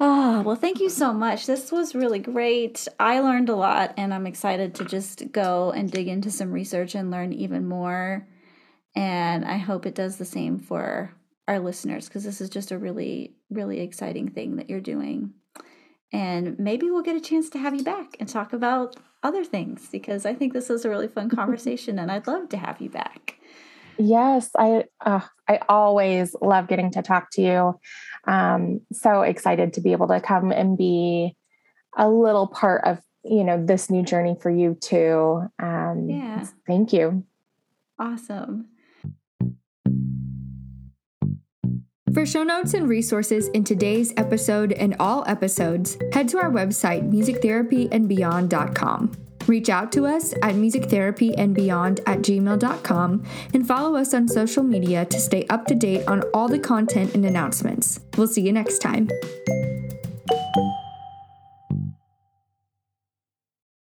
Oh, 0.00 0.42
well, 0.42 0.56
thank 0.56 0.80
you 0.80 0.88
so 0.88 1.12
much. 1.12 1.46
This 1.46 1.70
was 1.70 1.94
really 1.94 2.18
great. 2.18 2.88
I 2.98 3.20
learned 3.20 3.48
a 3.48 3.54
lot, 3.54 3.94
and 3.96 4.12
I'm 4.12 4.26
excited 4.26 4.74
to 4.76 4.84
just 4.84 5.30
go 5.30 5.70
and 5.70 5.90
dig 5.90 6.08
into 6.08 6.30
some 6.30 6.50
research 6.50 6.94
and 6.94 7.10
learn 7.10 7.32
even 7.32 7.66
more. 7.66 8.26
And 8.96 9.44
I 9.44 9.58
hope 9.58 9.86
it 9.86 9.94
does 9.94 10.16
the 10.16 10.24
same 10.24 10.58
for 10.58 11.14
our 11.46 11.60
listeners 11.60 12.08
because 12.08 12.24
this 12.24 12.40
is 12.40 12.50
just 12.50 12.72
a 12.72 12.78
really, 12.78 13.34
really 13.50 13.80
exciting 13.80 14.30
thing 14.30 14.56
that 14.56 14.68
you're 14.68 14.80
doing. 14.80 15.34
And 16.14 16.56
maybe 16.60 16.92
we'll 16.92 17.02
get 17.02 17.16
a 17.16 17.20
chance 17.20 17.50
to 17.50 17.58
have 17.58 17.74
you 17.74 17.82
back 17.82 18.16
and 18.20 18.28
talk 18.28 18.52
about 18.52 18.94
other 19.24 19.44
things 19.44 19.88
because 19.90 20.24
I 20.24 20.32
think 20.32 20.52
this 20.52 20.70
is 20.70 20.84
a 20.84 20.88
really 20.88 21.08
fun 21.08 21.28
conversation, 21.40 21.98
and 21.98 22.10
I'd 22.10 22.28
love 22.28 22.48
to 22.50 22.56
have 22.56 22.80
you 22.80 22.88
back. 22.88 23.40
Yes, 23.98 24.50
I 24.56 24.84
uh, 25.04 25.22
I 25.48 25.58
always 25.68 26.36
love 26.40 26.68
getting 26.68 26.92
to 26.92 27.02
talk 27.02 27.30
to 27.32 27.42
you. 27.42 27.80
Um, 28.28 28.80
so 28.92 29.22
excited 29.22 29.72
to 29.72 29.80
be 29.80 29.90
able 29.90 30.06
to 30.06 30.20
come 30.20 30.52
and 30.52 30.78
be 30.78 31.36
a 31.98 32.08
little 32.08 32.46
part 32.46 32.84
of 32.84 33.00
you 33.24 33.42
know 33.42 33.64
this 33.64 33.90
new 33.90 34.04
journey 34.04 34.36
for 34.40 34.50
you 34.50 34.78
too. 34.80 35.42
Um, 35.60 36.08
yeah. 36.08 36.46
Thank 36.64 36.92
you. 36.92 37.24
Awesome. 37.98 38.68
For 42.14 42.24
show 42.24 42.44
notes 42.44 42.72
and 42.74 42.88
resources 42.88 43.48
in 43.48 43.64
today's 43.64 44.14
episode 44.16 44.70
and 44.72 44.94
all 45.00 45.24
episodes, 45.26 45.98
head 46.12 46.28
to 46.28 46.38
our 46.38 46.50
website, 46.50 47.10
musictherapyandbeyond.com. 47.10 49.12
Reach 49.48 49.68
out 49.68 49.90
to 49.92 50.06
us 50.06 50.32
at 50.34 50.54
musictherapyandbeyond 50.54 52.00
at 52.06 52.20
gmail.com 52.20 53.24
and 53.52 53.66
follow 53.66 53.96
us 53.96 54.14
on 54.14 54.28
social 54.28 54.62
media 54.62 55.04
to 55.06 55.18
stay 55.18 55.44
up 55.50 55.66
to 55.66 55.74
date 55.74 56.06
on 56.06 56.22
all 56.32 56.46
the 56.46 56.60
content 56.60 57.14
and 57.14 57.26
announcements. 57.26 57.98
We'll 58.16 58.28
see 58.28 58.42
you 58.42 58.52
next 58.52 58.78
time. 58.78 59.08